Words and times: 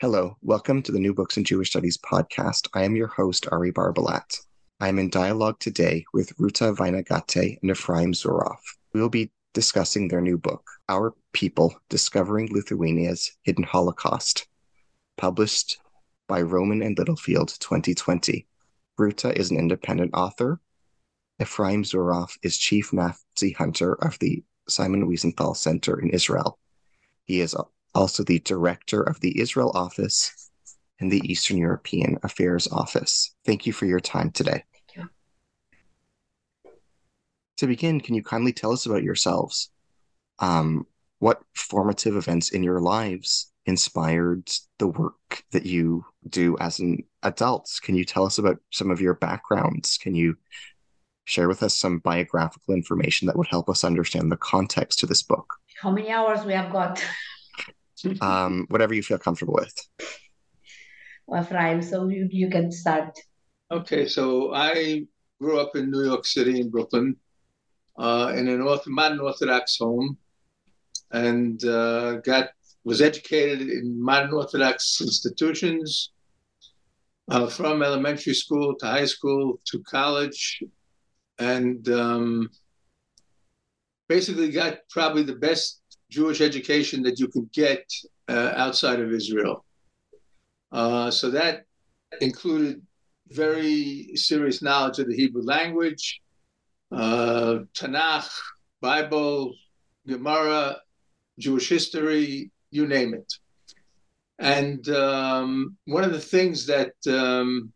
Hello, 0.00 0.36
welcome 0.42 0.80
to 0.82 0.92
the 0.92 1.00
New 1.00 1.12
Books 1.12 1.36
in 1.38 1.42
Jewish 1.42 1.70
Studies 1.70 1.98
podcast. 1.98 2.68
I 2.72 2.84
am 2.84 2.94
your 2.94 3.08
host, 3.08 3.48
Ari 3.50 3.72
Barbalat. 3.72 4.38
I 4.78 4.86
am 4.86 4.96
in 4.96 5.10
dialogue 5.10 5.58
today 5.58 6.04
with 6.14 6.32
Ruta 6.38 6.72
Vanagaite 6.72 7.58
and 7.60 7.70
Ephraim 7.72 8.12
Zuroff. 8.12 8.60
We 8.94 9.00
will 9.00 9.08
be 9.08 9.32
discussing 9.54 10.06
their 10.06 10.20
new 10.20 10.38
book, 10.38 10.64
Our 10.88 11.16
People 11.32 11.74
Discovering 11.88 12.48
Lithuania's 12.52 13.32
Hidden 13.42 13.64
Holocaust, 13.64 14.46
published 15.16 15.78
by 16.28 16.42
Rowman 16.42 16.80
and 16.80 16.96
Littlefield 16.96 17.48
2020. 17.58 18.46
Ruta 18.98 19.36
is 19.36 19.50
an 19.50 19.58
independent 19.58 20.12
author. 20.14 20.60
Ephraim 21.42 21.82
Zuroff 21.82 22.38
is 22.44 22.56
chief 22.56 22.92
Nazi 22.92 23.50
hunter 23.50 23.94
of 23.94 24.16
the 24.20 24.44
Simon 24.68 25.08
Wiesenthal 25.08 25.56
Center 25.56 26.00
in 26.00 26.10
Israel. 26.10 26.56
He 27.24 27.40
is 27.40 27.56
also 27.94 28.22
the 28.22 28.40
director 28.40 29.02
of 29.02 29.20
the 29.20 29.40
Israel 29.40 29.72
office 29.74 30.50
and 31.00 31.10
the 31.10 31.22
Eastern 31.30 31.56
European 31.56 32.18
Affairs 32.22 32.68
Office. 32.68 33.34
Thank 33.44 33.66
you 33.66 33.72
for 33.72 33.86
your 33.86 34.00
time 34.00 34.30
today. 34.30 34.64
Thank 34.72 34.96
you. 34.96 36.72
To 37.58 37.66
begin, 37.66 38.00
can 38.00 38.14
you 38.14 38.22
kindly 38.22 38.52
tell 38.52 38.72
us 38.72 38.86
about 38.86 39.02
yourselves? 39.02 39.70
Um, 40.38 40.86
what 41.18 41.40
formative 41.54 42.16
events 42.16 42.50
in 42.50 42.62
your 42.62 42.80
lives 42.80 43.52
inspired 43.66 44.48
the 44.78 44.86
work 44.86 45.44
that 45.52 45.66
you 45.66 46.04
do 46.28 46.56
as 46.58 46.78
an 46.78 47.04
adult? 47.22 47.70
Can 47.82 47.94
you 47.94 48.04
tell 48.04 48.24
us 48.24 48.38
about 48.38 48.58
some 48.70 48.90
of 48.90 49.00
your 49.00 49.14
backgrounds? 49.14 49.98
Can 49.98 50.14
you 50.14 50.36
share 51.24 51.48
with 51.48 51.62
us 51.62 51.76
some 51.76 51.98
biographical 51.98 52.74
information 52.74 53.26
that 53.26 53.36
would 53.36 53.48
help 53.48 53.68
us 53.68 53.84
understand 53.84 54.32
the 54.32 54.36
context 54.36 54.98
to 55.00 55.06
this 55.06 55.22
book? 55.22 55.54
How 55.82 55.90
many 55.90 56.10
hours 56.10 56.44
we 56.44 56.54
have 56.54 56.72
got? 56.72 57.04
um, 58.20 58.66
whatever 58.68 58.94
you 58.94 59.02
feel 59.02 59.18
comfortable 59.18 59.54
with. 59.54 59.74
Well, 61.26 61.42
Ephraim, 61.42 61.82
so 61.82 62.08
you, 62.08 62.28
you 62.30 62.50
can 62.50 62.72
start. 62.72 63.18
Okay, 63.70 64.08
so 64.08 64.54
I 64.54 65.04
grew 65.40 65.60
up 65.60 65.76
in 65.76 65.90
New 65.90 66.04
York 66.04 66.24
City, 66.24 66.60
in 66.60 66.70
Brooklyn, 66.70 67.16
uh, 67.98 68.32
in 68.34 68.48
an 68.48 68.62
orth- 68.62 68.86
modern 68.86 69.20
Orthodox 69.20 69.76
home, 69.78 70.16
and 71.10 71.62
uh, 71.64 72.16
got 72.16 72.50
was 72.84 73.02
educated 73.02 73.60
in 73.60 74.02
modern 74.02 74.32
Orthodox 74.32 75.00
institutions, 75.02 76.12
uh, 77.30 77.46
from 77.46 77.82
elementary 77.82 78.34
school 78.34 78.74
to 78.76 78.86
high 78.86 79.04
school 79.04 79.60
to 79.66 79.82
college, 79.82 80.62
and 81.38 81.86
um, 81.90 82.48
basically 84.08 84.50
got 84.50 84.78
probably 84.90 85.22
the 85.22 85.36
best 85.36 85.82
Jewish 86.10 86.40
education 86.40 87.02
that 87.02 87.18
you 87.18 87.28
could 87.28 87.50
get 87.52 87.84
uh, 88.28 88.52
outside 88.56 89.00
of 89.00 89.12
Israel. 89.12 89.64
Uh, 90.72 91.10
so 91.10 91.30
that 91.30 91.64
included 92.20 92.82
very 93.30 94.10
serious 94.14 94.62
knowledge 94.62 94.98
of 94.98 95.08
the 95.08 95.16
Hebrew 95.16 95.42
language, 95.42 96.20
uh, 96.92 97.58
Tanakh, 97.74 98.30
Bible, 98.80 99.54
Gemara, 100.06 100.76
Jewish 101.38 101.68
history, 101.68 102.50
you 102.70 102.86
name 102.86 103.14
it. 103.14 103.32
And 104.38 104.88
um, 104.90 105.76
one 105.86 106.04
of 106.04 106.12
the 106.12 106.20
things 106.20 106.66
that 106.66 106.92
um, 107.08 107.72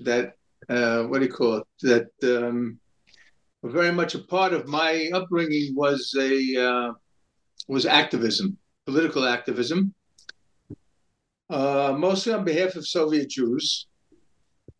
that 0.00 0.34
uh, 0.68 1.02
what 1.04 1.18
do 1.18 1.26
you 1.26 1.32
call 1.32 1.56
it 1.56 1.66
that 1.82 2.46
um, 2.46 2.78
very 3.64 3.92
much 3.92 4.14
a 4.14 4.20
part 4.20 4.52
of 4.52 4.68
my 4.68 5.10
upbringing 5.12 5.74
was 5.74 6.14
a 6.18 6.56
uh, 6.56 6.92
was 7.70 7.86
activism, 7.86 8.58
political 8.84 9.24
activism, 9.24 9.94
uh, 11.50 11.94
mostly 11.96 12.32
on 12.32 12.44
behalf 12.44 12.74
of 12.74 12.84
Soviet 12.86 13.30
Jews, 13.30 13.86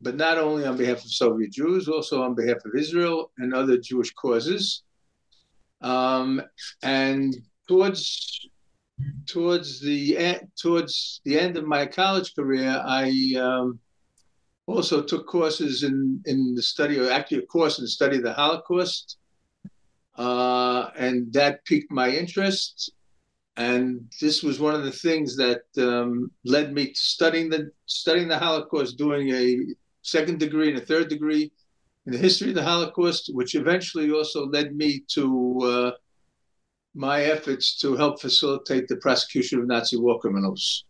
but 0.01 0.17
not 0.17 0.39
only 0.39 0.67
on 0.67 0.77
behalf 0.77 1.05
of 1.05 1.13
Soviet 1.13 1.53
Jews, 1.53 1.87
also 1.87 2.21
on 2.23 2.35
behalf 2.35 2.57
of 2.65 2.73
Israel 2.77 3.31
and 3.39 3.55
other 3.55 3.79
Jewish 3.79 4.13
causes. 4.15 4.83
Um, 5.83 6.43
and 6.83 7.37
towards 7.69 8.49
towards 9.27 9.81
the 9.81 10.41
towards 10.61 11.21
the 11.25 11.39
end 11.39 11.57
of 11.57 11.65
my 11.65 11.87
college 11.87 12.35
career, 12.35 12.83
I 12.85 13.35
um, 13.41 13.79
also 14.67 15.01
took 15.01 15.29
courses 15.29 15.85
in 15.85 16.21
in 16.27 16.57
the 16.57 16.63
study, 16.63 16.99
or 16.99 17.09
actually 17.09 17.39
a 17.45 17.47
course 17.47 17.79
in 17.79 17.85
the 17.85 17.97
study 17.99 18.17
of 18.17 18.25
the 18.25 18.33
Holocaust, 18.33 19.20
uh, 20.21 20.91
and 20.97 21.33
that 21.33 21.65
piqued 21.65 21.91
my 21.91 22.11
interest. 22.11 22.93
And 23.57 23.85
this 24.21 24.43
was 24.43 24.61
one 24.61 24.75
of 24.75 24.85
the 24.85 24.99
things 25.07 25.35
that 25.37 25.63
um, 25.79 26.31
led 26.45 26.75
me 26.75 26.93
to 26.93 27.01
studying 27.01 27.49
the 27.49 27.71
studying 27.87 28.29
the 28.29 28.39
Holocaust, 28.39 28.99
doing 28.99 29.31
a 29.31 29.45
second 30.03 30.39
degree 30.39 30.69
and 30.69 30.79
a 30.79 30.87
third 30.93 31.09
degree 31.09 31.51
in 32.07 32.13
the 32.13 32.19
history 32.19 32.51
of 32.51 32.55
the 32.55 32.71
Holocaust, 32.73 33.31
which 33.33 33.55
eventually 33.55 34.11
also 34.11 34.47
led 34.47 34.77
me 34.77 35.03
to 35.09 35.59
uh, 35.63 35.91
my 36.95 37.23
efforts 37.23 37.77
to 37.79 37.97
help 37.97 38.21
facilitate 38.21 38.89
the 38.89 38.97
prosecution 38.97 39.61
of 39.61 39.67
Nazi 39.67 39.97
war 39.97 40.19
criminals. 40.21 40.85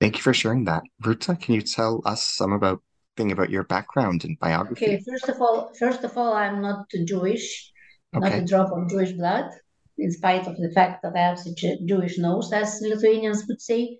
Thank 0.00 0.16
you 0.16 0.22
for 0.22 0.32
sharing 0.32 0.64
that. 0.64 0.82
Ruta, 1.04 1.36
can 1.36 1.54
you 1.54 1.62
tell 1.62 2.00
us 2.06 2.22
some 2.22 2.52
about 2.52 2.82
thing 3.16 3.32
about 3.32 3.50
your 3.50 3.64
background 3.64 4.24
and 4.24 4.38
biography? 4.38 4.86
Okay, 4.86 5.04
first 5.06 5.28
of 5.28 5.42
all, 5.42 5.72
first 5.78 6.04
of 6.04 6.16
all, 6.16 6.32
I'm 6.32 6.62
not 6.62 6.86
Jewish 7.04 7.69
okay. 8.14 8.28
not 8.28 8.38
a 8.38 8.44
drop 8.44 8.72
of 8.72 8.88
Jewish 8.88 9.12
blood, 9.12 9.50
in 9.98 10.10
spite 10.10 10.46
of 10.46 10.56
the 10.56 10.70
fact 10.70 11.02
that 11.02 11.16
I 11.16 11.20
have 11.20 11.38
such 11.38 11.62
a 11.64 11.78
Jewish 11.84 12.18
nose, 12.18 12.52
as 12.52 12.80
Lithuanians 12.82 13.44
would 13.48 13.60
say. 13.60 13.98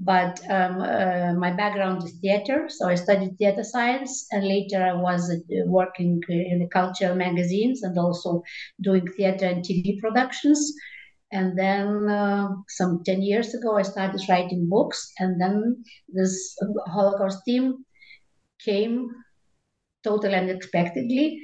But 0.00 0.40
um, 0.50 0.80
uh, 0.80 1.32
my 1.34 1.52
background 1.52 2.02
is 2.02 2.18
theater, 2.20 2.68
so 2.68 2.88
I 2.88 2.96
studied 2.96 3.38
theater 3.38 3.62
science, 3.62 4.26
and 4.32 4.44
later 4.44 4.82
I 4.82 4.94
was 4.94 5.30
uh, 5.30 5.36
working 5.66 6.20
in 6.28 6.58
the 6.58 6.68
cultural 6.72 7.14
magazines 7.14 7.82
and 7.82 7.96
also 7.96 8.42
doing 8.80 9.06
theater 9.16 9.46
and 9.46 9.64
TV 9.64 10.00
productions. 10.00 10.74
And 11.30 11.56
then 11.56 12.08
uh, 12.08 12.48
some 12.68 13.02
10 13.06 13.22
years 13.22 13.54
ago, 13.54 13.78
I 13.78 13.82
started 13.82 14.20
writing 14.28 14.68
books, 14.68 15.12
and 15.18 15.40
then 15.40 15.84
this 16.08 16.58
Holocaust 16.86 17.44
team 17.44 17.84
came 18.58 19.08
totally 20.02 20.34
unexpectedly 20.34 21.40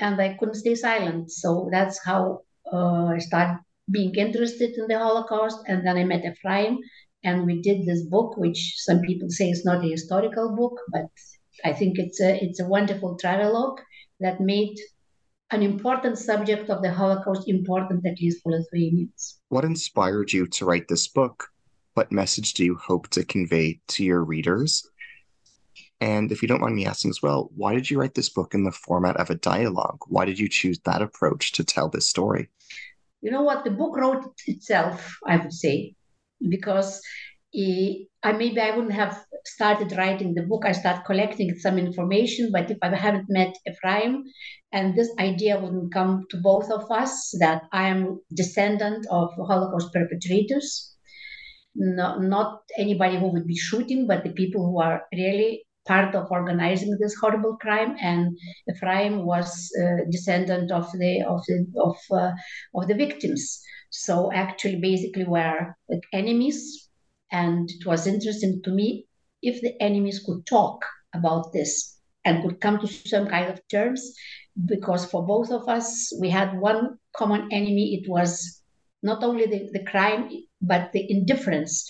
and 0.00 0.20
I 0.20 0.36
couldn't 0.38 0.54
stay 0.56 0.74
silent. 0.74 1.30
So 1.30 1.68
that's 1.70 2.04
how 2.04 2.40
uh, 2.72 3.06
I 3.06 3.18
started 3.18 3.60
being 3.90 4.14
interested 4.14 4.76
in 4.76 4.86
the 4.88 4.98
Holocaust. 4.98 5.58
And 5.66 5.86
then 5.86 5.96
I 5.96 6.04
met 6.04 6.24
Ephraim, 6.24 6.78
and 7.22 7.46
we 7.46 7.60
did 7.60 7.86
this 7.86 8.02
book, 8.04 8.36
which 8.36 8.74
some 8.78 9.00
people 9.00 9.28
say 9.30 9.50
is 9.50 9.64
not 9.64 9.84
a 9.84 9.88
historical 9.88 10.56
book, 10.56 10.78
but 10.90 11.06
I 11.64 11.72
think 11.72 11.98
it's 11.98 12.20
a 12.20 12.42
it's 12.42 12.60
a 12.60 12.68
wonderful 12.68 13.16
travelogue 13.18 13.80
that 14.20 14.40
made 14.40 14.76
an 15.50 15.62
important 15.62 16.16
subject 16.16 16.70
of 16.70 16.80
the 16.82 16.92
Holocaust 16.92 17.48
important, 17.48 18.06
at 18.06 18.20
least 18.20 18.40
for 18.42 18.52
Lithuanians. 18.52 19.40
What 19.48 19.64
inspired 19.64 20.32
you 20.32 20.46
to 20.46 20.64
write 20.64 20.88
this 20.88 21.08
book? 21.08 21.48
What 21.94 22.12
message 22.12 22.54
do 22.54 22.64
you 22.64 22.76
hope 22.76 23.08
to 23.10 23.24
convey 23.24 23.80
to 23.88 24.04
your 24.04 24.24
readers? 24.24 24.88
And 26.00 26.32
if 26.32 26.40
you 26.40 26.48
don't 26.48 26.62
mind 26.62 26.76
me 26.76 26.86
asking 26.86 27.10
as 27.10 27.22
well, 27.22 27.50
why 27.54 27.74
did 27.74 27.90
you 27.90 28.00
write 28.00 28.14
this 28.14 28.30
book 28.30 28.54
in 28.54 28.64
the 28.64 28.72
format 28.72 29.16
of 29.16 29.28
a 29.28 29.34
dialogue? 29.34 29.98
Why 30.08 30.24
did 30.24 30.38
you 30.38 30.48
choose 30.48 30.78
that 30.80 31.02
approach 31.02 31.52
to 31.52 31.64
tell 31.64 31.88
this 31.88 32.08
story? 32.08 32.48
You 33.20 33.30
know 33.30 33.42
what? 33.42 33.64
The 33.64 33.70
book 33.70 33.96
wrote 33.98 34.24
itself, 34.46 35.14
I 35.26 35.36
would 35.36 35.52
say, 35.52 35.94
because 36.48 37.02
I 37.54 38.32
maybe 38.32 38.60
I 38.60 38.70
wouldn't 38.70 38.94
have 38.94 39.24
started 39.44 39.96
writing 39.96 40.34
the 40.34 40.42
book. 40.42 40.64
I 40.64 40.72
start 40.72 41.04
collecting 41.04 41.54
some 41.58 41.78
information, 41.78 42.50
but 42.52 42.70
if 42.70 42.78
I 42.80 42.94
haven't 42.94 43.26
met 43.28 43.54
Ephraim, 43.68 44.24
and 44.72 44.94
this 44.94 45.10
idea 45.18 45.58
wouldn't 45.58 45.92
come 45.92 46.26
to 46.30 46.36
both 46.38 46.70
of 46.70 46.90
us 46.90 47.34
that 47.40 47.62
I 47.72 47.88
am 47.88 48.20
descendant 48.34 49.06
of 49.10 49.32
Holocaust 49.34 49.92
perpetrators, 49.92 50.94
not, 51.74 52.22
not 52.22 52.62
anybody 52.78 53.18
who 53.18 53.32
would 53.32 53.46
be 53.46 53.56
shooting, 53.56 54.06
but 54.06 54.22
the 54.22 54.30
people 54.30 54.64
who 54.64 54.80
are 54.80 55.02
really 55.12 55.64
part 55.86 56.14
of 56.14 56.30
organizing 56.30 56.96
this 57.00 57.14
horrible 57.20 57.56
crime, 57.56 57.96
and 58.00 58.36
Ephraim 58.68 59.24
was 59.24 59.70
a 59.80 60.10
descendant 60.10 60.70
of 60.70 60.90
the 60.92 61.22
of 61.22 61.44
the 61.46 61.66
of 61.80 61.96
uh, 62.10 62.32
of 62.74 62.88
the 62.88 62.94
victims. 62.94 63.62
So 63.90 64.32
actually, 64.32 64.80
basically, 64.80 65.24
we're 65.24 65.76
like 65.88 66.04
enemies. 66.12 66.88
And 67.32 67.70
it 67.70 67.86
was 67.86 68.06
interesting 68.06 68.60
to 68.64 68.70
me 68.70 69.06
if 69.40 69.60
the 69.62 69.80
enemies 69.80 70.22
could 70.24 70.44
talk 70.46 70.84
about 71.14 71.52
this 71.52 71.96
and 72.24 72.42
could 72.42 72.60
come 72.60 72.78
to 72.80 72.86
some 72.86 73.28
kind 73.28 73.48
of 73.50 73.60
terms, 73.68 74.14
because 74.66 75.04
for 75.06 75.24
both 75.24 75.50
of 75.50 75.68
us, 75.68 76.12
we 76.20 76.28
had 76.28 76.58
one 76.58 76.98
common 77.16 77.48
enemy. 77.52 78.00
It 78.02 78.10
was 78.10 78.62
not 79.02 79.22
only 79.22 79.46
the, 79.46 79.70
the 79.72 79.84
crime, 79.84 80.28
but 80.60 80.92
the 80.92 81.10
indifference 81.10 81.86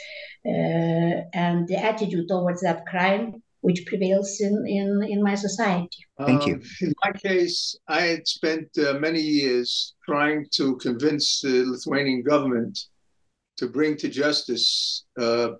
uh, 0.47 1.25
and 1.35 1.67
the 1.69 1.77
attitude 1.77 2.29
towards 2.29 2.61
that 2.61 2.87
crime 2.87 3.43
which 3.61 3.85
prevails 3.87 4.41
in, 4.41 4.65
in, 4.67 5.03
in 5.09 5.23
my 5.23 5.35
society. 5.35 6.05
Thank 6.19 6.47
you. 6.47 6.55
Um, 6.55 6.63
in 6.81 6.95
my 7.05 7.13
case, 7.13 7.77
I 7.89 8.01
had 8.03 8.27
spent 8.27 8.69
uh, 8.79 8.95
many 8.95 9.21
years 9.21 9.95
trying 10.07 10.47
to 10.53 10.77
convince 10.77 11.41
the 11.41 11.65
Lithuanian 11.67 12.23
government 12.23 12.79
to 13.59 13.69
bring 13.69 13.97
to 13.99 14.09
justice 14.09 15.05
uh, 15.19 15.51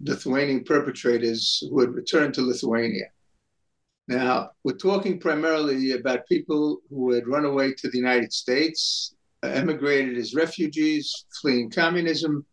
Lithuanian 0.00 0.64
perpetrators 0.64 1.62
who 1.68 1.80
had 1.80 1.90
returned 1.90 2.34
to 2.34 2.42
Lithuania. 2.42 3.06
Now, 4.08 4.50
we're 4.64 4.76
talking 4.76 5.20
primarily 5.20 5.92
about 5.92 6.26
people 6.26 6.78
who 6.88 7.12
had 7.12 7.28
run 7.28 7.44
away 7.44 7.74
to 7.74 7.88
the 7.88 7.98
United 7.98 8.32
States, 8.32 9.14
emigrated 9.42 10.16
as 10.16 10.34
refugees, 10.34 11.26
fleeing 11.40 11.70
communism, 11.70 12.44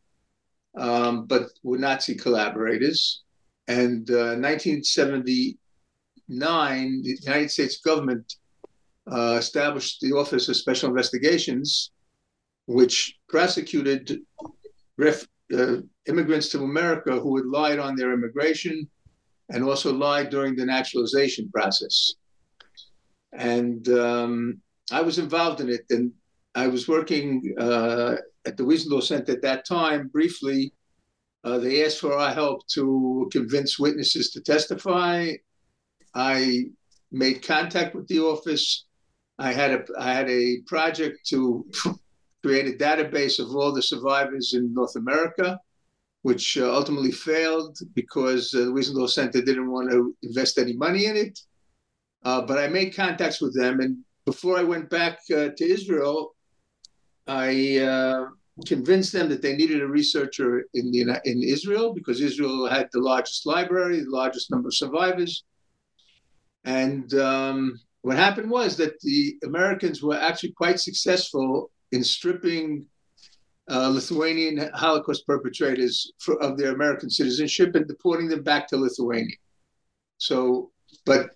um, 0.77 1.25
but 1.25 1.49
were 1.63 1.77
Nazi 1.77 2.15
collaborators. 2.15 3.23
And 3.67 4.09
uh, 4.09 4.39
1979, 4.39 7.01
the 7.03 7.17
United 7.21 7.51
States 7.51 7.81
government 7.81 8.35
uh, 9.11 9.35
established 9.39 10.01
the 10.01 10.13
Office 10.13 10.49
of 10.49 10.55
Special 10.55 10.89
Investigations, 10.89 11.91
which 12.65 13.15
prosecuted 13.29 14.19
ref- 14.97 15.27
uh, 15.53 15.77
immigrants 16.07 16.49
to 16.49 16.63
America 16.63 17.19
who 17.19 17.37
had 17.37 17.45
lied 17.45 17.79
on 17.79 17.95
their 17.95 18.13
immigration 18.13 18.89
and 19.49 19.63
also 19.63 19.93
lied 19.93 20.29
during 20.29 20.55
the 20.55 20.65
naturalization 20.65 21.49
process. 21.51 22.15
And 23.33 23.87
um, 23.89 24.61
I 24.91 25.01
was 25.01 25.19
involved 25.19 25.61
in 25.61 25.69
it. 25.69 25.85
And 25.89 26.11
I 26.55 26.67
was 26.67 26.87
working 26.87 27.53
uh, 27.59 28.15
at 28.45 28.57
the 28.57 28.63
Wiesenthal 28.63 29.03
Center 29.03 29.33
at 29.33 29.41
that 29.43 29.65
time 29.65 30.07
briefly 30.07 30.73
uh, 31.47 31.57
they 31.57 31.85
asked 31.85 31.99
for 31.99 32.13
our 32.13 32.33
help 32.33 32.67
to 32.67 33.29
convince 33.31 33.79
witnesses 33.79 34.31
to 34.31 34.41
testify. 34.41 35.31
I 36.13 36.65
made 37.09 37.41
contact 37.41 37.95
with 37.95 38.05
the 38.09 38.19
office. 38.19 38.85
I 39.39 39.53
had 39.53 39.71
a 39.71 39.85
I 39.97 40.11
had 40.11 40.29
a 40.29 40.57
project 40.65 41.25
to 41.29 41.65
create 42.43 42.67
a 42.67 42.77
database 42.77 43.39
of 43.39 43.55
all 43.55 43.71
the 43.71 43.81
survivors 43.81 44.55
in 44.55 44.73
North 44.73 44.97
America, 44.97 45.57
which 46.23 46.57
uh, 46.57 46.69
ultimately 46.69 47.13
failed 47.13 47.77
because 47.93 48.53
uh, 48.53 48.65
the 48.65 48.73
Wiesenthal 48.75 49.09
Center 49.09 49.41
didn't 49.41 49.71
want 49.71 49.89
to 49.89 50.13
invest 50.23 50.57
any 50.57 50.73
money 50.73 51.05
in 51.05 51.15
it. 51.15 51.39
Uh, 52.25 52.41
but 52.41 52.57
I 52.57 52.67
made 52.67 52.93
contacts 52.93 53.39
with 53.39 53.55
them, 53.55 53.79
and 53.79 53.99
before 54.25 54.57
I 54.57 54.63
went 54.63 54.89
back 54.89 55.19
uh, 55.31 55.49
to 55.55 55.63
Israel, 55.63 56.35
I 57.25 57.77
uh, 57.77 58.25
convinced 58.65 59.11
them 59.13 59.29
that 59.29 59.41
they 59.41 59.55
needed 59.55 59.81
a 59.81 59.87
researcher 59.87 60.65
in 60.73 60.91
the 60.91 61.01
in 61.25 61.43
Israel 61.43 61.93
because 61.93 62.21
Israel 62.21 62.67
had 62.67 62.89
the 62.91 62.99
largest 62.99 63.45
library, 63.45 63.99
the 64.01 64.09
largest 64.09 64.49
number 64.49 64.69
of 64.69 64.75
survivors. 64.75 65.43
And 66.63 67.13
um, 67.13 67.79
what 68.01 68.17
happened 68.17 68.49
was 68.49 68.77
that 68.77 68.99
the 69.01 69.37
Americans 69.43 70.01
were 70.01 70.15
actually 70.15 70.51
quite 70.51 70.79
successful 70.79 71.71
in 71.91 72.03
stripping 72.03 72.85
uh, 73.69 73.89
Lithuanian 73.89 74.69
Holocaust 74.73 75.25
perpetrators 75.27 76.11
for, 76.19 76.41
of 76.41 76.57
their 76.57 76.73
American 76.73 77.09
citizenship 77.09 77.75
and 77.75 77.87
deporting 77.87 78.27
them 78.27 78.43
back 78.43 78.67
to 78.67 78.77
Lithuania. 78.77 79.35
So, 80.17 80.71
but 81.05 81.31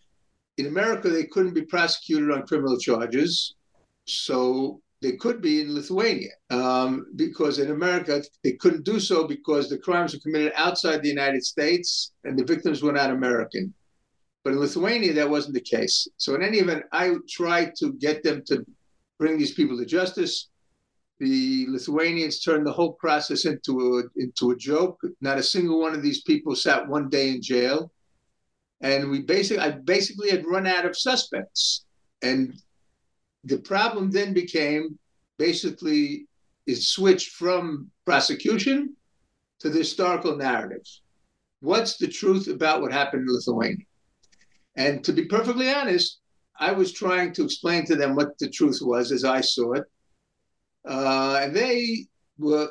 in 0.57 0.65
America, 0.65 1.09
they 1.09 1.25
couldn't 1.25 1.53
be 1.53 1.63
prosecuted 1.63 2.31
on 2.31 2.47
criminal 2.47 2.77
charges. 2.77 3.56
So 4.06 4.81
they 5.01 5.13
could 5.13 5.42
be 5.42 5.62
in 5.62 5.74
Lithuania 5.74 6.30
um, 6.51 7.07
because 7.15 7.57
in 7.57 7.71
America 7.71 8.21
they 8.44 8.53
couldn't 8.53 8.86
do 8.86 9.00
so 9.00 9.27
because 9.27 9.68
the 9.68 9.77
crimes 9.80 10.13
were 10.13 10.19
committed 10.19 10.53
outside 10.56 11.01
the 11.01 11.09
United 11.09 11.44
States 11.44 12.13
and 12.24 12.38
the 12.38 12.45
victims 12.45 12.83
were 12.83 12.92
not 12.92 13.09
American. 13.09 13.74
But 14.44 14.53
in 14.53 14.59
Lithuania, 14.59 15.13
that 15.13 15.30
wasn't 15.30 15.56
the 15.56 15.62
case. 15.62 16.07
So 16.18 16.36
in 16.36 16.44
any 16.44 16.59
event, 16.59 16.83
I 16.92 17.15
tried 17.30 17.75
to 17.77 17.94
get 17.94 18.24
them 18.24 18.44
to 18.48 18.65
bring 19.19 19.38
these 19.38 19.53
people 19.53 19.77
to 19.77 19.86
justice. 19.86 20.50
The 21.19 21.68
Lithuanians 21.69 22.39
turned 22.39 22.65
the 22.65 22.71
whole 22.71 22.94
process 22.94 23.45
into 23.45 24.00
a, 24.00 24.19
into 24.19 24.51
a 24.51 24.56
joke. 24.56 25.00
Not 25.19 25.38
a 25.38 25.44
single 25.44 25.80
one 25.80 25.94
of 25.94 26.01
these 26.01 26.21
people 26.24 26.56
sat 26.56 26.88
one 26.88 27.07
day 27.09 27.30
in 27.30 27.42
jail. 27.42 27.92
And 28.81 29.12
we 29.12 29.21
basically, 29.21 29.62
I 29.62 29.71
basically 29.71 30.31
had 30.31 30.47
run 30.47 30.65
out 30.65 30.86
of 30.86 30.97
suspects. 30.97 31.86
And 32.24 32.56
the 33.44 33.58
problem 33.58 34.12
then 34.12 34.34
became 34.34 34.98
basically 35.38 36.28
it 36.68 36.78
switched 36.78 37.32
from 37.32 37.90
prosecution 38.06 38.96
to 39.60 39.70
the 39.70 39.80
historical 39.80 40.38
narratives. 40.38 41.02
What's 41.62 41.98
the 41.98 42.08
truth 42.08 42.48
about 42.48 42.82
what 42.82 42.92
happened 42.92 43.28
in 43.28 43.36
Lithuania? 43.36 43.86
And 44.76 45.04
to 45.04 45.14
be 45.14 45.26
perfectly 45.26 45.72
honest, 45.72 46.20
I 46.60 46.72
was 46.72 46.92
trying 46.92 47.34
to 47.34 47.44
explain 47.44 47.86
to 47.86 47.96
them 47.96 48.16
what 48.16 48.38
the 48.38 48.50
truth 48.50 48.80
was 48.82 49.12
as 49.12 49.24
I 49.24 49.42
saw 49.42 49.74
it. 49.74 49.86
Uh, 50.88 51.40
and 51.44 51.56
they 51.56 52.06
were 52.38 52.70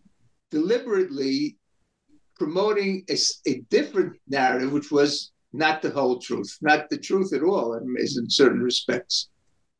deliberately 0.50 1.56
promoting 2.36 3.04
a, 3.08 3.16
a, 3.46 3.60
different 3.70 4.16
narrative, 4.28 4.72
which 4.72 4.90
was 4.90 5.32
not 5.52 5.82
the 5.82 5.90
whole 5.90 6.18
truth, 6.18 6.56
not 6.60 6.90
the 6.90 6.98
truth 6.98 7.32
at 7.32 7.42
all, 7.42 7.74
in, 7.74 7.94
in 7.98 8.30
certain 8.30 8.60
respects. 8.60 9.28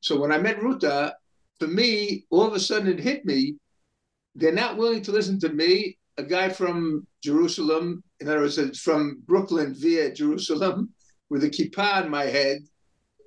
So 0.03 0.21
when 0.21 0.33
I 0.33 0.39
met 0.39 0.63
Ruta, 0.63 1.15
for 1.59 1.69
me, 1.69 2.27
all 2.31 2.47
of 2.47 2.55
a 2.55 2.61
sudden 2.61 2.89
it 2.89 2.99
hit 2.99 3.25
me. 3.25 3.55
They're 4.35 4.53
not 4.53 4.77
willing 4.77 5.03
to 5.03 5.13
listen 5.13 5.39
to 5.41 5.49
me, 5.49 5.97
a 6.19 6.25
guy 6.25 6.49
from 6.49 7.07
Jerusalem, 7.23 8.03
in 8.19 8.29
other 8.29 8.41
words, 8.41 8.81
from 8.81 9.23
Brooklyn 9.27 9.75
via 9.75 10.13
Jerusalem, 10.13 10.91
with 11.31 11.45
a 11.45 11.49
kippah 11.49 12.03
on 12.03 12.11
my 12.11 12.25
head. 12.25 12.59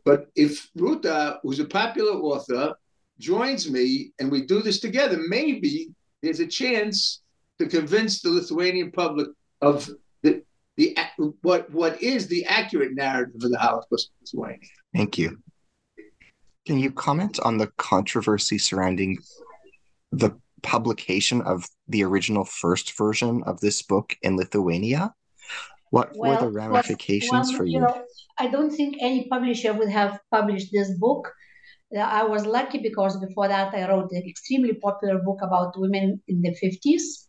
But 0.03 0.27
if 0.35 0.69
Ruta, 0.75 1.39
who's 1.43 1.59
a 1.59 1.65
popular 1.65 2.11
author, 2.11 2.75
joins 3.19 3.71
me 3.71 4.11
and 4.19 4.29
we 4.29 4.45
do 4.45 4.61
this 4.61 4.79
together, 4.79 5.17
maybe 5.27 5.89
there's 6.21 6.41
a 6.41 6.45
chance 6.47 7.21
to 7.57 7.67
convince 7.67 8.21
the 8.21 8.29
Lithuanian 8.29 8.91
public 8.91 9.29
of 9.61 9.89
the, 10.23 10.43
the 10.75 10.95
what 11.41 11.71
what 11.71 12.01
is 12.03 12.27
the 12.27 12.45
accurate 12.45 12.93
narrative 12.93 13.41
of 13.41 13.49
the 13.49 13.57
Holocaust 13.57 14.09
in 14.11 14.25
Lithuania. 14.25 14.69
Thank 14.93 15.17
you. 15.17 15.39
Can 16.65 16.79
you 16.79 16.91
comment 16.91 17.39
on 17.39 17.57
the 17.57 17.67
controversy 17.77 18.57
surrounding 18.57 19.19
the 20.11 20.31
publication 20.63 21.41
of 21.41 21.69
the 21.87 22.03
original 22.03 22.43
first 22.43 22.97
version 22.97 23.43
of 23.45 23.59
this 23.61 23.83
book 23.83 24.17
in 24.23 24.35
Lithuania? 24.35 25.13
What 25.91 26.13
well, 26.15 26.31
were 26.33 26.41
the 26.41 26.51
ramifications 26.51 27.49
well, 27.49 27.57
for 27.57 27.65
you? 27.65 27.73
you 27.73 27.79
know, 27.81 28.03
I 28.39 28.47
don't 28.47 28.71
think 28.71 28.97
any 28.99 29.27
publisher 29.29 29.73
would 29.73 29.89
have 29.89 30.19
published 30.31 30.71
this 30.73 30.91
book. 30.97 31.31
Uh, 31.95 31.99
I 31.99 32.23
was 32.23 32.45
lucky 32.45 32.79
because 32.79 33.17
before 33.17 33.47
that 33.47 33.73
I 33.73 33.87
wrote 33.87 34.11
an 34.11 34.23
extremely 34.27 34.73
popular 34.73 35.19
book 35.19 35.39
about 35.43 35.79
women 35.79 36.21
in 36.27 36.41
the 36.41 36.55
50s, 36.61 37.27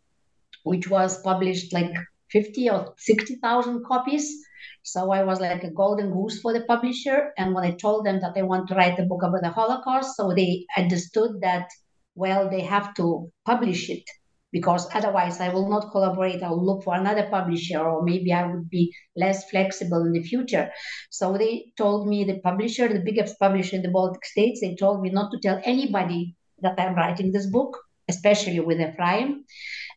which 0.64 0.88
was 0.88 1.20
published 1.22 1.74
like 1.74 1.92
50 2.30 2.70
or 2.70 2.94
60,000 2.96 3.84
copies. 3.84 4.45
So 4.86 5.10
I 5.10 5.24
was 5.24 5.40
like 5.40 5.64
a 5.64 5.70
golden 5.70 6.12
goose 6.12 6.40
for 6.40 6.52
the 6.52 6.60
publisher. 6.60 7.32
And 7.36 7.52
when 7.52 7.64
I 7.64 7.72
told 7.72 8.06
them 8.06 8.20
that 8.20 8.34
I 8.36 8.42
want 8.42 8.68
to 8.68 8.76
write 8.76 9.00
a 9.00 9.02
book 9.02 9.24
about 9.24 9.42
the 9.42 9.50
Holocaust, 9.50 10.16
so 10.16 10.32
they 10.32 10.64
understood 10.76 11.40
that, 11.40 11.68
well, 12.14 12.48
they 12.48 12.60
have 12.60 12.94
to 12.94 13.32
publish 13.44 13.90
it 13.90 14.04
because 14.52 14.86
otherwise 14.94 15.40
I 15.40 15.48
will 15.48 15.68
not 15.68 15.90
collaborate. 15.90 16.40
I'll 16.40 16.64
look 16.64 16.84
for 16.84 16.94
another 16.94 17.26
publisher, 17.28 17.80
or 17.80 18.04
maybe 18.04 18.32
I 18.32 18.46
would 18.46 18.70
be 18.70 18.94
less 19.16 19.50
flexible 19.50 20.04
in 20.04 20.12
the 20.12 20.22
future. 20.22 20.70
So 21.10 21.36
they 21.36 21.72
told 21.76 22.06
me, 22.06 22.22
the 22.22 22.38
publisher, 22.38 22.86
the 22.86 23.02
biggest 23.04 23.40
publisher 23.40 23.74
in 23.74 23.82
the 23.82 23.90
Baltic 23.90 24.24
states, 24.24 24.60
they 24.60 24.76
told 24.76 25.02
me 25.02 25.10
not 25.10 25.32
to 25.32 25.40
tell 25.40 25.60
anybody 25.64 26.36
that 26.62 26.78
I'm 26.78 26.94
writing 26.94 27.32
this 27.32 27.46
book, 27.46 27.76
especially 28.08 28.60
with 28.60 28.80
Ephraim 28.80 29.44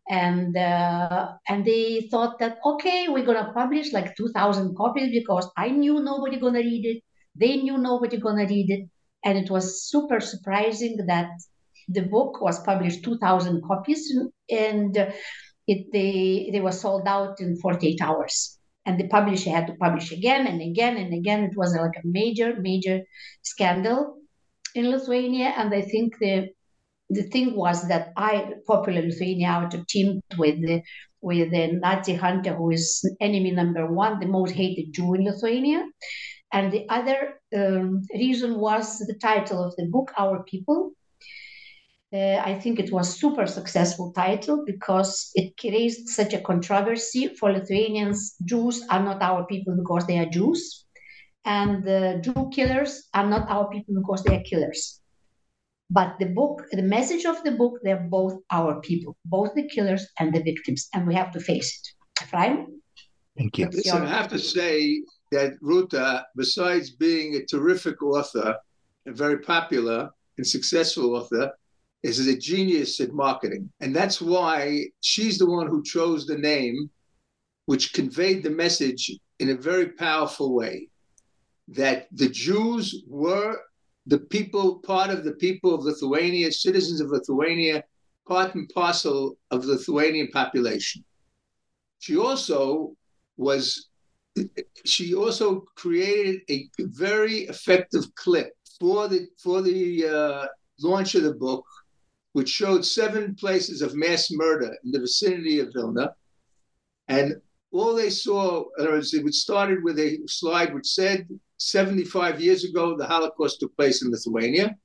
and 0.09 0.57
uh, 0.57 1.33
and 1.47 1.63
they 1.63 2.07
thought 2.09 2.39
that 2.39 2.57
okay 2.65 3.07
we're 3.07 3.25
to 3.25 3.51
publish 3.53 3.93
like 3.93 4.15
2000 4.15 4.75
copies 4.75 5.11
because 5.11 5.49
i 5.55 5.69
knew 5.69 6.01
nobody 6.01 6.39
to 6.39 6.49
read 6.49 6.85
it. 6.85 7.03
They 7.35 7.57
knew 7.57 7.77
nobody 7.77 8.19
to 8.19 8.29
read 8.29 8.69
it. 8.69 8.89
And 9.23 9.37
it 9.37 9.49
was 9.51 9.83
super 9.89 10.19
surprising 10.19 10.97
that 11.07 11.29
the 11.87 12.01
book 12.01 12.41
was 12.41 12.59
published 12.63 13.03
2000 13.03 13.63
copies 13.63 14.11
and 14.49 14.97
it 15.67 15.91
they 15.93 16.49
they 16.51 16.61
were 16.61 16.71
sold 16.71 17.07
out 17.07 17.39
in 17.39 17.57
48 17.57 18.01
hours. 18.01 18.57
And 18.85 18.99
the 18.99 19.07
publisher 19.07 19.51
had 19.51 19.67
to 19.67 19.73
publish 19.73 20.11
again 20.11 20.47
and 20.47 20.61
again 20.61 20.97
and 20.97 21.13
again. 21.13 21.43
It 21.43 21.55
was 21.55 21.75
like 21.75 21.97
a 21.97 22.07
major 22.07 22.55
major 22.59 23.01
scandal 23.43 24.15
in 24.73 24.89
lithuania. 24.89 25.53
And 25.57 25.73
i 25.73 25.81
think 25.81 26.17
the 26.19 26.49
the 27.09 27.23
thing 27.23 27.55
was 27.55 27.87
that 27.87 28.09
I, 28.15 28.53
Popular 28.67 29.01
Lithuania 29.01 29.49
Auto, 29.49 29.83
teamed 29.87 30.21
with 30.37 30.61
the 30.61 30.81
with 31.21 31.51
the 31.51 31.73
Nazi 31.73 32.13
hunter 32.13 32.53
who 32.53 32.71
is 32.71 33.03
enemy 33.19 33.51
number 33.51 33.91
one, 33.91 34.19
the 34.19 34.25
most 34.25 34.51
hated 34.53 34.93
Jew 34.93 35.15
in 35.15 35.25
Lithuania. 35.25 35.83
And 36.53 36.71
the 36.71 36.87
other 36.89 37.41
um, 37.55 38.05
reason 38.13 38.57
was 38.57 38.99
the 38.99 39.15
title 39.15 39.63
of 39.63 39.75
the 39.75 39.85
book, 39.85 40.11
Our 40.17 40.43
People. 40.43 40.93
Uh, 42.11 42.41
I 42.43 42.57
think 42.59 42.79
it 42.79 42.91
was 42.91 43.19
super 43.19 43.45
successful 43.45 44.13
title 44.13 44.63
because 44.65 45.29
it 45.35 45.53
raised 45.63 46.09
such 46.09 46.33
a 46.33 46.41
controversy 46.41 47.27
for 47.35 47.51
Lithuanians. 47.51 48.35
Jews 48.45 48.83
are 48.89 49.03
not 49.03 49.21
our 49.21 49.45
people 49.45 49.75
because 49.75 50.07
they 50.07 50.17
are 50.17 50.25
Jews, 50.25 50.85
and 51.45 51.83
the 51.83 52.19
Jew 52.23 52.49
killers 52.51 53.09
are 53.13 53.27
not 53.27 53.47
our 53.49 53.69
people 53.69 53.93
because 53.93 54.23
they 54.23 54.35
are 54.37 54.43
killers. 54.43 54.98
But 55.89 56.15
the 56.19 56.27
book, 56.27 56.65
the 56.71 56.83
message 56.83 57.25
of 57.25 57.43
the 57.43 57.51
book, 57.51 57.79
they're 57.83 58.07
both 58.09 58.39
our 58.51 58.79
people, 58.81 59.17
both 59.25 59.55
the 59.55 59.67
killers 59.67 60.07
and 60.19 60.33
the 60.33 60.43
victims, 60.43 60.87
and 60.93 61.07
we 61.07 61.15
have 61.15 61.31
to 61.31 61.39
face 61.39 61.79
it. 61.79 62.23
Ephraim? 62.23 62.81
Thank 63.37 63.57
you. 63.57 63.67
Listen, 63.67 64.03
I 64.03 64.09
have 64.09 64.27
to 64.29 64.39
say 64.39 65.03
that 65.31 65.53
Ruta, 65.61 66.25
besides 66.35 66.91
being 66.91 67.35
a 67.35 67.45
terrific 67.45 68.03
author, 68.03 68.55
a 69.07 69.11
very 69.11 69.39
popular 69.39 70.09
and 70.37 70.45
successful 70.45 71.15
author, 71.15 71.51
is 72.03 72.27
a 72.27 72.37
genius 72.37 72.99
at 72.99 73.13
marketing. 73.13 73.69
And 73.79 73.95
that's 73.95 74.21
why 74.21 74.85
she's 75.01 75.37
the 75.37 75.49
one 75.49 75.67
who 75.67 75.83
chose 75.83 76.25
the 76.25 76.37
name, 76.37 76.89
which 77.65 77.93
conveyed 77.93 78.43
the 78.43 78.49
message 78.49 79.11
in 79.39 79.49
a 79.49 79.55
very 79.55 79.89
powerful 79.89 80.53
way 80.53 80.89
that 81.67 82.07
the 82.11 82.29
Jews 82.29 83.03
were 83.07 83.57
the 84.09 84.17
people, 84.17 84.79
part 84.79 85.11
of 85.11 85.23
the 85.23 85.33
people 85.33 85.73
of 85.73 85.83
Lithuania, 85.83 86.51
citizens 86.51 86.99
of 86.99 87.11
Lithuania, 87.11 87.83
part 88.27 88.55
and 88.55 88.67
parcel 88.69 89.37
of 89.51 89.61
the 89.61 89.73
Lithuanian 89.73 90.29
population. 90.29 91.05
She 91.99 92.17
also 92.17 92.95
was, 93.37 93.89
she 94.83 95.13
also 95.13 95.65
created 95.75 96.41
a 96.49 96.67
very 96.79 97.41
effective 97.53 98.05
clip 98.15 98.51
for 98.79 99.07
the 99.07 99.27
for 99.37 99.61
the 99.61 100.07
uh, 100.07 100.47
launch 100.81 101.13
of 101.13 101.23
the 101.23 101.33
book, 101.33 101.65
which 102.33 102.49
showed 102.49 102.83
seven 102.83 103.35
places 103.35 103.81
of 103.83 103.95
mass 103.95 104.31
murder 104.31 104.75
in 104.83 104.91
the 104.91 104.99
vicinity 104.99 105.59
of 105.59 105.71
Vilna, 105.73 106.15
and 107.09 107.35
all 107.71 107.93
they 107.93 108.09
saw 108.09 108.63
it 108.79 109.33
started 109.33 109.83
with 109.83 109.99
a 109.99 110.19
slide 110.25 110.73
which 110.73 110.87
said 110.87 111.27
75 111.59 112.41
years 112.41 112.63
ago, 112.63 112.97
the 112.97 113.05
Holocaust 113.05 113.59
took 113.59 113.75
place 113.75 114.01
in 114.01 114.11
Lithuania. 114.11 114.75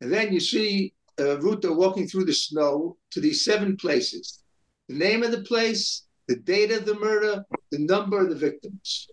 And 0.00 0.12
then 0.12 0.32
you 0.32 0.40
see 0.40 0.92
uh, 1.18 1.38
Ruta 1.40 1.72
walking 1.72 2.06
through 2.06 2.26
the 2.26 2.34
snow 2.34 2.96
to 3.10 3.20
these 3.20 3.44
seven 3.44 3.76
places 3.76 4.40
the 4.88 4.94
name 4.94 5.22
of 5.22 5.30
the 5.30 5.40
place, 5.42 6.02
the 6.28 6.36
date 6.36 6.70
of 6.70 6.84
the 6.84 6.94
murder, 6.94 7.42
the 7.70 7.78
number 7.78 8.20
of 8.20 8.28
the 8.28 8.34
victims. 8.34 9.08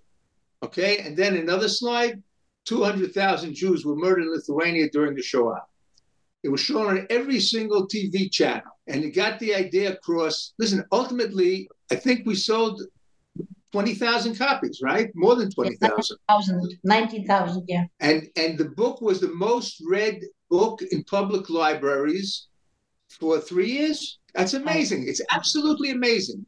Okay, 0.64 0.98
and 1.00 1.16
then 1.16 1.38
another 1.38 1.70
slide 1.70 2.22
200,000 2.66 3.56
Jews 3.56 3.86
were 3.86 3.96
murdered 3.96 4.24
in 4.24 4.34
Lithuania 4.34 4.90
during 4.90 5.16
the 5.16 5.24
Shoah. 5.24 5.62
It 6.44 6.50
was 6.50 6.60
shown 6.60 6.88
on 6.88 7.08
every 7.10 7.40
single 7.40 7.88
TV 7.88 8.30
channel, 8.32 8.72
and 8.88 9.04
it 9.04 9.12
got 9.12 9.40
the 9.40 9.56
idea 9.56 9.94
across. 9.94 10.54
Listen, 10.60 10.84
ultimately, 10.92 11.70
I 11.92 11.96
think 11.96 12.26
we 12.26 12.36
sold 12.36 12.82
20,000 13.72 14.38
copies, 14.38 14.82
right? 14.84 15.10
More 15.16 15.36
than 15.36 15.50
20,000. 15.50 16.18
19,000, 16.84 17.66
yeah. 17.68 17.86
And, 18.00 18.28
and 18.36 18.58
the 18.58 18.66
book 18.66 19.02
was 19.02 19.20
the 19.22 19.34
most 19.34 19.82
read 19.88 20.22
book 20.50 20.82
in 20.92 21.04
public 21.06 21.50
libraries 21.50 22.48
for 23.10 23.40
three 23.40 23.72
years. 23.72 24.20
That's 24.34 24.54
amazing. 24.54 25.08
It's 25.08 25.22
absolutely 25.32 25.92
amazing. 25.92 26.46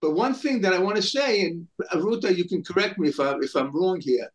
But 0.00 0.14
one 0.14 0.34
thing 0.34 0.60
that 0.60 0.74
I 0.74 0.78
want 0.78 0.96
to 0.96 1.02
say, 1.02 1.42
and 1.42 1.66
Aruta, 1.92 2.34
you 2.34 2.46
can 2.46 2.62
correct 2.62 2.98
me 2.98 3.08
if, 3.08 3.20
I, 3.20 3.34
if 3.40 3.54
I'm 3.54 3.74
wrong 3.74 4.00
here. 4.00 4.30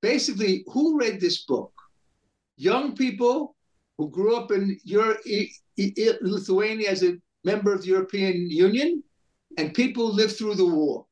Basically, 0.00 0.64
who 0.68 0.98
read 0.98 1.20
this 1.20 1.44
book? 1.44 1.72
Young 2.56 2.96
people 2.96 3.54
who 3.98 4.08
grew 4.10 4.36
up 4.36 4.50
in 4.52 4.78
Euro- 4.84 5.18
Lithuania 5.76 6.90
as 6.90 7.02
a 7.02 7.16
member 7.44 7.74
of 7.74 7.82
the 7.82 7.88
European 7.88 8.50
Union, 8.50 9.02
and 9.58 9.74
people 9.74 10.10
who 10.10 10.16
lived 10.16 10.36
through 10.36 10.54
the 10.54 10.64
war 10.64 11.04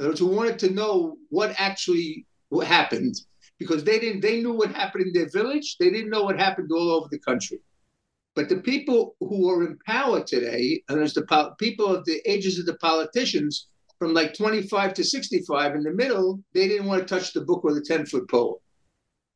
who 0.00 0.26
wanted 0.26 0.58
to 0.58 0.70
know 0.70 1.16
what 1.28 1.54
actually 1.58 2.26
what 2.48 2.66
happened 2.66 3.14
because 3.58 3.84
they 3.84 3.98
didn't 3.98 4.20
they 4.20 4.40
knew 4.40 4.52
what 4.52 4.74
happened 4.74 5.06
in 5.06 5.12
their 5.12 5.28
village 5.30 5.76
they 5.78 5.90
didn't 5.90 6.10
know 6.10 6.22
what 6.22 6.38
happened 6.38 6.70
all 6.72 6.90
over 6.90 7.08
the 7.10 7.18
country 7.18 7.60
but 8.34 8.48
the 8.48 8.56
people 8.56 9.16
who 9.20 9.48
are 9.50 9.64
in 9.64 9.78
power 9.86 10.22
today 10.22 10.82
and 10.88 10.98
there's 10.98 11.14
the 11.14 11.26
po- 11.26 11.54
people 11.58 11.86
of 11.86 12.04
the 12.06 12.20
ages 12.24 12.58
of 12.58 12.66
the 12.66 12.76
politicians 12.76 13.68
from 13.98 14.14
like 14.14 14.34
25 14.34 14.94
to 14.94 15.04
65 15.04 15.74
in 15.74 15.82
the 15.82 15.92
middle 15.92 16.40
they 16.54 16.66
didn't 16.66 16.86
want 16.86 17.06
to 17.06 17.14
touch 17.14 17.32
the 17.32 17.42
book 17.42 17.64
or 17.64 17.74
the 17.74 17.82
10 17.82 18.06
foot 18.06 18.28
pole 18.28 18.60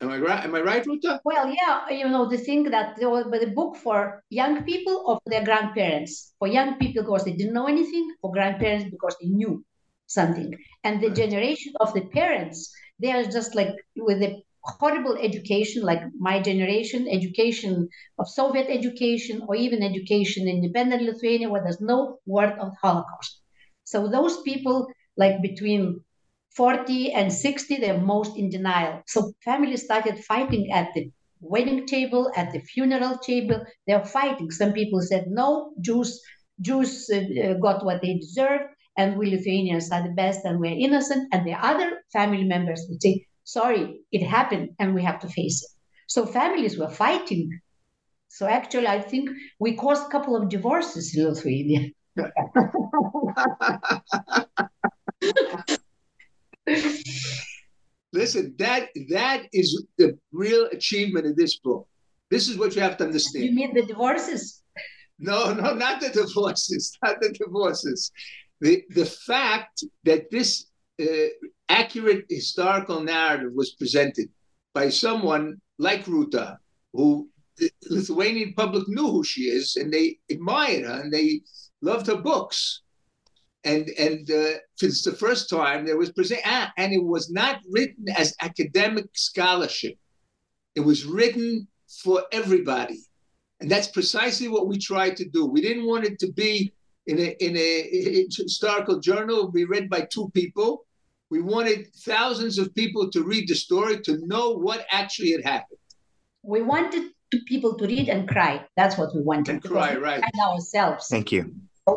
Am 0.01 0.11
I 0.11 0.19
right? 0.19 0.45
Am 0.45 0.55
I 0.55 0.61
right, 0.61 0.85
Ruta? 0.85 1.21
Well, 1.25 1.49
yeah, 1.49 1.89
you 1.89 2.09
know, 2.09 2.29
the 2.29 2.37
thing 2.37 2.65
that 2.65 2.97
there 2.97 3.09
was 3.09 3.25
the 3.31 3.47
book 3.47 3.77
for 3.77 4.23
young 4.29 4.63
people 4.65 5.03
or 5.07 5.15
for 5.23 5.31
their 5.31 5.45
grandparents. 5.45 6.35
For 6.39 6.47
young 6.47 6.77
people 6.79 7.05
because 7.05 7.25
they 7.25 7.33
didn't 7.33 7.55
know 7.55 7.69
anything, 7.69 8.13
for 8.21 8.31
grandparents 8.31 8.91
because 8.91 9.17
they 9.23 9.29
knew 9.29 9.65
something. 10.15 10.57
And 10.85 11.03
the 11.03 11.11
generation 11.11 11.73
of 11.81 11.93
the 11.93 12.03
parents, 12.03 12.73
they 13.01 13.11
are 13.11 13.25
just 13.25 13.55
like 13.55 13.75
with 13.97 14.23
a 14.23 14.43
horrible 14.65 15.17
education, 15.17 15.83
like 15.83 16.01
my 16.19 16.41
generation, 16.41 17.07
education 17.11 17.89
of 18.19 18.29
Soviet 18.29 18.67
education, 18.69 19.43
or 19.47 19.55
even 19.57 19.83
education 19.83 20.49
in 20.49 20.57
independent 20.57 21.03
Lithuania, 21.03 21.51
where 21.51 21.63
there's 21.63 21.81
no 21.81 22.19
word 22.27 22.55
of 22.59 22.73
Holocaust. 22.81 23.41
So 23.85 24.09
those 24.09 24.41
people, 24.43 24.89
like 25.17 25.43
between 25.43 26.01
40 26.57 27.13
and 27.13 27.33
60, 27.33 27.77
they're 27.77 28.01
most 28.01 28.37
in 28.39 28.49
denial. 28.49 29.03
So 29.07 29.33
families 29.45 29.85
started 29.85 30.25
fighting 30.25 30.71
at 30.73 30.95
the 30.95 31.11
wedding 31.41 31.87
table, 31.87 32.33
at 32.37 32.53
the 32.53 32.61
funeral 32.61 33.19
table. 33.19 33.65
They're 33.87 34.05
fighting. 34.05 34.51
Some 34.51 34.73
people 34.73 35.03
said, 35.03 35.27
no, 35.29 35.75
Jews, 35.81 36.23
Jews 36.61 37.11
uh, 37.11 37.55
got 37.61 37.85
what 37.85 38.01
they 38.01 38.15
deserved 38.15 38.74
and 38.97 39.17
we 39.17 39.31
Lithuanians 39.31 39.91
are 39.91 40.03
the 40.03 40.15
best 40.15 40.45
and 40.45 40.61
we're 40.61 40.79
innocent. 40.79 41.29
And 41.33 41.47
the 41.47 41.55
other 41.55 42.03
family 42.13 42.45
members 42.45 42.87
would 42.89 43.03
say, 43.03 43.27
sorry, 43.45 44.01
it 44.13 44.23
happened 44.23 44.71
and 44.79 44.95
we 44.95 45.03
have 45.03 45.19
to 45.21 45.29
face 45.29 45.63
it. 45.63 45.71
So 46.07 46.27
families 46.27 46.79
were 46.79 46.91
fighting. 46.91 47.61
So 48.29 48.47
actually, 48.47 48.87
I 48.87 49.01
think 49.01 49.31
we 49.59 49.75
caused 49.77 50.07
a 50.07 50.11
couple 50.11 50.37
of 50.37 50.49
divorces 50.49 51.17
in 51.17 51.29
Lithuania. 51.29 51.91
Listen, 58.13 58.55
that 58.59 58.89
that 59.11 59.43
is 59.53 59.85
the 59.99 60.17
real 60.33 60.67
achievement 60.67 61.27
of 61.27 61.37
this 61.37 61.59
book. 61.59 61.89
This 62.31 62.49
is 62.49 62.57
what 62.57 62.75
you 62.77 62.83
have 62.83 62.97
to 62.99 63.05
understand. 63.05 63.45
You 63.45 63.53
mean 63.53 63.75
the 63.75 63.83
divorces? 63.83 64.63
No, 65.19 65.53
no, 65.53 65.75
not 65.75 66.01
the 66.01 66.11
divorces, 66.11 66.97
not 67.03 67.21
the 67.21 67.31
divorces 67.31 68.13
the, 68.61 68.85
the 68.91 69.07
fact 69.07 69.85
that 70.05 70.31
this 70.31 70.67
uh, 71.01 71.29
accurate 71.69 72.25
historical 72.29 73.01
narrative 73.01 73.53
was 73.55 73.75
presented 73.75 74.29
by 74.75 74.89
someone 74.89 75.61
like 75.79 76.07
Ruta, 76.07 76.59
who 76.93 77.29
the 77.57 77.71
Lithuanian 77.89 78.55
public 78.55 78.89
knew 78.89 79.11
who 79.11 79.25
she 79.25 79.43
is 79.43 79.77
and 79.77 79.93
they 79.93 80.19
admired 80.31 80.85
her 80.85 81.01
and 81.01 81.13
they 81.13 81.41
loved 81.83 82.07
her 82.07 82.17
books. 82.17 82.83
And 83.65 83.89
and 83.99 84.31
uh, 84.31 84.59
the 84.79 85.17
first 85.19 85.49
time 85.49 85.87
there 85.87 85.97
was 85.97 86.13
present, 86.13 86.43
ah, 86.45 86.71
and 86.77 86.93
it 86.93 87.03
was 87.03 87.31
not 87.31 87.61
written 87.71 88.05
as 88.15 88.37
academic 88.43 89.07
scholarship. 89.15 89.97
It 90.75 90.81
was 90.81 91.07
written 91.07 91.67
for 92.03 92.25
everybody, 92.31 93.01
and 93.61 93.71
that's 93.71 93.89
precisely 93.89 94.49
what 94.49 94.67
we 94.67 94.77
tried 94.77 95.17
to 95.17 95.25
do. 95.25 95.47
We 95.47 95.63
didn't 95.63 95.87
want 95.87 96.05
it 96.05 96.19
to 96.19 96.33
be 96.33 96.75
in 97.07 97.19
a, 97.19 97.37
in 97.45 97.57
a 97.57 98.27
historical 98.31 98.99
journal 99.01 99.51
be 99.51 99.65
read 99.65 99.89
by 99.89 100.03
two 100.03 100.31
people. 100.31 100.87
We 101.31 101.41
wanted 101.41 101.93
thousands 101.95 102.59
of 102.59 102.75
people 102.75 103.11
to 103.11 103.25
read 103.25 103.49
the 103.49 103.55
story 103.55 104.01
to 104.03 104.25
know 104.27 104.51
what 104.53 104.87
actually 104.91 105.33
had 105.33 105.45
happened. 105.45 105.79
We 106.43 106.63
wanted 106.63 107.11
people 107.47 107.75
to 107.77 107.87
read 107.87 108.09
and 108.09 108.29
cry. 108.29 108.65
That's 108.77 108.97
what 108.97 109.15
we 109.15 109.23
wanted. 109.23 109.53
And 109.53 109.63
cry, 109.63 109.97
right? 109.97 110.23
And 110.23 110.43
ourselves. 110.43 111.09
Thank 111.09 111.33
you. 111.33 111.53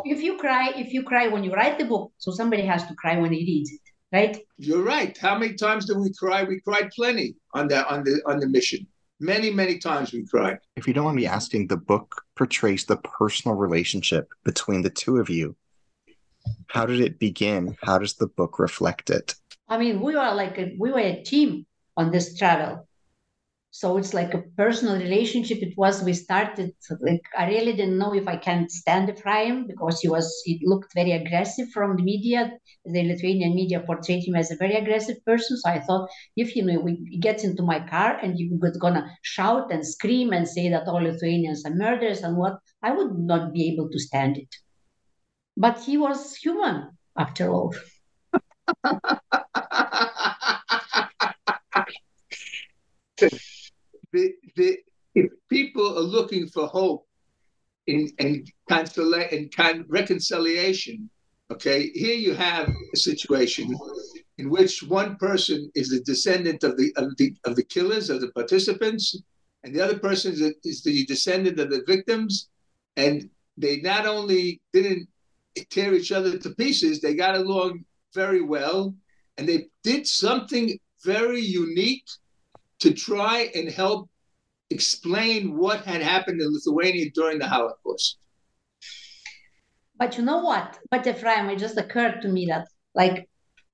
If 0.06 0.22
you 0.22 0.38
cry, 0.38 0.72
if 0.76 0.94
you 0.94 1.04
cry 1.04 1.28
when 1.28 1.44
you 1.44 1.54
write 1.54 1.78
the 1.78 1.86
book, 1.86 2.12
so 2.18 2.32
somebody 2.32 2.64
has 2.64 2.86
to 2.88 2.96
cry 2.96 3.18
when 3.18 3.32
he 3.32 3.40
reads 3.40 3.72
it, 3.72 3.82
right? 4.12 4.38
You're 4.58 4.84
right. 4.84 5.18
How 5.18 5.38
many 5.38 5.54
times 5.54 5.86
did 5.86 5.98
we 5.98 6.12
cry? 6.14 6.44
We 6.44 6.60
cried 6.60 6.90
plenty 6.92 7.36
on 7.54 7.68
the 7.68 7.88
on 7.88 8.04
the 8.04 8.22
on 8.26 8.40
the 8.40 8.48
mission. 8.48 8.86
Many, 9.20 9.50
many 9.50 9.80
times 9.80 10.14
we 10.14 10.26
cried. 10.26 10.60
If 10.76 10.88
you 10.88 10.94
don't 10.94 11.06
want 11.06 11.16
me 11.16 11.26
asking, 11.26 11.68
the 11.68 11.78
book 11.78 12.24
portrays 12.36 12.86
the 12.86 12.98
personal 12.98 13.58
relationship 13.58 14.32
between 14.44 14.84
the 14.84 14.92
two 14.92 15.18
of 15.18 15.30
you. 15.30 15.56
How 16.68 16.86
did 16.86 17.02
it 17.02 17.18
begin? 17.18 17.76
How 17.82 17.98
does 17.98 18.14
the 18.14 18.28
book 18.28 18.60
reflect 18.60 19.10
it? 19.10 19.34
I 19.68 19.78
mean, 19.78 20.02
we 20.02 20.14
were 20.16 20.34
like 20.34 20.58
a, 20.60 20.76
we 20.78 20.92
were 20.92 21.00
a 21.00 21.24
team 21.24 21.66
on 21.96 22.12
this 22.12 22.38
travel. 22.38 22.87
So 23.80 23.98
it's 23.98 24.12
like 24.16 24.34
a 24.34 24.42
personal 24.58 24.98
relationship. 24.98 25.60
It 25.62 25.76
was 25.78 26.02
we 26.04 26.14
started 26.14 26.72
like 27.00 27.22
I 27.38 27.48
really 27.48 27.74
didn't 27.74 28.00
know 28.00 28.12
if 28.16 28.28
I 28.28 28.36
can 28.36 28.68
stand 28.70 29.08
Ephraim 29.08 29.68
because 29.68 30.02
he 30.02 30.10
was 30.10 30.28
he 30.46 30.60
looked 30.66 30.96
very 30.96 31.12
aggressive 31.12 31.68
from 31.76 31.96
the 31.96 32.02
media. 32.02 32.54
The 32.86 33.04
Lithuanian 33.04 33.54
media 33.54 33.82
portrayed 33.82 34.24
him 34.28 34.36
as 34.36 34.50
a 34.50 34.56
very 34.56 34.74
aggressive 34.74 35.24
person. 35.26 35.58
So 35.58 35.70
I 35.70 35.80
thought 35.80 36.10
if 36.36 36.56
you 36.56 36.64
know 36.66 36.84
he 36.88 37.20
gets 37.20 37.44
into 37.44 37.62
my 37.62 37.80
car 37.88 38.18
and 38.18 38.34
he 38.36 38.50
was 38.60 38.76
gonna 38.78 39.06
shout 39.22 39.72
and 39.72 39.86
scream 39.86 40.34
and 40.34 40.48
say 40.48 40.70
that 40.70 40.88
all 40.88 41.04
Lithuanians 41.04 41.64
are 41.64 41.76
murderers 41.76 42.24
and 42.24 42.36
what, 42.36 42.58
I 42.82 42.94
would 42.94 43.14
not 43.20 43.54
be 43.54 43.70
able 43.72 43.92
to 43.92 44.00
stand 44.00 44.38
it. 44.38 44.50
But 45.58 45.82
he 45.84 45.98
was 45.98 46.36
human 46.38 46.98
after 47.18 47.52
all. 47.52 47.76
the, 54.18 54.34
the, 54.56 54.78
if 55.16 55.32
people 55.50 55.98
are 55.98 56.02
looking 56.18 56.48
for 56.48 56.68
hope 56.68 57.06
in, 57.88 58.10
and, 58.20 58.50
consola- 58.70 59.32
con- 59.56 59.86
reconciliation, 59.88 61.10
okay, 61.52 61.90
here 61.94 62.16
you 62.16 62.34
have 62.34 62.70
a 62.94 62.98
situation 62.98 63.76
in 64.38 64.50
which 64.50 64.84
one 64.84 65.16
person 65.18 65.72
is 65.76 65.90
the 65.90 66.02
descendant 66.02 66.64
of 66.64 66.78
the, 66.78 66.94
of 66.98 67.16
the, 67.18 67.36
of 67.46 67.56
the 67.56 67.64
killers, 67.64 68.10
of 68.10 68.22
the 68.22 68.32
participants, 68.32 69.06
and 69.64 69.74
the 69.74 69.82
other 69.82 70.00
person 70.00 70.34
is, 70.34 70.42
is 70.64 70.84
the 70.84 71.06
descendant 71.06 71.60
of 71.60 71.70
the 71.70 71.84
victims. 71.88 72.50
And 72.96 73.30
they 73.58 73.82
not 73.82 74.06
only 74.06 74.62
didn't 74.74 75.08
tear 75.70 75.94
each 75.94 76.12
other 76.12 76.38
to 76.38 76.50
pieces, 76.56 77.02
they 77.02 77.16
got 77.16 77.36
along 77.36 77.86
very 78.14 78.42
well. 78.42 78.96
And 79.38 79.48
they 79.48 79.68
did 79.84 80.08
something 80.08 80.78
very 81.04 81.42
unique 81.42 82.06
to 82.80 82.94
try 82.94 83.50
and 83.56 83.70
help 83.70 84.10
explain 84.70 85.58
what 85.58 85.86
had 85.86 86.02
happened 86.02 86.42
in 86.42 86.54
Lithuania 86.54 87.10
during 87.12 87.40
the 87.40 87.48
Holocaust. 87.48 88.18
But 89.98 90.18
you 90.18 90.24
know 90.24 90.40
what? 90.40 90.78
But 90.92 91.08
Ephraim, 91.08 91.50
it 91.50 91.58
just 91.58 91.78
occurred 91.78 92.22
to 92.22 92.28
me 92.28 92.46
that, 92.48 92.68
like, 92.94 93.28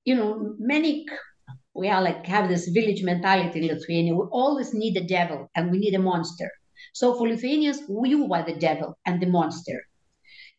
you 0.06 0.16
know, 0.16 0.56
many 0.58 1.06
we 1.76 1.90
are 1.90 2.02
like 2.02 2.26
have 2.26 2.50
this 2.50 2.68
village 2.70 3.04
mentality 3.04 3.62
in 3.62 3.76
Lithuania. 3.76 4.16
We 4.16 4.26
always 4.32 4.74
need 4.74 4.96
a 4.98 5.08
devil 5.08 5.50
and 5.56 5.72
we 5.72 5.80
need 5.80 5.96
a 5.96 6.00
monster. 6.00 6.50
So 6.94 7.16
for 7.16 7.28
Lithuanians, 7.28 7.82
we 7.90 8.16
were 8.16 8.44
the 8.44 8.56
devil 8.56 8.98
and 9.06 9.22
the 9.22 9.26
monster. 9.26 9.82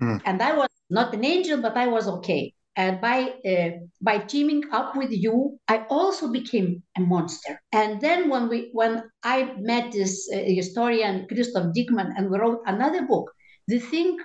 Mm. 0.02 0.20
And 0.24 0.42
I 0.42 0.56
was 0.56 0.68
not 0.90 1.14
an 1.14 1.24
angel, 1.24 1.62
but 1.62 1.76
I 1.76 1.86
was 1.86 2.08
okay 2.08 2.53
and 2.76 3.00
by 3.00 3.34
uh, 3.46 3.70
by 4.00 4.18
teaming 4.18 4.62
up 4.72 4.96
with 4.96 5.10
you 5.10 5.58
i 5.68 5.84
also 5.90 6.30
became 6.30 6.82
a 6.96 7.00
monster 7.00 7.60
and 7.72 8.00
then 8.00 8.28
when 8.28 8.48
we 8.48 8.70
when 8.72 9.02
i 9.22 9.54
met 9.58 9.92
this 9.92 10.28
uh, 10.34 10.38
historian 10.38 11.26
christoph 11.28 11.72
Dieckmann 11.74 12.12
and 12.16 12.30
we 12.30 12.38
wrote 12.38 12.60
another 12.66 13.06
book 13.06 13.30
the 13.68 13.78
thing 13.78 14.18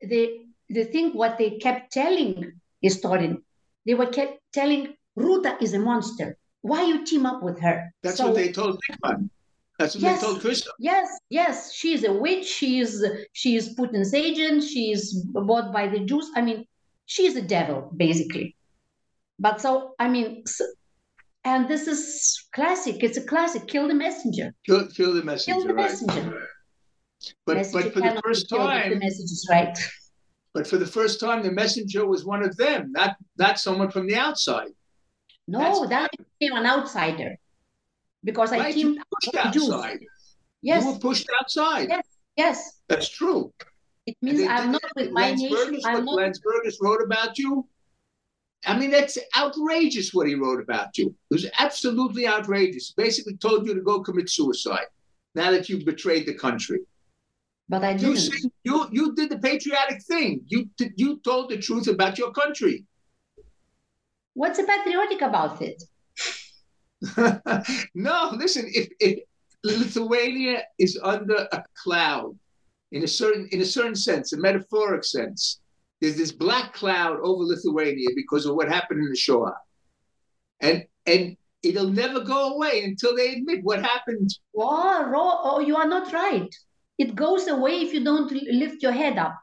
the 0.00 0.38
the 0.68 0.84
thing 0.84 1.12
what 1.12 1.38
they 1.38 1.58
kept 1.58 1.92
telling 1.92 2.52
historian 2.80 3.42
they 3.86 3.94
were 3.94 4.06
kept 4.06 4.38
telling 4.52 4.94
ruta 5.16 5.56
is 5.60 5.74
a 5.74 5.78
monster 5.78 6.36
why 6.62 6.82
you 6.84 7.04
team 7.04 7.26
up 7.26 7.42
with 7.42 7.60
her 7.60 7.92
that's 8.02 8.18
so, 8.18 8.26
what 8.26 8.34
they 8.34 8.52
told 8.52 8.80
Dieckmann 8.82 9.28
that's 9.78 9.94
what 9.94 10.02
yes, 10.02 10.20
they 10.20 10.26
told 10.26 10.40
Christoph. 10.40 10.74
Yes, 10.80 11.08
yes, 11.30 11.72
she's 11.72 12.02
a 12.02 12.12
witch. 12.12 12.44
She's 12.44 13.00
she's 13.32 13.76
Putin's 13.76 14.12
agent. 14.12 14.64
She's 14.64 15.14
bought 15.14 15.72
by 15.72 15.86
the 15.86 16.00
Jews. 16.00 16.28
I 16.34 16.42
mean, 16.42 16.66
she's 17.08 17.34
a 17.34 17.42
devil 17.42 17.90
basically. 17.96 18.54
But 19.40 19.60
so 19.60 19.94
i 19.98 20.08
mean 20.08 20.46
so, 20.46 20.64
and 21.44 21.68
this 21.68 21.88
is 21.88 22.46
classic. 22.54 23.02
It's 23.02 23.16
a 23.16 23.24
classic. 23.24 23.66
Kill 23.66 23.88
the 23.88 23.94
messenger. 23.94 24.54
Kill, 24.66 24.86
kill 24.88 25.14
the 25.14 25.24
messenger 25.24 25.58
kill 25.58 25.66
the 25.66 25.74
right. 25.74 25.90
messenger. 25.90 26.46
But 27.46 27.56
messenger 27.56 27.90
but 27.90 27.94
for 27.94 28.00
the 28.00 28.20
first 28.24 28.48
time 28.48 28.90
the 28.90 28.96
message 28.96 29.30
is 29.38 29.48
right. 29.50 29.76
But 30.54 30.66
for 30.66 30.76
the 30.76 30.86
first 30.86 31.18
time 31.20 31.42
the 31.42 31.52
messenger 31.52 32.06
was 32.06 32.24
one 32.24 32.42
of 32.44 32.56
them 32.56 32.92
not 32.92 33.16
not 33.36 33.58
someone 33.58 33.90
from 33.90 34.06
the 34.06 34.16
outside. 34.16 34.72
No 35.48 35.58
That's 35.58 35.88
that 35.88 36.10
became 36.18 36.56
an 36.56 36.66
outsider. 36.66 37.36
Because 38.22 38.50
right, 38.50 38.66
i 38.66 38.72
teamed 38.72 38.98
pushed 39.12 39.36
outside. 39.36 40.00
Yes. 40.60 40.84
you 40.84 40.92
were 40.92 40.98
pushed 40.98 41.28
outside. 41.40 41.88
Yes 41.88 42.06
yes. 42.38 42.80
That's 42.88 43.08
true 43.08 43.52
it 44.08 44.16
means 44.22 44.40
I'm 44.48 44.72
not 44.72 44.82
with 44.96 45.10
my 45.10 45.28
Lance 45.28 45.42
nation. 45.42 45.56
Burgess, 45.56 45.84
I'm 45.84 46.06
what 46.06 46.16
not... 46.16 46.18
Landsbergis 46.18 46.76
wrote 46.80 47.02
about 47.02 47.36
you. 47.36 47.66
I 48.66 48.78
mean, 48.78 48.90
that's 48.90 49.18
outrageous 49.36 50.14
what 50.14 50.26
he 50.26 50.34
wrote 50.34 50.62
about 50.62 50.96
you. 50.96 51.14
It 51.30 51.34
was 51.34 51.46
absolutely 51.58 52.26
outrageous. 52.26 52.92
Basically, 52.92 53.36
told 53.36 53.66
you 53.66 53.74
to 53.74 53.82
go 53.82 54.00
commit 54.00 54.30
suicide 54.30 54.86
now 55.34 55.50
that 55.50 55.68
you've 55.68 55.84
betrayed 55.84 56.26
the 56.26 56.32
country. 56.32 56.80
But 57.68 57.84
I 57.84 57.92
didn't. 57.92 58.32
You, 58.32 58.50
you, 58.64 58.88
you 58.92 59.14
did 59.14 59.30
the 59.30 59.38
patriotic 59.38 60.02
thing. 60.02 60.40
You, 60.46 60.70
you 60.96 61.18
told 61.18 61.50
the 61.50 61.58
truth 61.58 61.86
about 61.86 62.16
your 62.16 62.32
country. 62.32 62.86
What's 64.32 64.58
patriotic 64.58 65.20
about 65.20 65.60
it? 65.60 65.82
no, 67.94 68.32
listen, 68.34 68.64
if, 68.68 68.88
if 69.00 69.20
Lithuania 69.62 70.62
is 70.78 70.98
under 71.02 71.46
a 71.52 71.62
cloud, 71.74 72.38
in 72.92 73.02
a 73.04 73.08
certain 73.08 73.48
in 73.52 73.60
a 73.60 73.64
certain 73.64 73.94
sense, 73.94 74.32
a 74.32 74.38
metaphoric 74.38 75.04
sense. 75.04 75.60
There's 76.00 76.16
this 76.16 76.32
black 76.32 76.74
cloud 76.74 77.18
over 77.22 77.42
Lithuania 77.42 78.08
because 78.14 78.46
of 78.46 78.54
what 78.54 78.68
happened 78.68 79.02
in 79.02 79.10
the 79.10 79.16
Shoah, 79.16 79.56
and 80.60 80.84
and 81.06 81.36
it'll 81.62 81.90
never 81.90 82.20
go 82.20 82.54
away 82.54 82.84
until 82.84 83.16
they 83.16 83.34
admit 83.34 83.64
what 83.64 83.82
happened. 83.82 84.30
Oh, 84.56 85.40
oh, 85.44 85.60
you 85.60 85.76
are 85.76 85.88
not 85.88 86.12
right. 86.12 86.54
It 86.98 87.14
goes 87.14 87.46
away 87.48 87.80
if 87.80 87.92
you 87.92 88.04
don't 88.04 88.30
lift 88.30 88.82
your 88.82 88.92
head 88.92 89.18
up. 89.18 89.36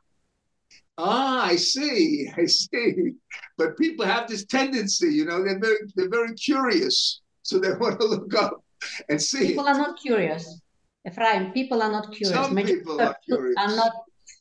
Ah, 0.97 1.45
I 1.45 1.55
see, 1.55 2.29
I 2.37 2.45
see. 2.45 3.11
But 3.57 3.77
people 3.77 4.05
have 4.05 4.27
this 4.27 4.45
tendency, 4.45 5.13
you 5.13 5.25
know, 5.25 5.43
they're 5.43 5.59
very, 5.59 5.77
they're 5.95 6.09
very 6.09 6.33
curious, 6.35 7.21
so 7.43 7.59
they 7.59 7.73
want 7.79 7.99
to 7.99 8.07
look 8.07 8.33
up 8.35 8.63
and 9.09 9.21
see. 9.21 9.47
People 9.47 9.67
it. 9.67 9.71
are 9.71 9.77
not 9.77 9.99
curious. 9.99 10.61
Ephraim, 11.07 11.51
people 11.51 11.81
are 11.81 11.91
not 11.91 12.11
curious. 12.11 12.35
Some 12.35 12.55
people 12.55 12.99
are 13.01 13.15
curious. 13.25 13.55
Are 13.57 13.75
not 13.75 13.91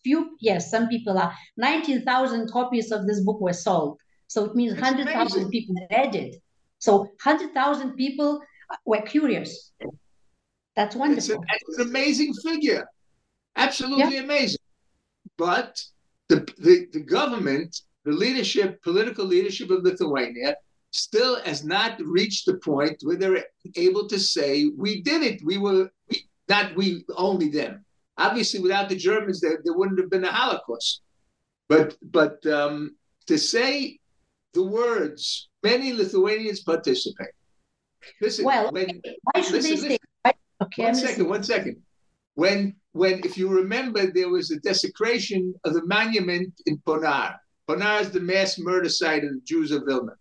few. 0.02 0.36
Yes, 0.40 0.70
some 0.70 0.88
people 0.88 1.18
are. 1.18 1.32
Nineteen 1.56 2.04
thousand 2.04 2.50
copies 2.50 2.90
of 2.90 3.06
this 3.06 3.20
book 3.20 3.40
were 3.40 3.52
sold, 3.52 3.98
so 4.28 4.44
it 4.44 4.54
means 4.54 4.78
hundred 4.78 5.08
thousand 5.08 5.50
people 5.50 5.74
read 5.90 6.14
it. 6.14 6.36
So 6.78 7.08
hundred 7.20 7.52
thousand 7.52 7.94
people 7.96 8.40
were 8.84 9.02
curious. 9.02 9.72
That's 10.76 10.96
wonderful. 10.96 11.18
It's, 11.18 11.28
a, 11.30 11.56
it's 11.68 11.78
an 11.78 11.88
amazing 11.88 12.34
figure, 12.34 12.86
absolutely 13.56 14.16
yeah. 14.16 14.22
amazing. 14.22 14.60
But 15.36 15.82
the, 16.28 16.46
the 16.58 16.86
the 16.92 17.00
government, 17.00 17.80
the 18.04 18.12
leadership, 18.12 18.82
political 18.82 19.24
leadership 19.24 19.70
of 19.70 19.82
Lithuania, 19.82 20.56
still 20.90 21.42
has 21.42 21.64
not 21.64 22.00
reached 22.00 22.46
the 22.46 22.54
point 22.54 22.96
where 23.02 23.16
they're 23.16 23.44
able 23.76 24.08
to 24.08 24.18
say, 24.18 24.70
"We 24.76 25.02
did 25.02 25.22
it. 25.22 25.44
We 25.44 25.58
were 25.58 25.90
we, 26.08 26.26
not 26.48 26.76
we 26.76 27.04
only 27.16 27.48
them. 27.48 27.84
Obviously, 28.16 28.60
without 28.60 28.88
the 28.88 28.96
Germans, 28.96 29.40
there, 29.40 29.60
there 29.64 29.76
wouldn't 29.76 29.98
have 29.98 30.10
been 30.10 30.24
a 30.24 30.32
Holocaust. 30.32 31.02
But 31.68 31.96
but 32.02 32.44
um, 32.46 32.96
to 33.26 33.38
say 33.38 33.98
the 34.52 34.62
words, 34.62 35.48
many 35.62 35.92
Lithuanians 35.92 36.60
participate. 36.60 37.34
Listen, 38.20 38.44
well, 38.44 38.70
when, 38.70 39.00
why 39.22 39.40
should 39.40 39.52
listen, 39.54 39.88
they 39.88 39.98
say? 40.26 40.32
Okay, 40.62 40.84
one 40.84 40.94
second, 40.94 41.28
one 41.28 41.42
second. 41.42 41.82
When 42.34 42.76
when 42.92 43.20
if 43.24 43.36
you 43.36 43.48
remember, 43.48 44.06
there 44.06 44.28
was 44.28 44.50
a 44.50 44.60
desecration 44.60 45.54
of 45.64 45.74
the 45.74 45.84
monument 45.86 46.52
in 46.66 46.78
Ponar. 46.78 47.36
Ponar 47.68 48.02
is 48.02 48.10
the 48.10 48.20
mass 48.20 48.58
murder 48.58 48.88
site 48.88 49.24
of 49.24 49.30
the 49.30 49.40
Jews 49.44 49.70
of 49.70 49.84
Vilna. 49.86 50.12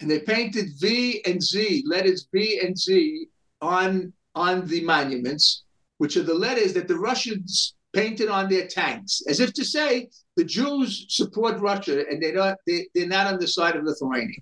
And 0.00 0.10
they 0.10 0.20
painted 0.20 0.66
V 0.78 1.22
and 1.24 1.42
Z, 1.42 1.84
letters 1.86 2.28
V 2.32 2.60
and 2.60 2.76
Z, 2.76 3.26
on 3.62 4.12
on 4.34 4.66
the 4.66 4.82
monuments, 4.84 5.64
which 5.98 6.16
are 6.16 6.22
the 6.22 6.34
letters 6.34 6.72
that 6.74 6.88
the 6.88 6.98
Russians 6.98 7.74
painted 7.94 8.28
on 8.28 8.48
their 8.48 8.66
tanks, 8.66 9.22
as 9.28 9.40
if 9.40 9.52
to 9.54 9.64
say 9.64 10.08
the 10.36 10.44
Jews 10.44 11.06
support 11.08 11.60
Russia 11.60 12.04
and 12.08 12.22
they're 12.22 12.34
not, 12.34 12.56
they, 12.66 12.88
they're 12.94 13.06
not 13.06 13.32
on 13.32 13.38
the 13.38 13.46
side 13.46 13.76
of 13.76 13.84
Lithuania. 13.84 14.38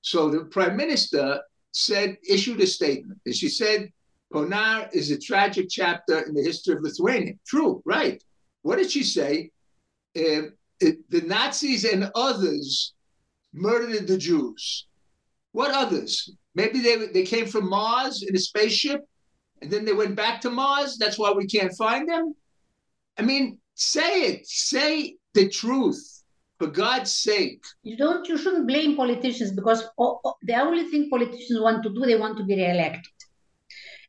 So 0.00 0.30
the 0.30 0.44
prime 0.46 0.76
minister 0.76 1.40
said, 1.72 2.16
issued 2.28 2.60
a 2.60 2.66
statement, 2.66 3.20
and 3.26 3.34
she 3.34 3.48
said, 3.48 3.92
Ponar 4.32 4.92
is 4.92 5.10
a 5.10 5.18
tragic 5.18 5.68
chapter 5.70 6.20
in 6.20 6.34
the 6.34 6.42
history 6.42 6.74
of 6.74 6.82
Lithuania. 6.82 7.34
True, 7.46 7.82
right. 7.84 8.22
What 8.62 8.76
did 8.76 8.90
she 8.90 9.02
say? 9.02 9.50
Uh, 10.16 10.52
it, 10.80 11.10
the 11.10 11.22
Nazis 11.22 11.84
and 11.84 12.10
others 12.14 12.94
murdered 13.52 14.06
the 14.06 14.18
Jews. 14.18 14.86
What 15.52 15.74
others? 15.74 16.30
Maybe 16.54 16.80
they, 16.80 17.06
they 17.06 17.22
came 17.22 17.46
from 17.46 17.68
Mars 17.68 18.22
in 18.22 18.34
a 18.34 18.38
spaceship 18.38 19.06
and 19.60 19.70
then 19.70 19.84
they 19.84 19.92
went 19.92 20.16
back 20.16 20.40
to 20.42 20.50
Mars. 20.50 20.96
That's 20.98 21.18
why 21.18 21.32
we 21.32 21.46
can't 21.46 21.76
find 21.76 22.08
them. 22.08 22.34
I 23.18 23.22
mean, 23.22 23.58
say 23.74 24.22
it. 24.22 24.46
Say 24.46 25.16
the 25.34 25.48
truth, 25.48 26.22
for 26.58 26.68
God's 26.68 27.14
sake. 27.14 27.62
You 27.82 27.96
don't. 27.96 28.28
You 28.28 28.38
shouldn't 28.38 28.66
blame 28.66 28.96
politicians 28.96 29.52
because 29.52 29.84
the 30.42 30.56
only 30.56 30.84
thing 30.90 31.10
politicians 31.10 31.60
want 31.60 31.82
to 31.84 31.90
do, 31.90 32.00
they 32.00 32.16
want 32.16 32.36
to 32.38 32.44
be 32.44 32.56
reelected. 32.56 33.04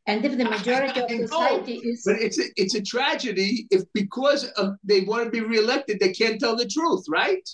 And 0.08 0.26
if 0.26 0.38
the 0.38 0.46
majority 0.46 1.00
of 1.02 1.10
society 1.10 1.76
know, 1.76 1.92
is. 1.92 2.04
But 2.06 2.16
it's 2.20 2.40
a, 2.40 2.44
it's 2.56 2.74
a 2.74 2.82
tragedy 2.82 3.68
if 3.70 3.84
because 3.94 4.46
of, 4.52 4.76
they 4.84 5.02
want 5.02 5.26
to 5.26 5.30
be 5.30 5.42
reelected, 5.42 6.00
they 6.00 6.14
can't 6.14 6.40
tell 6.40 6.56
the 6.56 6.66
truth, 6.66 7.06
right? 7.08 7.48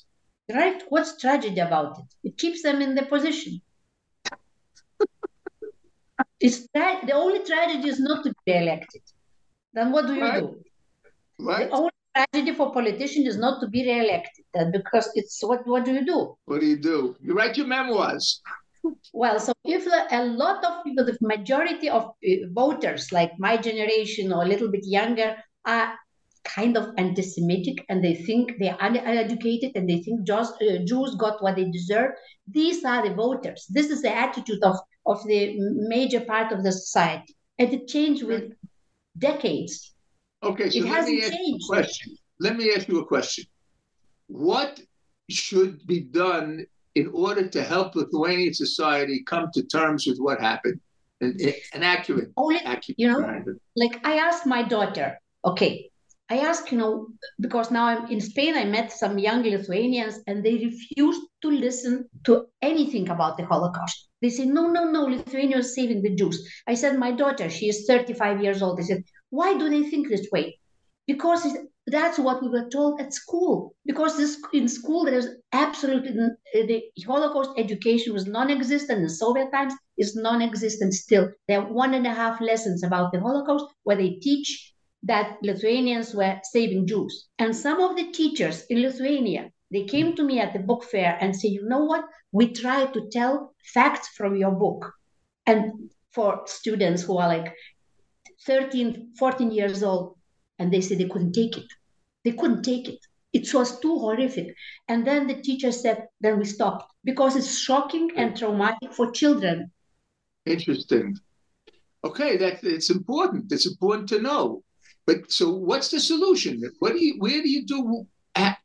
Right? 0.50 0.82
What's 0.90 1.20
tragedy 1.20 1.60
about 1.60 2.00
it? 2.00 2.30
It 2.30 2.38
keeps 2.38 2.62
them 2.62 2.82
in 2.82 2.96
the 2.96 3.04
position. 3.04 3.62
It's 6.40 6.68
tra- 6.76 7.06
the 7.06 7.14
only 7.14 7.44
tragedy 7.44 7.88
is 7.90 8.00
not 8.00 8.24
to 8.24 8.34
be 8.46 8.54
elected. 8.54 9.02
Then 9.74 9.92
what 9.92 10.08
do 10.08 10.16
you 10.16 10.22
Right. 10.22 10.42
do? 10.42 10.64
Right? 11.40 11.70
The 11.70 11.76
only 11.76 11.92
tragedy 12.16 12.54
for 12.56 12.72
politicians 12.72 13.28
is 13.28 13.38
not 13.38 13.60
to 13.62 13.68
be 13.68 13.84
re-elected. 13.84 14.46
That 14.54 14.72
because 14.72 15.10
it's 15.16 15.44
what 15.44 15.68
what 15.68 15.84
do 15.86 15.94
you 15.94 16.06
do? 16.06 16.38
What 16.46 16.62
do 16.62 16.68
you 16.68 16.78
do? 16.78 17.16
You 17.22 17.34
write 17.34 17.58
your 17.58 17.68
memoirs. 17.68 18.42
Well, 19.14 19.40
so 19.40 19.52
if 19.64 19.88
a 20.12 20.24
lot 20.26 20.64
of 20.64 20.84
people, 20.84 21.06
the 21.06 21.18
majority 21.22 21.90
of 21.90 22.04
uh, 22.04 22.30
voters, 22.54 23.12
like 23.12 23.32
my 23.40 23.58
generation 23.58 24.32
or 24.32 24.44
a 24.44 24.48
little 24.48 24.70
bit 24.70 24.86
younger, 24.86 25.36
are 25.66 25.96
kind 26.44 26.78
of 26.78 26.90
anti-Semitic 26.98 27.84
and 27.90 28.04
they 28.04 28.14
think 28.14 28.54
they're 28.60 28.78
uneducated 28.80 29.72
and 29.76 29.90
they 29.90 30.04
think 30.04 30.28
just, 30.28 30.54
uh, 30.62 30.78
Jews 30.86 31.16
got 31.16 31.42
what 31.42 31.56
they 31.56 31.66
deserve. 31.72 32.12
These 32.48 32.86
are 32.86 33.02
the 33.10 33.16
voters. 33.16 33.66
This 33.70 33.90
is 33.90 34.04
the 34.04 34.16
attitude 34.16 34.62
of, 34.64 34.78
of 35.06 35.26
the 35.28 35.56
major 35.88 36.22
part 36.22 36.52
of 36.52 36.64
the 36.64 36.72
society. 36.72 37.36
And 37.60 37.74
it 37.74 37.88
changed 37.88 38.24
with 38.24 38.52
decades. 39.18 39.94
Okay, 40.44 40.70
so 40.70 40.78
It 40.80 40.84
let 40.84 40.90
me 40.90 40.90
hasn't 40.96 41.24
ask 41.24 41.32
you 41.32 41.36
a 41.36 41.38
changed. 41.38 41.68
question. 41.68 42.18
Let 42.40 42.58
me 42.58 42.74
ask 42.76 42.88
you 42.88 43.00
a 43.00 43.06
question. 43.06 43.46
What 44.28 44.82
should 45.30 45.86
be 45.88 46.02
done 46.02 46.66
in 46.96 47.08
order 47.14 47.48
to 47.48 47.64
help 47.64 47.96
Lithuanian 47.96 48.54
society 48.54 49.24
come 49.24 49.50
to 49.54 49.64
terms 49.64 50.06
with 50.08 50.18
what 50.20 50.40
happened? 50.40 50.80
An, 51.22 51.38
an 51.74 51.82
accurate, 51.84 52.32
oh, 52.36 52.44
Only, 52.46 52.60
accurate. 52.60 53.00
you 53.00 53.08
know, 53.08 53.44
like 53.78 54.06
I 54.06 54.18
asked 54.18 54.46
my 54.46 54.64
daughter, 54.64 55.18
okay, 55.46 55.90
I 56.30 56.40
asked, 56.40 56.72
you 56.72 56.78
know, 56.78 57.08
because 57.40 57.72
now 57.72 57.86
I'm 57.86 58.08
in 58.12 58.20
Spain, 58.20 58.56
I 58.56 58.66
met 58.66 58.92
some 58.92 59.18
young 59.18 59.44
Lithuanians 59.44 60.20
and 60.28 60.44
they 60.44 60.56
refused 60.56 61.22
to 61.44 61.50
listen 61.50 62.10
to 62.26 62.48
anything 62.62 63.10
about 63.10 63.38
the 63.38 63.46
Holocaust. 63.46 64.10
They 64.26 64.32
say, 64.32 64.46
no, 64.46 64.72
no, 64.72 64.90
no, 64.90 65.04
Lithuania 65.04 65.60
is 65.60 65.76
saving 65.76 66.02
the 66.02 66.16
Jews. 66.16 66.52
I 66.68 66.74
said, 66.74 66.98
my 66.98 67.12
daughter, 67.12 67.48
she 67.48 67.70
is 67.70 67.86
35 67.88 68.42
years 68.42 68.64
old. 68.64 68.80
They 68.80 68.82
said, 68.82 69.04
why 69.30 69.56
do 69.56 69.70
they 69.70 69.84
think 69.84 70.10
this 70.10 70.28
way? 70.32 70.58
Because 71.06 71.46
that's 71.86 72.18
what 72.18 72.42
we 72.42 72.50
were 72.50 72.68
told 72.72 73.00
at 73.00 73.14
school. 73.14 73.76
Because 73.86 74.18
this, 74.18 74.42
in 74.52 74.68
school, 74.68 75.06
there 75.06 75.14
is 75.14 75.30
absolutely 75.52 76.14
the 76.54 76.82
Holocaust 77.06 77.52
education 77.60 78.14
was 78.14 78.26
non-existent 78.26 79.00
in 79.00 79.10
Soviet 79.10 79.52
times. 79.52 79.76
Is 79.96 80.16
non-existent 80.16 80.96
still. 80.96 81.30
There 81.48 81.62
are 81.62 81.72
one 81.72 81.94
and 81.94 82.08
a 82.08 82.14
half 82.14 82.42
lessons 82.42 82.84
about 82.84 83.12
the 83.12 83.20
Holocaust 83.20 83.66
where 83.84 83.96
they 83.96 84.14
teach 84.24 84.74
that 85.04 85.38
Lithuanians 85.44 86.16
were 86.16 86.40
saving 86.42 86.88
Jews. 86.88 87.28
And 87.38 87.56
some 87.56 87.80
of 87.80 87.96
the 87.96 88.12
teachers 88.12 88.66
in 88.72 88.82
Lithuania, 88.82 89.52
they 89.72 89.86
came 89.86 90.16
to 90.16 90.24
me 90.24 90.40
at 90.40 90.54
the 90.54 90.60
book 90.60 90.84
fair 90.84 91.18
and 91.20 91.36
said, 91.36 91.52
you 91.52 91.68
know 91.68 91.84
what? 91.86 92.06
We 92.32 92.54
try 92.54 92.86
to 92.86 93.10
tell 93.12 93.54
facts 93.74 94.10
from 94.10 94.36
your 94.36 94.52
book. 94.52 94.92
And 95.46 95.92
for 96.12 96.42
students 96.46 97.04
who 97.04 97.18
are 97.18 97.28
like 97.28 97.54
13, 98.46 99.14
14 99.20 99.52
years 99.52 99.84
old, 99.84 100.18
and 100.58 100.72
they 100.72 100.82
said 100.82 100.98
they 100.98 101.10
couldn't 101.10 101.34
take 101.34 101.58
it. 101.58 101.68
They 102.24 102.32
couldn't 102.32 102.64
take 102.64 102.88
it. 102.88 103.00
It 103.34 103.54
was 103.54 103.80
too 103.82 104.00
horrific. 104.00 104.56
And 104.88 105.06
then 105.06 105.28
the 105.28 105.42
teacher 105.42 105.72
said, 105.72 106.08
then 106.22 106.40
we 106.40 106.46
stopped 106.46 106.90
because 107.04 107.36
it's 107.36 107.58
shocking 107.58 108.12
and 108.16 108.36
traumatic 108.36 108.94
for 108.94 109.12
children. 109.12 109.72
Interesting. 110.46 111.18
Okay, 112.06 112.38
that 112.38 112.64
it's 112.64 112.90
important. 112.90 113.52
It's 113.52 113.66
important 113.66 114.08
to 114.10 114.22
know. 114.22 114.64
But 115.06 115.32
so, 115.32 115.52
what's 115.52 115.90
the 115.90 116.00
solution? 116.00 116.62
What 116.80 116.94
do 116.94 117.04
you? 117.04 117.16
Where 117.20 117.42
do 117.42 117.50
you 117.50 117.66
do? 117.66 118.08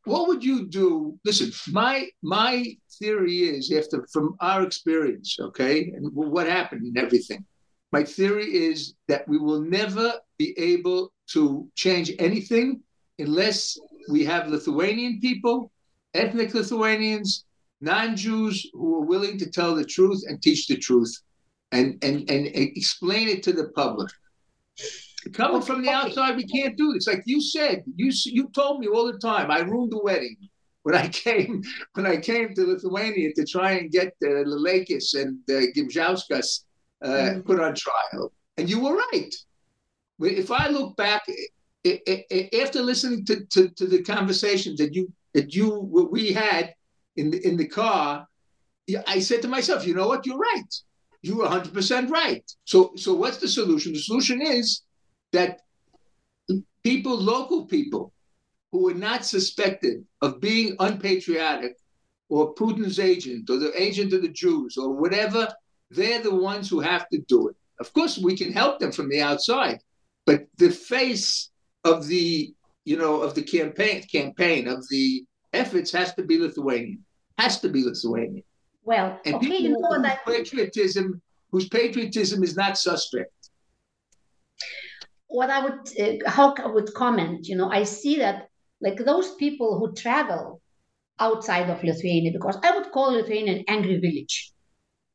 At- 0.07 0.11
What 0.11 0.29
would 0.29 0.45
you 0.45 0.67
do? 0.69 1.19
Listen, 1.25 1.53
my 1.73 2.09
my 2.23 2.77
theory 2.99 3.39
is 3.43 3.73
after 3.73 4.07
from 4.13 4.37
our 4.41 4.63
experience, 4.63 5.37
okay, 5.41 5.91
and 5.95 6.07
what 6.15 6.47
happened 6.47 6.83
and 6.85 6.99
everything. 6.99 7.45
My 7.93 8.05
theory 8.05 8.47
is 8.47 8.95
that 9.09 9.27
we 9.29 9.39
will 9.39 9.63
never 9.63 10.15
be 10.39 10.55
able 10.59 11.13
to 11.33 11.69
change 11.75 12.13
anything 12.19 12.81
unless 13.19 13.79
we 14.11 14.25
have 14.25 14.49
Lithuanian 14.49 15.21
people, 15.21 15.73
ethnic 16.15 16.55
Lithuanians, 16.55 17.45
non-Jews 17.81 18.71
who 18.73 18.97
are 18.97 19.07
willing 19.07 19.39
to 19.39 19.51
tell 19.51 19.75
the 19.75 19.85
truth 19.85 20.23
and 20.29 20.41
teach 20.43 20.67
the 20.69 20.77
truth 20.77 21.13
and 21.73 22.03
and 22.03 22.31
and 22.31 22.47
explain 22.47 23.29
it 23.29 23.43
to 23.45 23.53
the 23.53 23.69
public. 23.71 24.11
Coming 25.33 25.63
from 25.63 25.83
the 25.83 25.91
outside, 25.91 26.37
we 26.37 26.47
can't 26.47 26.77
do 26.77 26.93
this. 26.93 27.07
Like 27.07 27.23
you 27.27 27.41
said, 27.41 27.85
you 27.97 28.11
you 28.25 28.49
told 28.55 28.81
me 28.81 28.87
all 28.89 29.07
the 29.11 29.19
time. 29.19 29.51
I 29.51 29.61
ruined 29.61 29.93
the 29.93 30.03
wedding 30.03 30.37
when 30.83 30.95
I 30.95 31.09
came 31.25 31.63
when 31.95 32.07
I 32.07 32.17
came 32.17 32.55
to 32.55 32.67
Lithuania 32.67 33.33
to 33.35 33.45
try 33.45 33.73
and 33.73 33.91
get 33.91 34.09
uh, 34.25 34.29
Lileikis 34.53 35.15
and 35.21 35.39
uh, 35.51 35.67
Gimžauskas 35.77 36.65
uh, 37.05 37.09
Mhm. 37.09 37.45
put 37.47 37.61
on 37.61 37.75
trial, 37.75 38.33
and 38.57 38.69
you 38.71 38.81
were 38.81 38.97
right. 39.13 39.35
If 40.21 40.51
I 40.51 40.69
look 40.69 40.97
back 40.97 41.23
i- 41.87 42.01
i- 42.13 42.25
i- 42.37 42.51
after 42.63 42.83
listening 42.83 43.25
to, 43.27 43.45
to, 43.55 43.69
to 43.71 43.87
the 43.87 44.03
conversations 44.03 44.79
that 44.79 44.95
you 44.95 45.11
that 45.35 45.55
you 45.55 45.69
what 45.95 46.11
we 46.13 46.33
had 46.33 46.75
in 47.17 47.31
the 47.31 47.39
in 47.47 47.57
the 47.57 47.67
car, 47.69 48.27
I 49.07 49.21
said 49.21 49.41
to 49.43 49.49
myself, 49.49 49.87
you 49.87 49.95
know 49.95 50.09
what, 50.09 50.27
you're 50.27 50.39
right. 50.55 50.73
You 51.23 51.37
were 51.37 51.47
100% 51.47 52.11
right. 52.11 52.45
So 52.65 52.93
so 52.97 53.15
what's 53.15 53.39
the 53.39 53.49
solution? 53.49 53.93
The 53.93 54.01
solution 54.01 54.41
is 54.43 54.83
that 55.33 55.61
people, 56.83 57.17
local 57.17 57.67
people, 57.67 58.13
who 58.73 58.89
are 58.89 58.95
not 58.95 59.25
suspected 59.25 60.05
of 60.23 60.41
being 60.41 60.77
unpatriotic 60.79 61.77
or 62.29 62.55
Putin's 62.55 63.01
agent 63.01 63.51
or 63.51 63.59
the 63.59 63.73
agent 63.81 64.13
of 64.13 64.23
the 64.23 64.29
Jews 64.29 64.77
or 64.77 64.93
whatever, 64.93 65.49
they're 65.91 66.23
the 66.23 66.35
ones 66.35 66.71
who 66.71 66.81
have 66.81 67.09
to 67.09 67.19
do 67.29 67.49
it. 67.49 67.57
Of 67.81 67.93
course, 67.93 68.19
we 68.19 68.37
can 68.37 68.53
help 68.53 68.79
them 68.79 68.93
from 68.93 69.09
the 69.09 69.21
outside, 69.21 69.81
but 70.27 70.47
the 70.59 70.71
face 70.71 71.51
of 71.85 72.07
the 72.07 72.55
you 72.85 72.97
know 72.97 73.23
of 73.23 73.35
the 73.35 73.43
campaign 73.43 74.03
campaign 74.05 74.69
of 74.69 74.87
the 74.89 75.25
efforts 75.53 75.91
has 75.93 76.15
to 76.15 76.23
be 76.23 76.39
Lithuanian. 76.39 77.05
Has 77.39 77.61
to 77.61 77.69
be 77.69 77.83
Lithuanian. 77.83 78.45
Well, 78.85 79.19
And 79.25 79.37
okay, 79.37 79.47
people 79.47 79.63
you 79.63 79.81
know 79.81 79.89
whose 79.89 80.17
patriotism, 80.27 81.21
whose 81.51 81.69
patriotism 81.69 82.43
is 82.43 82.55
not 82.57 82.79
suspect. 82.79 83.33
What 85.31 85.49
I 85.49 85.65
would 85.65 85.81
uh, 85.99 86.29
how 86.29 86.55
I 86.55 86.67
would 86.67 86.93
comment, 86.93 87.47
you 87.47 87.57
know, 87.57 87.71
I 87.71 87.85
see 87.85 88.19
that 88.19 88.49
like 88.81 88.99
those 88.99 89.35
people 89.37 89.79
who 89.79 89.95
travel 89.95 90.61
outside 91.19 91.71
of 91.71 91.85
Lithuania, 91.85 92.33
because 92.33 92.59
I 92.63 92.77
would 92.77 92.91
call 92.91 93.13
Lithuania 93.13 93.59
an 93.59 93.65
angry 93.69 93.99
village. 94.01 94.53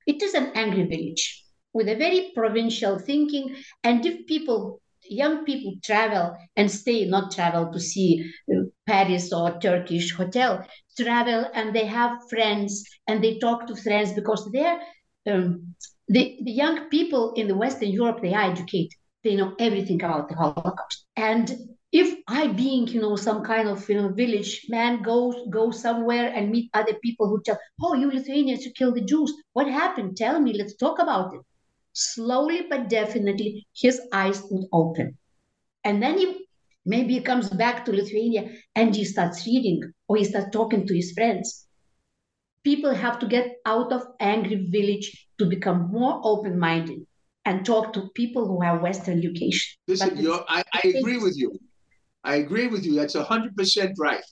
It 0.07 0.21
is 0.21 0.33
an 0.33 0.51
angry 0.55 0.85
village 0.85 1.43
with 1.73 1.89
a 1.89 1.95
very 1.95 2.31
provincial 2.33 2.97
thinking, 2.97 3.55
and 3.83 4.05
if 4.05 4.25
people, 4.25 4.81
young 5.03 5.43
people, 5.43 5.73
travel 5.83 6.37
and 6.55 6.71
stay, 6.71 7.05
not 7.05 7.31
travel 7.31 7.73
to 7.73 7.79
see 7.79 8.31
uh, 8.49 8.61
Paris 8.87 9.33
or 9.33 9.59
Turkish 9.59 10.13
hotel, 10.13 10.65
travel 10.97 11.45
and 11.53 11.75
they 11.75 11.85
have 11.85 12.29
friends 12.29 12.85
and 13.07 13.21
they 13.21 13.37
talk 13.39 13.67
to 13.67 13.75
friends 13.75 14.13
because 14.13 14.49
they're 14.53 14.79
um, 15.27 15.75
the, 16.07 16.37
the 16.43 16.51
young 16.51 16.87
people 16.89 17.33
in 17.33 17.47
the 17.49 17.57
Western 17.57 17.89
Europe 17.89 18.21
they 18.21 18.33
are 18.33 18.51
educated 18.51 18.93
they 19.25 19.35
know 19.35 19.55
everything 19.59 20.01
about 20.03 20.29
the 20.29 20.35
Holocaust. 20.35 21.05
And 21.17 21.51
if 21.91 22.15
I, 22.27 22.47
being 22.47 22.87
you 22.87 23.01
know 23.01 23.15
some 23.15 23.43
kind 23.43 23.67
of 23.67 23.89
you 23.89 23.95
know 23.95 24.09
village 24.09 24.65
man, 24.69 25.01
goes 25.01 25.35
go 25.49 25.71
somewhere 25.71 26.31
and 26.33 26.51
meet 26.51 26.69
other 26.73 26.93
people 27.03 27.27
who 27.27 27.41
tell, 27.41 27.57
"Oh, 27.81 27.95
you 27.95 28.11
Lithuanians, 28.11 28.65
you 28.65 28.71
killed 28.71 28.95
the 28.95 29.01
Jews. 29.01 29.33
What 29.53 29.67
happened? 29.67 30.15
Tell 30.15 30.39
me. 30.39 30.53
Let's 30.53 30.75
talk 30.75 30.99
about 30.99 31.33
it." 31.33 31.41
Slowly 31.93 32.67
but 32.69 32.87
definitely, 32.89 33.67
his 33.73 33.99
eyes 34.13 34.43
would 34.51 34.67
open, 34.71 35.17
and 35.83 36.03
then 36.03 36.19
he 36.19 36.27
maybe 36.85 37.15
he 37.15 37.21
comes 37.21 37.49
back 37.49 37.83
to 37.85 37.97
Lithuania 37.99 38.43
and 38.75 38.95
he 38.95 39.05
starts 39.05 39.45
reading 39.47 39.81
or 40.07 40.17
he 40.17 40.23
starts 40.23 40.51
talking 40.51 40.85
to 40.85 40.95
his 40.95 41.13
friends. 41.13 41.67
People 42.63 42.93
have 42.93 43.17
to 43.19 43.27
get 43.27 43.57
out 43.65 43.91
of 43.91 44.05
angry 44.19 44.67
village 44.77 45.07
to 45.39 45.45
become 45.45 45.89
more 45.91 46.21
open-minded 46.23 46.99
and 47.45 47.65
talk 47.65 47.93
to 47.93 48.09
people 48.15 48.47
who 48.47 48.61
have 48.61 48.81
Western 48.81 49.19
education. 49.19 49.77
Listen, 49.87 50.09
But 50.09 50.17
you're, 50.17 50.43
I, 50.47 50.63
I 50.73 50.87
agree 50.87 51.17
with 51.17 51.37
you. 51.37 51.57
I 52.23 52.35
agree 52.37 52.67
with 52.67 52.85
you. 52.85 52.95
That's 52.95 53.15
100% 53.15 53.93
right. 53.99 54.23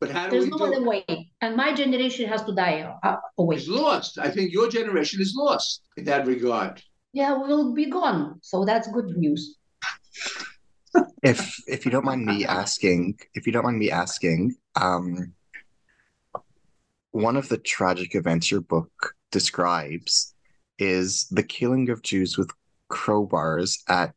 But 0.00 0.10
how 0.10 0.24
do 0.24 0.30
There's 0.32 0.44
we 0.44 0.50
no 0.50 0.58
do 0.58 0.64
other 0.64 0.82
it? 0.82 1.06
way. 1.08 1.30
And 1.40 1.56
my 1.56 1.72
generation 1.72 2.28
has 2.28 2.42
to 2.44 2.52
die 2.54 2.92
uh, 3.04 3.16
away. 3.38 3.56
It's 3.56 3.68
lost. 3.68 4.18
I 4.18 4.28
think 4.28 4.52
your 4.52 4.68
generation 4.68 5.20
is 5.20 5.34
lost 5.36 5.82
in 5.96 6.04
that 6.04 6.26
regard. 6.26 6.82
Yeah, 7.12 7.38
we'll 7.38 7.72
be 7.74 7.86
gone. 7.86 8.40
So 8.42 8.64
that's 8.64 8.88
good 8.88 9.16
news. 9.16 9.56
If 11.22 11.56
if 11.68 11.84
you 11.84 11.90
don't 11.90 12.04
mind 12.04 12.24
me 12.24 12.44
asking, 12.44 13.18
if 13.34 13.46
you 13.46 13.52
don't 13.52 13.64
mind 13.64 13.78
me 13.78 13.90
asking, 13.90 14.56
um, 14.74 15.32
one 17.12 17.36
of 17.36 17.48
the 17.48 17.58
tragic 17.58 18.14
events 18.14 18.50
your 18.50 18.60
book 18.60 19.14
describes 19.30 20.34
is 20.78 21.26
the 21.30 21.42
killing 21.42 21.90
of 21.90 22.02
Jews 22.02 22.38
with 22.38 22.50
crowbars 22.90 23.78
at 23.88 24.14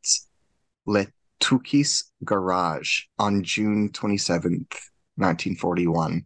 Lietūkis 0.88 2.04
Garage 2.24 3.04
on 3.20 3.44
June 3.44 3.90
27th, 3.90 4.74
1941. 5.16 6.26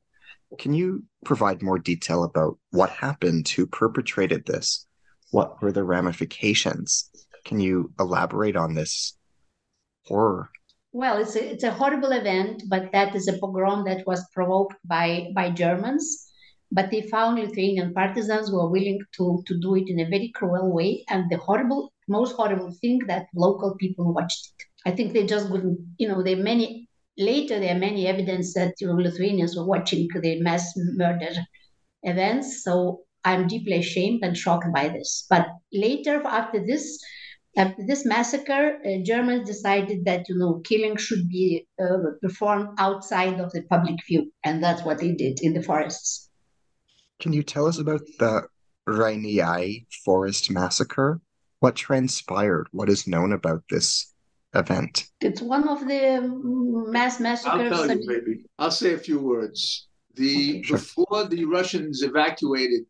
Can 0.59 0.73
you 0.73 1.03
provide 1.25 1.61
more 1.61 1.79
detail 1.79 2.23
about 2.23 2.57
what 2.71 2.89
happened, 2.89 3.47
who 3.49 3.65
perpetrated 3.65 4.45
this? 4.45 4.85
What 5.31 5.61
were 5.61 5.71
the 5.71 5.83
ramifications? 5.83 7.09
Can 7.43 7.59
you 7.59 7.91
elaborate 7.99 8.55
on 8.55 8.73
this 8.73 9.17
horror? 10.05 10.49
Well, 10.91 11.17
it's 11.17 11.35
a, 11.35 11.51
it's 11.51 11.63
a 11.63 11.71
horrible 11.71 12.13
event, 12.13 12.63
but 12.69 12.91
that 12.93 13.15
is 13.15 13.27
a 13.27 13.37
pogrom 13.37 13.83
that 13.85 14.07
was 14.07 14.25
provoked 14.33 14.75
by, 14.85 15.31
by 15.35 15.49
Germans. 15.49 16.24
But 16.71 16.91
they 16.91 17.01
found 17.03 17.39
Lithuanian 17.39 17.93
partisans 17.93 18.51
were 18.51 18.69
willing 18.69 18.99
to, 19.17 19.43
to 19.45 19.59
do 19.59 19.75
it 19.75 19.87
in 19.87 19.99
a 19.99 20.09
very 20.09 20.31
cruel 20.35 20.73
way. 20.73 21.05
And 21.09 21.29
the 21.29 21.37
horrible, 21.37 21.93
most 22.07 22.35
horrible 22.35 22.71
thing 22.81 22.99
that 23.07 23.27
local 23.35 23.75
people 23.75 24.13
watched 24.13 24.47
it. 24.47 24.65
I 24.89 24.95
think 24.95 25.13
they 25.13 25.25
just 25.25 25.49
wouldn't, 25.49 25.79
you 25.97 26.07
know, 26.07 26.21
there 26.21 26.37
are 26.37 26.43
many, 26.43 26.87
later 27.17 27.59
there 27.59 27.75
are 27.75 27.79
many 27.79 28.07
evidence 28.07 28.53
that 28.55 28.73
you 28.79 28.87
know, 28.87 28.95
Lithuanians 28.95 29.55
were 29.55 29.65
watching 29.65 30.07
the 30.21 30.41
mass 30.41 30.73
murder 30.75 31.31
events. 32.03 32.63
So 32.63 33.01
I'm 33.25 33.47
deeply 33.47 33.79
ashamed 33.79 34.23
and 34.23 34.37
shocked 34.37 34.71
by 34.73 34.87
this. 34.89 35.25
But 35.29 35.47
later, 35.73 36.21
after 36.25 36.63
this, 36.65 36.99
after 37.57 37.85
this 37.85 38.05
massacre, 38.05 38.79
uh, 38.85 39.03
Germans 39.03 39.47
decided 39.47 40.05
that 40.05 40.29
you 40.29 40.37
know 40.37 40.61
killing 40.63 40.95
should 40.97 41.27
be 41.27 41.65
uh, 41.81 42.11
performed 42.21 42.69
outside 42.77 43.39
of 43.39 43.51
the 43.51 43.63
public 43.63 43.95
view, 44.07 44.31
and 44.43 44.63
that's 44.63 44.83
what 44.83 44.99
they 44.99 45.13
did 45.13 45.39
in 45.41 45.53
the 45.53 45.63
forests. 45.63 46.24
Can 47.19 47.33
you 47.33 47.43
tell 47.43 47.65
us 47.65 47.79
about 47.79 48.01
the 48.19 48.47
Rainiai 48.87 49.85
forest 50.03 50.51
massacre? 50.51 51.21
What 51.59 51.75
transpired? 51.75 52.67
What 52.71 52.89
is 52.89 53.07
known 53.07 53.33
about 53.33 53.63
this 53.69 54.13
event? 54.53 55.07
It's 55.21 55.41
one 55.41 55.67
of 55.67 55.81
the 55.87 56.21
mass 56.91 57.19
massacres. 57.19 57.71
I'll 57.71 57.87
tell 57.87 57.97
you, 57.97 58.03
maybe. 58.05 58.45
I'll 58.59 58.71
say 58.71 58.93
a 58.93 58.97
few 58.97 59.19
words. 59.19 59.87
The 60.15 60.49
okay, 60.49 60.63
sure. 60.63 60.77
before 60.77 61.25
the 61.25 61.45
Russians 61.45 62.01
evacuated 62.03 62.85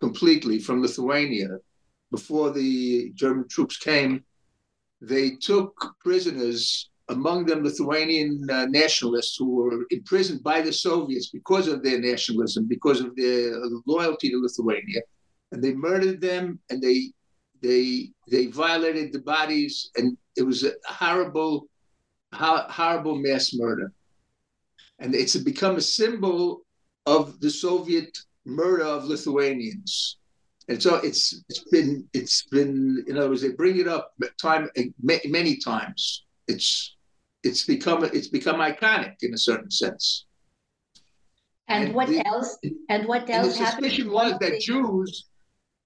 completely 0.00 0.58
from 0.58 0.82
Lithuania, 0.82 1.58
before 2.10 2.50
the 2.50 3.10
German 3.14 3.48
troops 3.48 3.76
came, 3.78 4.24
they 5.00 5.30
took 5.30 5.94
prisoners, 6.00 6.90
among 7.12 7.46
them 7.46 7.62
Lithuanian 7.62 8.46
uh, 8.50 8.66
nationalists 8.66 9.36
who 9.36 9.48
were 9.56 9.86
imprisoned 9.90 10.42
by 10.42 10.60
the 10.60 10.72
Soviets 10.72 11.28
because 11.28 11.68
of 11.68 11.82
their 11.82 12.00
nationalism, 12.00 12.66
because 12.66 13.00
of 13.00 13.14
their 13.16 13.54
loyalty 13.86 14.30
to 14.30 14.42
Lithuania, 14.42 15.00
and 15.52 15.62
they 15.62 15.74
murdered 15.74 16.20
them 16.20 16.58
and 16.70 16.82
they 16.82 17.12
they 17.62 18.10
they 18.28 18.46
violated 18.46 19.12
the 19.12 19.20
bodies, 19.20 19.90
and 19.96 20.16
it 20.36 20.42
was 20.42 20.64
a 20.64 20.72
horrible, 20.86 21.68
horrible 22.32 23.16
mass 23.16 23.54
murder, 23.54 23.92
and 24.98 25.14
it's 25.14 25.36
become 25.36 25.76
a 25.76 25.80
symbol 25.80 26.62
of 27.06 27.40
the 27.40 27.50
Soviet 27.50 28.18
murder 28.44 28.84
of 28.84 29.04
Lithuanians. 29.04 30.18
And 30.68 30.82
so 30.82 30.96
it's 30.96 31.42
it's 31.48 31.64
been 31.70 32.08
it's 32.12 32.46
been 32.46 33.04
in 33.06 33.16
other 33.18 33.28
words 33.28 33.42
they 33.42 33.50
bring 33.50 33.78
it 33.78 33.88
up 33.88 34.12
time 34.40 34.68
many 35.02 35.56
times. 35.56 36.24
It's 36.48 36.96
it's 37.42 37.64
become 37.64 38.04
it's 38.04 38.28
become 38.28 38.56
iconic 38.56 39.14
in 39.22 39.34
a 39.34 39.38
certain 39.38 39.70
sense. 39.70 40.26
And, 41.68 41.86
and 41.86 41.94
what 41.94 42.08
the, 42.08 42.26
else? 42.26 42.58
And 42.88 43.06
what 43.06 43.28
else? 43.30 43.56
And 43.56 43.66
the 43.66 43.70
suspicion 43.70 44.10
was 44.10 44.38
that 44.40 44.60
Jews. 44.60 45.28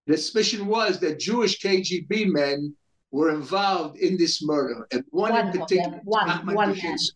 The 0.06 0.16
suspicion 0.16 0.66
was 0.66 1.00
that 1.00 1.18
Jewish 1.18 1.60
KGB 1.60 2.28
men 2.28 2.74
were 3.10 3.30
involved 3.30 3.98
in 3.98 4.16
this 4.16 4.40
murder, 4.42 4.86
and 4.92 5.02
one, 5.10 5.32
one 5.32 5.46
in 5.48 5.60
particular, 5.60 6.00
one, 6.04 6.28
Nachman, 6.28 6.54
one 6.54 6.74
Dushinsky, 6.74 7.10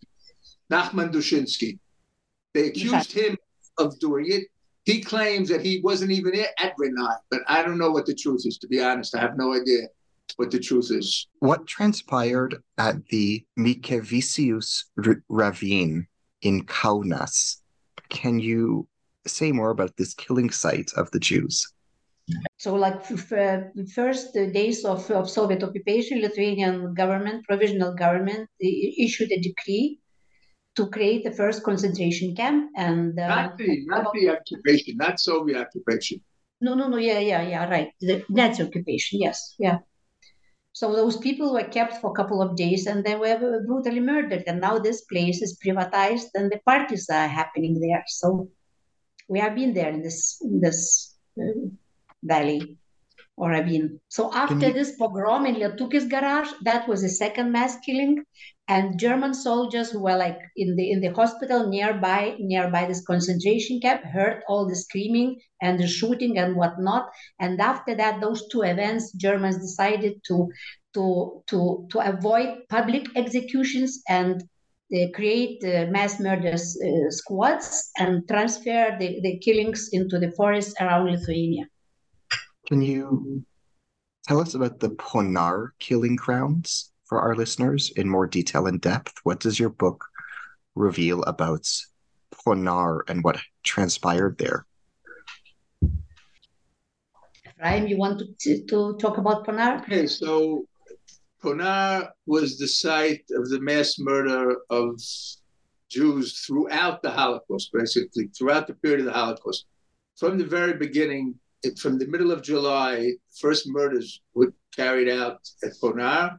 Nachman 0.73 1.13
Dushinsky. 1.13 1.79
They 2.53 2.67
accused 2.67 3.13
him 3.13 3.37
of 3.79 3.97
doing 4.01 4.27
it 4.29 4.45
he 4.85 5.01
claims 5.01 5.49
that 5.49 5.65
he 5.65 5.81
wasn't 5.83 6.11
even 6.11 6.35
at 6.35 6.75
Rainiai, 6.77 7.17
but 7.31 7.41
I 7.47 7.63
don't 7.63 7.79
know 7.79 7.91
what 7.91 8.07
the 8.07 8.15
truth 8.15 8.43
is, 8.45 8.59
to 8.59 8.67
be 8.67 8.81
honest. 8.81 9.15
I 9.15 9.21
have 9.21 9.37
no 9.37 9.55
idea 9.55 9.89
what 10.37 10.51
the 10.51 10.59
truth 10.59 10.91
is. 10.91 11.27
What 11.41 11.67
transpired 11.67 12.63
at 12.79 13.07
the 13.07 13.45
Mikevicius 13.59 14.85
ravine 15.29 16.07
in 16.43 16.67
Kaunas? 16.67 17.57
Can 18.09 18.41
you 18.41 18.89
say 19.27 19.53
more 19.53 19.71
about 19.71 19.97
this 19.97 20.15
killing 20.15 20.51
site 20.51 20.91
of 20.97 21.11
the 21.11 21.21
Jews? 21.21 21.67
So, 22.59 22.75
like 22.75 23.07
the 23.09 23.91
first 23.95 24.35
days 24.35 24.85
of, 24.85 25.11
of 25.11 25.29
Soviet 25.29 25.63
occupation, 25.63 26.21
Lithuanian 26.21 26.95
government, 26.95 27.45
provisional 27.47 27.95
government, 27.95 28.49
issued 28.61 29.33
a 29.33 29.41
decree 29.41 29.99
to 30.77 30.87
create 30.89 31.25
the 31.25 31.33
first 31.33 31.65
concentration 31.65 32.37
camp 32.37 32.71
and 32.77 33.19
uh, 33.19 33.27
not 33.27 33.59
the 33.59 33.85
not 33.87 34.01
about, 34.03 34.13
the 34.15 34.31
occupation, 34.31 34.97
not 34.97 35.19
Soviet 35.19 35.59
occupation. 35.59 36.21
No, 36.61 36.75
no, 36.75 36.89
no. 36.89 36.99
Yeah, 36.99 37.19
yeah, 37.19 37.43
yeah. 37.43 37.69
Right. 37.69 37.91
The 38.01 38.23
Nazi 38.29 38.63
occupation. 38.63 39.21
Yes. 39.21 39.57
Yeah. 39.59 39.79
So 40.81 40.97
those 40.97 41.19
people 41.19 41.53
were 41.53 41.69
kept 41.77 41.99
for 42.01 42.11
a 42.11 42.15
couple 42.15 42.41
of 42.41 42.57
days 42.57 42.87
and 42.87 43.05
they 43.05 43.15
were 43.15 43.63
brutally 43.67 44.01
murdered. 44.01 44.45
And 44.47 44.63
now 44.63 44.79
this 44.79 45.03
place 45.03 45.43
is 45.43 45.59
privatized 45.63 46.31
and 46.35 46.51
the 46.51 46.59
parties 46.65 47.07
are 47.11 47.29
happening 47.29 47.79
there. 47.79 48.03
So 48.07 48.49
we 49.29 49.39
have 49.41 49.55
been 49.55 49.75
there 49.75 49.91
in 49.91 50.01
this 50.01 50.41
in 50.41 50.59
this 50.59 51.19
uh, 51.39 51.69
valley 52.23 52.79
or 53.37 53.51
ravine. 53.51 54.01
So 54.09 54.33
after 54.33 54.69
you... 54.69 54.73
this 54.73 54.97
pogrom 54.97 55.45
in 55.45 55.57
Lietūkis 55.57 56.09
garage, 56.09 56.51
that 56.63 56.89
was 56.89 57.03
the 57.03 57.11
second 57.11 57.53
mass 57.53 57.77
killing 57.85 58.25
and 58.71 59.01
German 59.01 59.35
soldiers 59.35 59.91
who 59.91 60.01
were 60.01 60.17
like 60.17 60.39
in 60.57 60.77
the 60.77 60.93
in 60.93 61.01
the 61.01 61.13
hospital 61.13 61.69
nearby 61.69 62.37
nearby 62.39 62.87
this 62.87 63.05
concentration 63.05 63.81
camp 63.81 64.03
heard 64.05 64.45
all 64.49 64.67
the 64.69 64.77
screaming 64.77 65.41
and 65.61 65.79
the 65.79 65.89
shooting 65.89 66.39
and 66.39 66.55
whatnot. 66.55 67.11
And 67.41 67.61
after 67.61 67.97
that, 67.97 68.21
those 68.21 68.47
two 68.49 68.63
events, 68.63 69.13
Germans 69.13 69.59
decided 69.59 70.23
to 70.29 70.49
to 70.95 71.43
to 71.49 71.89
to 71.91 71.99
avoid 71.99 72.63
public 72.69 73.09
executions 73.17 74.03
and 74.09 74.41
uh, 74.95 75.07
create 75.15 75.59
uh, 75.65 75.87
mass 75.91 76.21
murders 76.21 76.79
uh, 76.81 77.11
squads 77.11 77.91
and 77.99 78.27
transfer 78.29 78.97
the, 79.01 79.21
the 79.21 79.39
killings 79.39 79.91
into 79.93 80.19
the 80.21 80.31
forests 80.33 80.75
around 80.81 81.11
Lithuania. 81.11 81.67
Can 82.69 82.83
you 82.83 83.45
tell 84.29 84.41
us 84.41 84.55
about 84.55 84.79
the 84.79 84.91
Ponar 84.91 85.71
killing 85.81 86.15
grounds? 86.15 86.93
For 87.11 87.21
our 87.21 87.35
listeners 87.35 87.91
in 87.97 88.09
more 88.09 88.29
detail 88.29 88.69
and 88.69 88.81
depth? 88.81 89.15
What 89.25 89.41
does 89.41 89.59
your 89.59 89.69
book 89.69 90.07
reveal 90.77 91.23
about 91.25 91.67
Ponar 92.33 93.01
and 93.09 93.25
what 93.25 93.39
transpired 93.65 94.39
there? 94.39 94.65
Ryan, 97.61 97.89
you 97.89 97.99
want 97.99 98.23
to, 98.43 98.65
to 98.65 98.97
talk 98.99 99.19
about 99.19 99.45
Ponar? 99.45 99.83
Okay, 99.83 100.07
so 100.07 100.65
Ponar 101.43 102.11
was 102.27 102.59
the 102.59 102.69
site 102.69 103.25
of 103.33 103.51
the 103.51 103.61
mass 103.61 103.99
murder 103.99 104.59
of 104.71 105.01
Jews 105.89 106.45
throughout 106.47 107.03
the 107.03 107.11
Holocaust, 107.11 107.71
basically, 107.73 108.29
throughout 108.39 108.69
the 108.69 108.75
period 108.75 109.01
of 109.01 109.07
the 109.07 109.13
Holocaust. 109.13 109.67
From 110.17 110.39
the 110.39 110.47
very 110.47 110.75
beginning, 110.75 111.35
from 111.77 111.99
the 111.99 112.07
middle 112.07 112.31
of 112.31 112.41
July, 112.41 113.15
first 113.41 113.65
murders 113.69 114.21
were 114.33 114.55
carried 114.77 115.09
out 115.09 115.41
at 115.65 115.73
Ponar 115.83 116.39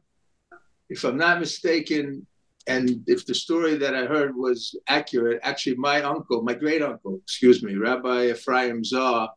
if 0.92 1.06
I'm 1.06 1.16
not 1.16 1.40
mistaken, 1.40 2.28
and 2.68 3.02
if 3.08 3.26
the 3.26 3.34
story 3.34 3.76
that 3.78 3.96
I 3.96 4.06
heard 4.06 4.36
was 4.36 4.76
accurate, 4.88 5.40
actually, 5.42 5.78
my 5.78 6.04
uncle, 6.04 6.44
my 6.44 6.54
great 6.54 6.82
uncle, 6.82 7.22
excuse 7.24 7.64
me, 7.64 7.76
Rabbi 7.76 8.32
Ephraim 8.32 8.84
Zah, 8.84 9.30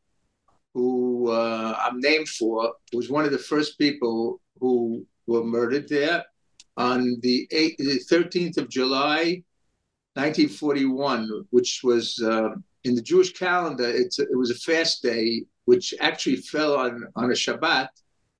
who 0.75 1.31
uh, 1.31 1.79
I'm 1.81 2.01
named 2.01 2.29
for, 2.29 2.75
was 2.93 3.09
one 3.09 3.25
of 3.25 3.31
the 3.31 3.38
first 3.38 3.79
people 3.79 4.40
who 4.59 5.07
were 5.29 5.45
murdered 5.45 5.88
there 5.88 6.25
on 6.77 7.19
the, 7.21 7.47
8th, 7.53 7.77
the 7.77 8.01
13th 8.11 8.57
of 8.59 8.69
July, 8.69 9.40
1941, 10.14 11.47
which 11.51 11.83
was 11.85 12.21
uh, 12.21 12.51
in 12.83 12.97
the 12.97 13.03
Jewish 13.03 13.33
calendar. 13.33 13.88
It 13.88 14.12
was 14.33 14.51
a 14.51 14.57
fast 14.57 15.05
day, 15.05 15.45
which 15.67 15.95
actually 16.01 16.37
fell 16.37 16.75
on 16.77 17.05
on 17.14 17.31
a 17.31 17.35
Shabbat, 17.35 17.88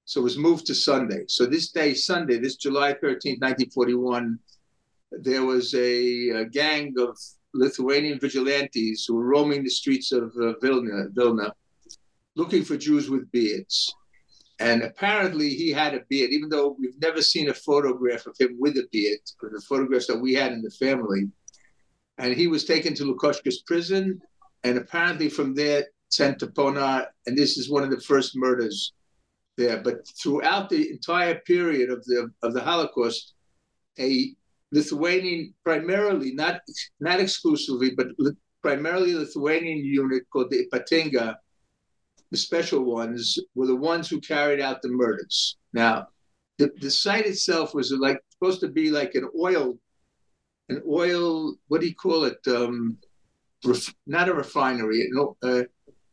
so 0.05 0.21
it 0.21 0.25
was 0.25 0.37
moved 0.37 0.67
to 0.67 0.75
Sunday. 0.75 1.25
So 1.29 1.47
this 1.47 1.71
day, 1.71 1.95
Sunday, 1.95 2.39
this 2.39 2.57
July 2.57 2.93
13, 2.93 3.39
1941, 3.41 4.39
there 5.23 5.45
was 5.45 5.75
a, 5.75 6.29
a 6.31 6.45
gang 6.45 6.95
of 6.99 7.17
Lithuanian 7.55 8.19
vigilantes 8.19 9.07
who 9.07 9.15
were 9.15 9.25
roaming 9.25 9.63
the 9.63 9.71
streets 9.71 10.13
of 10.13 10.35
uh, 10.37 10.55
Vilna, 10.61 11.07
Vilna, 11.13 11.53
looking 12.37 12.65
for 12.65 12.77
Jews 12.77 13.09
with 13.09 13.31
beards. 13.31 13.95
And 14.61 14.83
apparently 14.83 15.49
he 15.51 15.71
had 15.71 15.95
a 15.95 16.01
beard, 16.09 16.31
even 16.31 16.49
though 16.49 16.77
we've 16.79 17.01
never 17.01 17.23
seen 17.23 17.49
a 17.49 17.55
photograph 17.55 18.27
of 18.27 18.37
him 18.39 18.57
with 18.59 18.77
a 18.77 18.87
beard, 18.93 19.21
the 19.41 19.63
photographs 19.69 20.07
that 20.09 20.21
we 20.21 20.35
had 20.35 20.53
in 20.53 20.63
the 20.63 20.71
family. 20.71 21.29
And 22.19 22.35
he 22.35 22.47
was 22.47 22.65
taken 22.65 22.95
to 22.95 23.05
Lukiškės 23.05 23.67
prison, 23.67 24.21
and 24.63 24.79
apparently 24.79 25.29
from 25.29 25.55
there 25.55 25.87
sent 26.11 26.39
to 26.41 26.47
Ponar. 26.49 27.07
And 27.27 27.37
this 27.37 27.57
is 27.57 27.71
one 27.71 27.83
of 27.83 27.91
the 27.91 28.01
first 28.01 28.37
murders 28.37 28.93
there. 29.57 29.79
But 29.83 30.07
throughout 30.23 30.69
the 30.69 30.91
entire 30.91 31.37
period 31.41 31.91
of 31.91 32.05
the 32.05 32.31
of 32.43 32.55
the 32.55 32.61
Holocaust, 32.61 33.35
a 33.99 34.35
Lithuanian, 34.73 35.55
primarily 35.65 36.33
not 36.33 36.61
not 37.01 37.21
exclusively, 37.21 37.93
but 37.97 38.09
primarily 38.63 39.15
Lithuanian 39.15 39.85
unit 39.85 40.25
called 40.33 40.51
the 40.51 40.67
Ipatinga, 40.67 41.37
the 42.31 42.37
special 42.37 42.83
ones, 42.83 43.39
were 43.55 43.67
the 43.67 43.77
ones 43.77 44.09
who 44.09 44.21
carried 44.21 44.61
out 44.61 44.83
the 44.83 44.89
murders. 44.89 45.59
Now, 45.73 46.09
the, 46.59 46.71
the 46.81 46.91
site 46.91 47.27
itself 47.27 47.75
was 47.75 47.93
like 47.93 48.21
supposed 48.31 48.61
to 48.61 48.69
be 48.69 48.91
like 48.91 49.15
an 49.15 49.29
oil, 49.39 49.79
an 50.69 50.83
oil. 50.89 51.55
What 51.69 51.81
do 51.81 51.87
you 51.87 51.95
call 51.95 52.25
it? 52.25 52.39
Um, 52.47 52.97
ref, 53.65 53.95
not 54.07 54.29
a 54.29 54.35
refinery, 54.35 55.11
uh, 55.43 55.63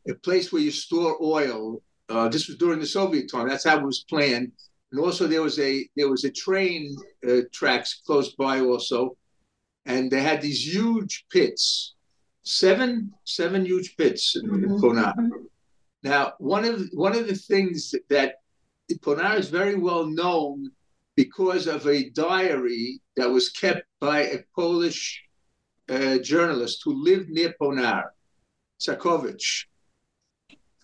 a 0.08 0.16
place 0.16 0.52
where 0.52 0.62
you 0.62 0.72
store 0.72 1.18
oil. 1.22 1.82
Uh, 2.12 2.28
this 2.28 2.48
was 2.48 2.58
during 2.58 2.80
the 2.80 2.86
Soviet 2.86 3.32
time. 3.32 3.48
That's 3.48 3.64
how 3.64 3.78
it 3.78 3.86
was 3.86 4.04
planned. 4.10 4.52
And 4.92 5.00
also 5.00 5.28
there 5.28 5.42
was 5.42 5.58
a 5.60 5.88
there 5.96 6.10
was 6.10 6.26
a 6.26 6.32
train 6.32 6.96
uh, 7.28 7.42
tracks 7.54 8.02
close 8.06 8.34
by 8.36 8.60
also, 8.60 9.16
and 9.86 10.12
they 10.12 10.22
had 10.22 10.42
these 10.42 10.62
huge 10.76 11.26
pits, 11.32 11.96
seven 12.44 13.14
seven 13.24 13.66
huge 13.66 13.96
pits 13.96 14.36
in, 14.36 14.50
mm-hmm. 14.50 14.64
in 14.66 14.82
Ponar. 14.82 15.14
Now 16.04 16.34
one 16.40 16.66
of 16.66 16.82
one 16.92 17.16
of 17.16 17.28
the 17.28 17.36
things 17.36 17.96
that 18.10 18.36
Ponar 19.06 19.38
is 19.38 19.50
very 19.50 19.76
well 19.76 20.06
known 20.06 20.72
because 21.16 21.68
of 21.68 21.88
a 21.88 22.10
diary 22.10 23.00
that 23.16 23.30
was 23.30 23.50
kept 23.50 23.84
by 24.02 24.20
a 24.24 24.40
Polish 24.54 25.24
uh, 25.88 26.18
journalist 26.18 26.82
who 26.84 26.94
lived 26.94 27.30
near 27.30 27.54
Ponar, 27.62 28.04
Sakowicz. 28.80 29.66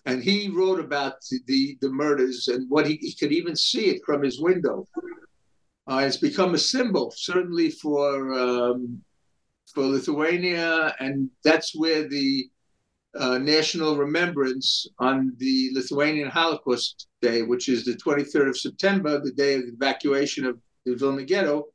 And 0.08 0.22
he 0.22 0.48
wrote 0.48 0.80
about 0.80 1.16
the, 1.46 1.76
the 1.82 1.90
murders 1.90 2.48
and 2.48 2.68
what 2.70 2.86
he, 2.86 2.96
he 2.96 3.12
could 3.12 3.30
even 3.30 3.54
see 3.54 3.90
it 3.90 4.00
from 4.06 4.22
his 4.22 4.40
window. 4.40 4.88
Uh, 5.86 5.98
it's 6.06 6.16
become 6.16 6.54
a 6.54 6.58
symbol, 6.58 7.12
certainly 7.14 7.68
for 7.70 8.32
um, 8.32 9.02
for 9.74 9.84
Lithuania, 9.84 10.94
and 10.98 11.28
that's 11.44 11.76
where 11.76 12.08
the 12.08 12.48
uh, 13.18 13.36
national 13.36 13.98
remembrance 13.98 14.86
on 14.98 15.34
the 15.36 15.70
Lithuanian 15.74 16.30
Holocaust 16.30 17.08
Day, 17.20 17.42
which 17.42 17.68
is 17.68 17.84
the 17.84 17.92
23rd 17.92 18.48
of 18.48 18.58
September, 18.58 19.20
the 19.20 19.32
day 19.32 19.56
of 19.56 19.66
the 19.66 19.72
evacuation 19.72 20.46
of 20.46 20.58
the 20.86 20.94
Vilna 20.94 21.24
Ghetto. 21.24 21.66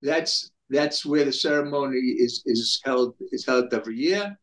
That's 0.00 0.50
that's 0.70 1.04
where 1.04 1.26
the 1.26 1.32
ceremony 1.32 1.98
is 1.98 2.42
is 2.46 2.80
held 2.82 3.14
is 3.30 3.44
held 3.44 3.74
every 3.74 3.98
year. 3.98 4.38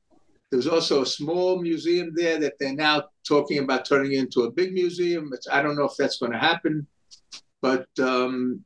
There's 0.52 0.68
also 0.68 1.02
a 1.02 1.06
small 1.06 1.62
museum 1.62 2.12
there 2.14 2.38
that 2.40 2.56
they're 2.60 2.76
now 2.76 3.06
talking 3.26 3.60
about 3.60 3.86
turning 3.86 4.14
into 4.14 4.42
a 4.42 4.52
big 4.52 4.74
museum. 4.74 5.32
It's, 5.34 5.48
I 5.50 5.62
don't 5.62 5.78
know 5.78 5.86
if 5.86 5.96
that's 5.98 6.18
going 6.18 6.34
to 6.34 6.38
happen, 6.38 6.86
but 7.62 7.88
um, 8.00 8.64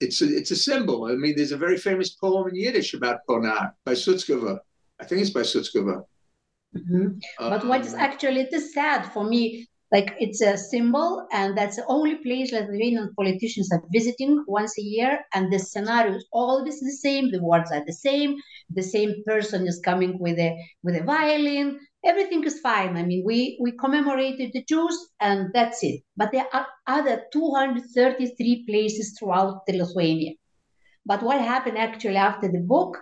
it's 0.00 0.22
a, 0.22 0.26
it's 0.26 0.52
a 0.52 0.56
symbol. 0.56 1.06
I 1.06 1.16
mean, 1.16 1.34
there's 1.36 1.52
a 1.52 1.56
very 1.56 1.76
famous 1.76 2.10
poem 2.10 2.48
in 2.48 2.54
Yiddish 2.54 2.94
about 2.94 3.26
Ponar 3.28 3.72
by 3.84 3.92
Sutzkever. 3.92 4.60
I 5.00 5.04
think 5.04 5.20
it's 5.20 5.30
by 5.30 5.40
Sutzkever. 5.40 6.04
Mm-hmm. 6.76 7.18
But 7.38 7.66
what 7.66 7.80
is 7.80 7.94
um, 7.94 8.00
actually 8.00 8.42
it 8.42 8.52
is 8.52 8.72
sad 8.72 9.12
for 9.12 9.24
me 9.24 9.66
like 9.92 10.14
it's 10.20 10.40
a 10.40 10.56
symbol 10.56 11.26
and 11.32 11.56
that's 11.56 11.76
the 11.76 11.84
only 11.88 12.16
place 12.16 12.52
Lithuanian 12.52 13.12
politicians 13.16 13.70
are 13.72 13.82
visiting 13.92 14.44
once 14.46 14.78
a 14.78 14.82
year 14.82 15.20
and 15.34 15.52
the 15.52 15.58
scenario 15.58 16.14
is 16.14 16.26
always 16.32 16.80
the 16.80 16.92
same 16.92 17.30
the 17.30 17.42
words 17.42 17.72
are 17.72 17.84
the 17.84 17.92
same 17.92 18.36
the 18.70 18.82
same 18.82 19.14
person 19.26 19.66
is 19.66 19.80
coming 19.84 20.18
with 20.18 20.38
a 20.38 20.56
with 20.84 20.96
a 20.96 21.02
violin 21.02 21.78
everything 22.04 22.44
is 22.44 22.60
fine. 22.60 22.96
I 22.96 23.04
mean 23.04 23.24
we 23.26 23.58
we 23.60 23.72
commemorated 23.72 24.50
the 24.52 24.64
jews 24.64 24.96
and 25.20 25.50
that's 25.52 25.82
it. 25.82 26.02
But 26.16 26.30
there 26.32 26.46
are 26.52 26.66
other 26.86 27.22
233 27.32 28.64
places 28.68 29.16
throughout 29.18 29.66
the 29.66 29.78
lithuania. 29.78 30.32
But 31.04 31.22
what 31.22 31.40
happened 31.40 31.78
actually 31.78 32.16
after 32.16 32.48
the 32.48 32.60
book 32.60 32.96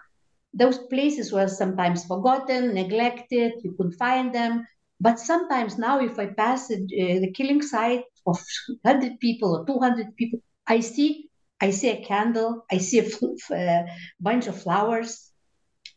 those 0.54 0.78
places 0.88 1.30
were 1.30 1.46
sometimes 1.46 2.06
forgotten 2.06 2.72
neglected 2.72 3.52
you 3.62 3.74
couldn't 3.76 3.98
find 3.98 4.34
them 4.34 4.64
but 5.00 5.18
sometimes 5.18 5.78
now, 5.78 6.00
if 6.00 6.18
I 6.18 6.26
pass 6.26 6.70
uh, 6.70 6.76
the 6.78 7.32
killing 7.34 7.62
site 7.62 8.04
of 8.26 8.38
100 8.82 9.20
people 9.20 9.56
or 9.56 9.66
200 9.66 10.16
people, 10.16 10.40
I 10.66 10.80
see 10.80 11.28
I 11.60 11.70
see 11.70 11.88
a 11.88 12.04
candle, 12.04 12.64
I 12.70 12.78
see 12.78 13.00
a 13.00 13.54
uh, 13.54 13.86
bunch 14.20 14.46
of 14.46 14.60
flowers. 14.62 15.30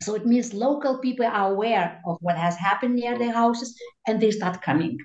So 0.01 0.15
it 0.15 0.25
means 0.25 0.53
local 0.53 0.97
people 0.97 1.25
are 1.25 1.51
aware 1.51 2.01
of 2.07 2.17
what 2.21 2.35
has 2.35 2.55
happened 2.55 2.95
near 2.95 3.17
their 3.17 3.33
houses 3.33 3.79
and 4.07 4.19
they 4.19 4.31
start 4.31 4.63
coming. 4.63 4.97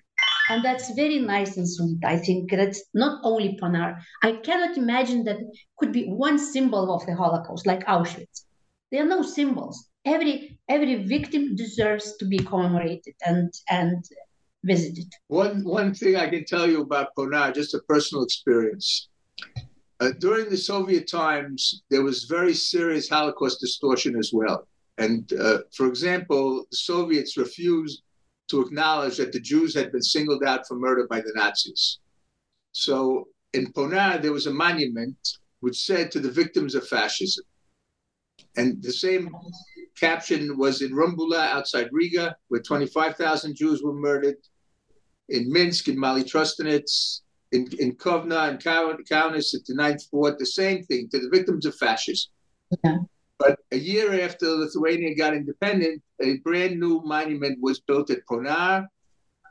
And 0.48 0.64
that's 0.64 0.94
very 0.94 1.18
nice 1.18 1.59
and 1.59 1.68
sweet. 1.68 1.98
I 2.04 2.16
think 2.16 2.50
that's 2.50 2.82
not 2.94 3.20
only 3.22 3.59
Ponar. 3.61 4.00
I 4.22 4.32
cannot 4.44 4.78
imagine 4.78 5.24
that 5.24 5.38
could 5.78 5.92
be 5.92 6.06
one 6.06 6.38
symbol 6.38 6.94
of 6.94 7.04
the 7.04 7.14
Holocaust, 7.14 7.66
like 7.66 7.85
Auschwitz. 7.85 8.44
There 8.90 9.02
are 9.02 9.09
no 9.09 9.22
symbols 9.22 9.88
every 10.07 10.59
every 10.69 10.95
victim 11.05 11.57
deserves 11.57 12.16
to 12.19 12.25
be 12.25 12.38
commemorated 12.38 13.14
and 13.27 13.53
and 13.69 14.05
visited. 14.64 15.12
One 15.27 15.64
one 15.64 15.92
thing 15.95 16.16
I 16.16 16.29
can 16.29 16.45
tell 16.45 16.69
you 16.69 16.81
about 16.83 17.14
Ponar, 17.16 17.53
just 17.55 17.75
a 17.75 17.81
personal 17.81 18.25
experience. 18.25 19.09
Uh, 19.99 20.11
during 20.19 20.51
the 20.51 20.57
Soviet 20.57 21.09
times, 21.09 21.83
there 21.90 22.03
was 22.03 22.25
very 22.25 22.55
serious 22.55 23.09
Holocaust 23.09 23.61
distortion 23.61 24.16
as 24.16 24.31
well. 24.33 24.69
And 24.99 25.31
uh, 25.33 25.59
for 25.73 25.87
example, 25.87 26.66
the 26.71 26.77
Soviets 26.77 27.37
refused 27.37 28.03
to 28.49 28.61
acknowledge 28.61 29.16
that 29.16 29.33
the 29.33 29.40
Jews 29.40 29.75
had 29.75 29.92
been 29.92 30.03
singled 30.03 30.45
out 30.45 30.66
for 30.66 30.77
murder 30.77 31.07
by 31.09 31.21
the 31.21 31.33
Nazis. 31.35 31.99
So 32.73 33.29
in 33.55 33.73
Ponar, 33.73 34.21
there 34.21 34.33
was 34.33 34.47
a 34.47 34.53
monument 34.53 35.16
which 35.61 35.79
said 35.79 36.11
to 36.12 36.21
the 36.21 36.31
victims 36.31 36.75
of 36.75 36.87
fascism. 36.87 37.45
And 38.57 38.83
the 38.83 38.92
same 38.92 39.31
caption 39.98 40.56
was 40.56 40.82
in 40.82 40.92
Rumbula 40.92 41.48
outside 41.48 41.88
Riga, 41.92 42.37
where 42.48 42.61
25,000 42.61 43.54
Jews 43.54 43.82
were 43.82 43.94
murdered, 43.94 44.37
in 45.28 45.50
Minsk, 45.52 45.88
in 45.88 45.98
Mali 45.98 46.22
Trostenets, 46.22 47.22
in, 47.52 47.68
in 47.78 47.96
Kovna 47.96 48.48
and 48.48 48.62
Kaunas 48.62 49.54
at 49.54 49.64
the 49.66 49.74
Ninth 49.74 50.04
Fort, 50.11 50.38
the 50.38 50.46
same 50.46 50.85
thing 50.85 51.09
to 51.09 51.18
the 51.18 51.28
victims 51.28 51.66
of 51.66 51.74
fascism. 51.76 52.30
Yeah. 52.85 52.98
But 53.38 53.59
a 53.72 53.76
year 53.76 54.20
after 54.22 54.46
Lithuania 54.46 55.14
got 55.14 55.35
independent, 55.35 56.02
a 56.20 56.38
brand 56.38 56.80
new 56.80 57.02
monument 57.04 57.59
was 57.61 57.80
built 57.80 58.11
at 58.11 58.24
Ponar, 58.30 58.87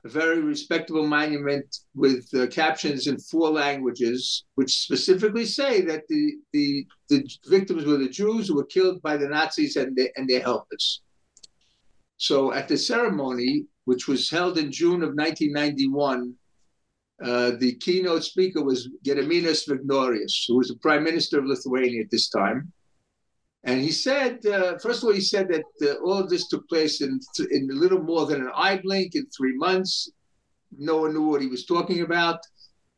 a 0.06 0.10
very 0.10 0.40
respectable 0.40 1.08
monument 1.08 1.80
with 1.96 2.30
uh, 2.36 2.46
captions 2.48 3.08
in 3.08 3.18
four 3.18 3.50
languages, 3.50 4.46
which 4.54 4.82
specifically 4.84 5.46
say 5.46 5.82
that 5.82 6.04
the, 6.08 6.34
the, 6.54 6.86
the 7.10 7.28
victims 7.48 7.86
were 7.86 7.98
the 7.98 8.08
Jews 8.08 8.48
who 8.48 8.56
were 8.56 8.66
killed 8.66 9.02
by 9.02 9.18
the 9.18 9.28
Nazis 9.28 9.76
and, 9.78 9.98
and 10.16 10.30
their 10.30 10.42
helpers. 10.42 11.02
So 12.18 12.54
at 12.54 12.68
the 12.68 12.78
ceremony, 12.78 13.66
which 13.86 14.08
was 14.08 14.30
held 14.30 14.60
in 14.60 14.72
June 14.72 15.02
of 15.02 15.16
1991, 15.16 16.36
uh, 17.24 17.52
the 17.60 17.76
keynote 17.78 18.24
speaker 18.24 18.64
was 18.64 18.90
Gediminas 19.04 19.68
Vagnorius, 19.68 20.46
who 20.48 20.58
was 20.58 20.68
the 20.68 20.76
prime 20.76 21.04
minister 21.04 21.40
of 21.40 21.46
Lithuania 21.46 22.04
at 22.04 22.12
this 22.12 22.30
time. 22.30 22.72
And 23.66 23.82
he 23.82 23.92
said, 23.92 24.46
uh, 24.46 24.78
first 24.78 25.02
of 25.02 25.06
all, 25.06 25.14
he 25.14 25.22
said 25.22 25.48
that 25.50 25.66
uh, 25.82 25.96
all 26.06 26.20
of 26.20 26.30
this 26.30 26.48
took 26.48 26.70
place 26.70 27.02
in, 27.02 27.20
in 27.50 27.68
a 27.72 27.74
little 27.74 28.02
more 28.02 28.28
than 28.28 28.42
an 28.42 28.52
eye 28.56 28.80
blink 28.82 29.16
in 29.16 29.26
three 29.36 29.56
months. 29.58 30.12
No 30.78 30.98
one 30.98 31.14
knew 31.14 31.24
what 31.24 31.42
he 31.42 31.48
was 31.48 31.66
talking 31.66 32.02
about 32.02 32.40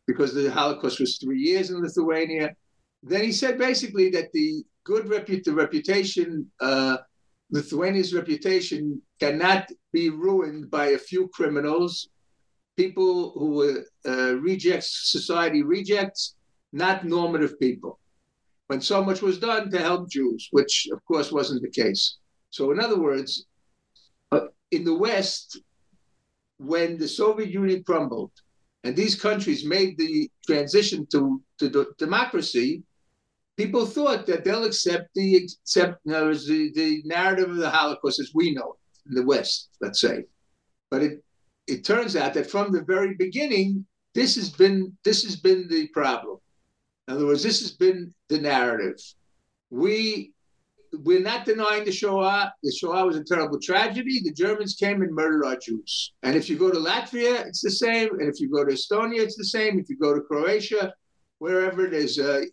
because 0.07 0.33
the 0.33 0.51
Holocaust 0.51 0.99
was 0.99 1.17
three 1.17 1.39
years 1.39 1.69
in 1.69 1.81
Lithuania. 1.81 2.53
Then 3.01 3.23
he 3.23 3.31
said 3.31 3.57
basically 3.57 4.09
that 4.09 4.29
the 4.33 4.63
good 4.83 5.05
repu- 5.05 5.43
the 5.43 5.53
reputation, 5.53 6.51
uh, 6.59 6.97
Lithuania's 7.49 8.13
reputation, 8.13 9.01
cannot 9.21 9.69
be 9.93 10.09
ruined 10.09 10.69
by 10.69 10.87
a 10.87 10.97
few 10.97 11.29
criminals, 11.29 12.09
people 12.75 13.31
who 13.39 13.51
were 13.51 13.85
uh, 14.05 14.35
rejects, 14.35 15.11
society 15.11 15.63
rejects, 15.63 16.35
not 16.73 17.05
normative 17.05 17.57
people 17.57 17.99
when 18.67 18.81
so 18.81 19.03
much 19.03 19.21
was 19.21 19.39
done 19.39 19.71
to 19.71 19.79
help 19.79 20.09
Jews, 20.09 20.47
which 20.51 20.87
of 20.91 21.03
course 21.05 21.31
wasn't 21.31 21.61
the 21.61 21.69
case. 21.69 22.17
So, 22.49 22.71
in 22.71 22.79
other 22.79 22.99
words, 22.99 23.45
uh, 24.31 24.47
in 24.71 24.83
the 24.83 24.95
West, 24.95 25.59
when 26.57 26.97
the 26.97 27.07
Soviet 27.07 27.49
Union 27.49 27.83
crumbled 27.83 28.31
and 28.83 28.95
these 28.95 29.19
countries 29.19 29.65
made 29.65 29.97
the 29.97 30.29
transition 30.45 31.05
to, 31.11 31.41
to 31.59 31.93
democracy, 31.97 32.83
people 33.57 33.85
thought 33.85 34.25
that 34.27 34.43
they'll 34.43 34.65
accept 34.65 35.09
the 35.15 35.35
accept 35.35 36.03
the, 36.05 36.71
the 36.75 37.01
narrative 37.05 37.49
of 37.49 37.57
the 37.57 37.69
Holocaust 37.69 38.19
as 38.19 38.31
we 38.33 38.53
know 38.53 38.75
it 38.75 39.09
in 39.09 39.15
the 39.15 39.25
West, 39.25 39.69
let's 39.81 40.01
say. 40.01 40.25
But 40.89 41.03
it 41.03 41.23
it 41.67 41.83
turns 41.83 42.15
out 42.15 42.33
that 42.35 42.49
from 42.49 42.71
the 42.71 42.83
very 42.83 43.13
beginning, 43.15 43.85
this 44.13 44.35
has 44.35 44.49
been 44.49 44.95
this 45.03 45.23
has 45.23 45.35
been 45.35 45.67
the 45.67 45.87
problem. 45.89 46.37
In 47.07 47.13
other 47.13 47.25
words, 47.25 47.43
this 47.43 47.61
has 47.61 47.71
been 47.71 48.13
the 48.27 48.39
narrative. 48.39 48.99
We 49.69 50.33
we're 50.93 51.21
not 51.21 51.45
denying 51.45 51.83
the 51.83 51.91
Shoah. 51.91 52.53
The 52.63 52.71
Shoah 52.71 53.05
was 53.05 53.17
a 53.17 53.23
terrible 53.23 53.59
tragedy. 53.59 54.21
The 54.23 54.31
Germans 54.31 54.75
came 54.75 55.01
and 55.01 55.13
murdered 55.13 55.45
our 55.45 55.57
Jews. 55.57 56.13
And 56.23 56.35
if 56.35 56.49
you 56.49 56.57
go 56.57 56.71
to 56.71 56.77
Latvia, 56.77 57.45
it's 57.45 57.61
the 57.61 57.71
same. 57.71 58.09
And 58.19 58.29
if 58.29 58.39
you 58.39 58.49
go 58.49 58.63
to 58.63 58.73
Estonia, 58.73 59.19
it's 59.19 59.35
the 59.35 59.45
same. 59.45 59.79
If 59.79 59.89
you 59.89 59.97
go 59.97 60.13
to 60.13 60.21
Croatia, 60.21 60.93
wherever 61.39 61.85
it 61.85 61.93
is, 61.93 62.17
a, 62.19 62.45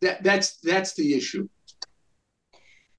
that 0.00 0.22
that's 0.22 0.56
that's 0.58 0.94
the 0.94 1.14
issue. 1.14 1.48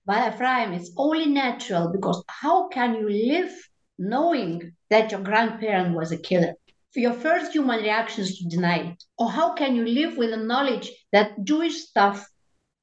But 0.06 0.34
Ephraim, 0.34 0.74
it's 0.74 0.92
only 0.98 1.26
natural 1.26 1.90
because 1.90 2.24
how 2.28 2.68
can 2.68 2.96
you 2.96 3.10
live 3.10 3.52
knowing 3.98 4.74
that 4.90 5.12
your 5.12 5.22
grandparent 5.22 5.96
was 5.96 6.12
a 6.12 6.18
killer? 6.18 6.54
Your 7.00 7.14
first 7.14 7.54
human 7.54 7.82
reaction 7.82 8.24
is 8.24 8.38
to 8.38 8.48
deny 8.48 8.78
it. 8.78 9.04
Or 9.18 9.30
how 9.30 9.54
can 9.54 9.76
you 9.76 9.86
live 9.86 10.18
with 10.18 10.32
the 10.32 10.38
knowledge 10.38 10.92
that 11.12 11.44
Jewish 11.44 11.76
stuff 11.76 12.26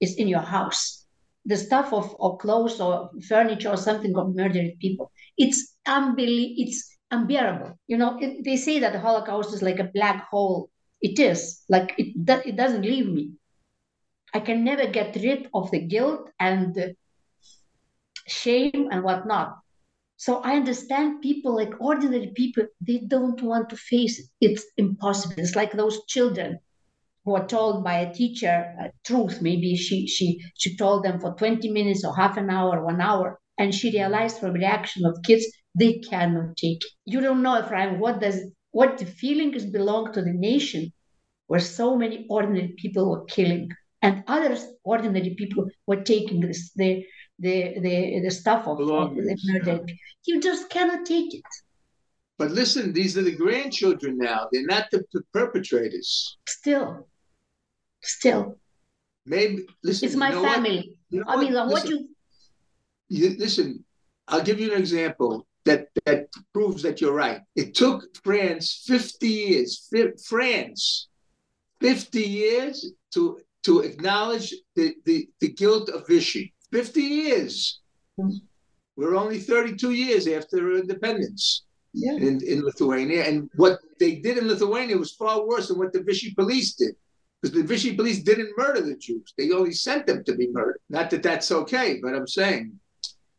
is 0.01 0.17
in 0.17 0.29
your 0.29 0.41
house? 0.41 1.07
The 1.47 1.57
stuff 1.57 1.93
of 1.93 2.15
or 2.19 2.39
clothes 2.39 2.81
or 2.81 3.11
furniture 3.29 3.71
or 3.71 3.77
something 3.77 4.17
of 4.17 4.35
murdered 4.35 4.79
people. 4.81 5.11
It's 5.37 5.77
unbelievable. 5.87 6.55
It's 6.59 6.97
unbearable. 7.11 7.79
You 7.89 7.97
know, 7.99 8.19
it, 8.21 8.45
they 8.45 8.57
say 8.57 8.79
that 8.81 8.93
the 8.93 9.01
Holocaust 9.01 9.55
is 9.55 9.63
like 9.63 9.79
a 9.79 9.91
black 9.93 10.29
hole. 10.29 10.71
It 11.01 11.19
is 11.19 11.63
like 11.69 11.95
it. 11.99 12.15
It 12.47 12.57
doesn't 12.57 12.83
leave 12.83 13.09
me. 13.09 13.33
I 14.35 14.41
can 14.41 14.65
never 14.65 14.87
get 14.87 15.17
rid 15.17 15.49
of 15.53 15.71
the 15.71 15.81
guilt 15.81 16.31
and 16.39 16.75
the 16.75 16.95
shame 18.27 18.89
and 18.91 19.03
whatnot. 19.03 19.59
So 20.17 20.37
I 20.43 20.57
understand 20.57 21.21
people, 21.23 21.57
like 21.57 21.81
ordinary 21.81 22.33
people, 22.35 22.67
they 22.81 22.99
don't 23.09 23.43
want 23.43 23.69
to 23.71 23.77
face 23.77 24.19
it. 24.19 24.27
It's 24.41 24.65
impossible. 24.77 25.35
It's 25.39 25.57
like 25.57 25.73
those 25.73 26.05
children 26.07 26.59
who 27.25 27.35
are 27.35 27.47
told 27.47 27.85
by 27.85 27.95
a 27.99 28.13
teacher 28.15 28.75
a 28.81 28.91
truth. 29.05 29.43
Maybe 29.43 29.77
she 29.77 30.07
she 30.07 30.41
she 30.57 30.77
told 30.77 31.05
them 31.05 31.21
for 31.21 31.35
20 31.35 31.69
minutes 31.71 32.05
or 32.05 32.15
half 32.17 32.37
an 32.37 32.51
hour, 32.51 32.85
one 32.85 33.01
hour, 33.01 33.41
and 33.59 33.75
she 33.75 33.91
realized 33.93 34.39
from 34.39 34.53
reaction 34.55 35.05
of 35.07 35.23
kids 35.25 35.45
they 35.79 35.99
cannot 36.01 36.57
take 36.57 36.79
it. 36.85 36.93
You 37.07 37.21
don't 37.21 37.43
know, 37.43 37.59
Ephraim, 37.61 37.99
what 38.01 38.21
does 38.21 38.39
what 38.73 38.99
the 38.99 39.07
feeling 39.07 39.55
is 39.55 39.67
belong 39.67 40.13
to 40.13 40.23
the 40.23 40.33
nation 40.33 40.93
where 41.47 41.61
so 41.61 41.97
many 41.97 42.27
ordinary 42.31 42.75
people 42.79 43.11
were 43.11 43.25
killing 43.27 43.69
and 44.03 44.25
others 44.27 44.65
ordinary 44.85 45.35
people 45.39 45.67
were 45.87 46.03
taking 46.03 46.41
this 46.41 46.73
the 46.75 47.05
the 47.43 47.79
the, 47.81 48.21
the 48.21 48.31
stuff 48.31 48.67
of, 48.67 48.81
of 48.81 49.15
the 49.15 49.37
murdered. 49.47 49.93
You 50.25 50.41
just 50.41 50.71
cannot 50.71 51.05
take 51.05 51.35
it. 51.35 51.43
But 52.39 52.53
listen, 52.53 52.93
these 52.93 53.19
are 53.19 53.23
the 53.23 53.37
grandchildren 53.37 54.17
now. 54.17 54.49
They're 54.51 54.67
not 54.67 54.87
the, 54.91 55.05
the 55.13 55.23
perpetrators. 55.33 56.39
Still, 56.49 57.07
still. 58.01 58.59
Maybe 59.27 59.67
listen. 59.85 60.07
It's 60.07 60.17
my 60.17 60.31
you 60.31 60.37
know 60.37 60.43
family. 60.43 60.95
You 61.11 61.21
know 61.21 61.27
I 61.29 61.37
mean, 61.37 61.53
listen, 61.53 61.71
what 61.71 61.89
you... 61.89 62.09
you 63.09 63.37
listen. 63.39 63.85
I'll 64.29 64.43
give 64.43 64.61
you 64.61 64.73
an 64.73 64.79
example 64.79 65.47
that 65.65 65.89
that 66.07 66.29
proves 66.55 66.83
that 66.83 67.01
you're 67.01 67.15
right. 67.15 67.41
It 67.57 67.75
took 67.75 68.05
France 68.25 68.85
50 68.87 69.29
years. 69.29 69.91
France, 70.29 71.09
50 71.81 72.21
years 72.21 72.93
to 73.15 73.41
to 73.65 73.81
acknowledge 73.81 74.55
the, 74.75 74.95
the, 75.05 75.29
the 75.41 75.49
guilt 75.49 75.89
of 75.89 76.07
Vichy. 76.07 76.53
50 76.73 77.01
years. 77.01 77.81
We're 78.97 79.15
only 79.15 79.39
32 79.39 79.93
years 79.93 80.27
after 80.27 80.77
independence 80.77 81.65
yeah. 81.93 82.15
in, 82.15 82.43
in 82.45 82.63
Lithuania. 82.63 83.25
And 83.25 83.51
what 83.57 83.79
they 84.01 84.17
did 84.17 84.39
in 84.39 84.49
Lithuania 84.49 84.97
was 84.97 85.13
far 85.13 85.47
worse 85.47 85.69
than 85.69 85.79
what 85.79 85.93
the 85.93 86.03
Vichy 86.03 86.35
police 86.35 86.75
did. 86.75 86.95
Because 87.41 87.57
the 87.57 87.63
Vichy 87.63 87.97
police 87.97 88.23
didn't 88.23 88.57
murder 88.57 88.81
the 88.81 88.97
Jews. 88.97 89.35
They 89.37 89.51
only 89.51 89.73
sent 89.73 90.07
them 90.07 90.25
to 90.25 90.35
be 90.35 90.49
murdered. 90.49 90.79
Not 90.89 91.11
that 91.11 91.23
that's 91.23 91.51
okay, 91.51 91.99
but 92.03 92.15
I'm 92.15 92.29
saying. 92.29 92.79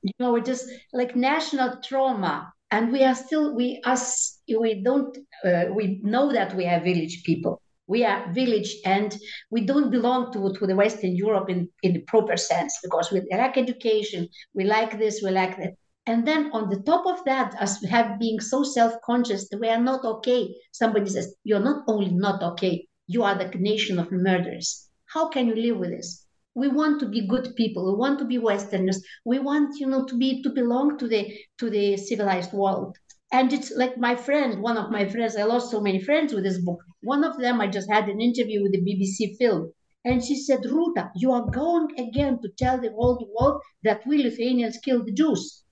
You 0.01 0.11
know, 0.19 0.35
it 0.35 0.45
just 0.45 0.69
like 0.91 1.15
national 1.15 1.77
trauma. 1.81 2.51
And 2.71 2.91
we 2.91 3.03
are 3.03 3.15
still, 3.15 3.55
we 3.55 3.81
us, 3.85 4.39
we 4.47 4.81
don't, 4.83 5.15
uh, 5.45 5.65
we 5.73 5.99
know 6.03 6.33
that 6.33 6.55
we 6.55 6.65
are 6.65 6.81
village 6.81 7.23
people 7.23 7.61
we 7.87 8.05
are 8.05 8.31
village 8.33 8.75
and 8.85 9.17
we 9.49 9.65
don't 9.65 9.91
belong 9.91 10.31
to, 10.33 10.53
to 10.57 10.67
the 10.67 10.75
Western 10.75 11.15
Europe 11.15 11.49
in, 11.49 11.69
in 11.81 11.93
the 11.93 12.01
proper 12.01 12.37
sense 12.37 12.77
because 12.83 13.11
we 13.11 13.21
lack 13.31 13.57
education, 13.57 14.27
we 14.53 14.63
like 14.63 14.97
this, 14.97 15.21
we 15.23 15.31
like 15.31 15.57
that. 15.57 15.73
And 16.05 16.27
then 16.27 16.51
on 16.51 16.69
the 16.69 16.81
top 16.81 17.05
of 17.05 17.23
that, 17.25 17.55
as 17.59 17.79
we 17.81 17.87
have 17.89 18.19
being 18.19 18.39
so 18.39 18.63
self-conscious 18.63 19.49
we 19.57 19.69
are 19.69 19.81
not 19.81 20.03
okay, 20.03 20.53
somebody 20.71 21.09
says, 21.09 21.35
You're 21.43 21.61
not 21.61 21.83
only 21.87 22.11
not 22.11 22.43
okay, 22.43 22.87
you 23.07 23.23
are 23.23 23.35
the 23.35 23.49
nation 23.57 23.99
of 23.99 24.11
murderers. 24.11 24.89
How 25.05 25.29
can 25.29 25.47
you 25.47 25.55
live 25.55 25.77
with 25.77 25.91
this? 25.91 26.25
We 26.55 26.67
want 26.67 26.99
to 26.99 27.07
be 27.07 27.27
good 27.27 27.55
people, 27.55 27.91
we 27.91 27.97
want 27.97 28.19
to 28.19 28.25
be 28.25 28.37
Westerners, 28.37 29.01
we 29.25 29.39
want, 29.39 29.79
you 29.79 29.87
know, 29.87 30.05
to 30.05 30.17
be 30.17 30.43
to 30.43 30.49
belong 30.49 30.97
to 30.99 31.07
the 31.07 31.33
to 31.59 31.69
the 31.69 31.97
civilized 31.97 32.53
world. 32.53 32.97
And 33.33 33.51
it's 33.51 33.71
like 33.71 33.97
my 33.97 34.15
friend, 34.15 34.61
one 34.61 34.77
of 34.77 34.91
my 34.91 35.09
friends, 35.09 35.35
I 35.35 35.43
lost 35.43 35.71
so 35.71 35.81
many 35.81 35.99
friends 35.99 36.33
with 36.33 36.43
this 36.43 36.59
book. 36.59 36.79
One 37.01 37.23
of 37.23 37.39
them, 37.39 37.59
I 37.59 37.65
just 37.65 37.89
had 37.91 38.07
an 38.07 38.21
interview 38.21 38.61
with 38.61 38.73
the 38.73 38.81
BBC 38.81 39.37
film. 39.37 39.73
And 40.05 40.23
she 40.23 40.35
said, 40.35 40.63
Ruta, 40.63 41.09
you 41.15 41.31
are 41.31 41.49
going 41.49 41.99
again 41.99 42.39
to 42.43 42.49
tell 42.59 42.79
the 42.79 42.91
whole 42.91 43.27
world 43.35 43.59
that 43.83 44.05
we 44.05 44.21
Lithuanians 44.21 44.77
killed 44.77 45.07
the 45.07 45.13
Jews. 45.13 45.63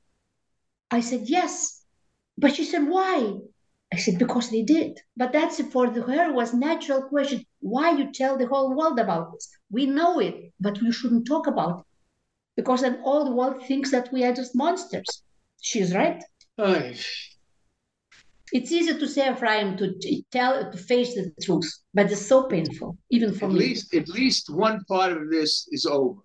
I 0.89 1.01
said, 1.01 1.29
yes. 1.29 1.83
But 2.35 2.55
she 2.55 2.65
said, 2.65 2.87
why? 2.87 3.35
I 3.93 3.97
said, 3.97 4.17
because 4.17 4.49
they 4.49 4.63
did. 4.63 4.99
But 5.15 5.31
that's 5.31 5.61
for 5.61 5.87
the, 5.87 6.01
her 6.01 6.33
was 6.33 6.55
natural 6.55 7.03
question. 7.03 7.45
Why 7.59 7.91
you 7.91 8.11
tell 8.11 8.39
the 8.39 8.47
whole 8.47 8.75
world 8.75 8.97
about 8.97 9.33
this? 9.33 9.47
We 9.69 9.85
know 9.85 10.17
it, 10.19 10.51
but 10.59 10.81
we 10.81 10.91
shouldn't 10.91 11.27
talk 11.27 11.45
about 11.45 11.81
it. 11.81 11.85
Because 12.55 12.81
then 12.81 13.01
all 13.03 13.23
the 13.23 13.35
world 13.35 13.63
thinks 13.67 13.91
that 13.91 14.11
we 14.11 14.23
are 14.23 14.33
just 14.33 14.55
monsters. 14.55 15.21
She's 15.61 15.93
right. 15.93 16.23
Oy 16.59 16.97
it's 18.51 18.71
easy 18.71 18.97
to 18.97 19.07
say 19.07 19.31
Ephraim 19.31 19.77
to 19.77 19.95
tell 20.31 20.71
to 20.71 20.77
face 20.77 21.15
the 21.15 21.31
truth, 21.41 21.69
but 21.93 22.11
it's 22.11 22.25
so 22.25 22.47
painful, 22.47 22.97
even 23.09 23.33
for 23.33 23.45
at 23.45 23.51
me. 23.51 23.59
Least, 23.59 23.93
at 23.93 24.09
least 24.09 24.49
one 24.49 24.83
part 24.85 25.13
of 25.13 25.29
this 25.29 25.67
is 25.71 25.85
over. 25.85 26.21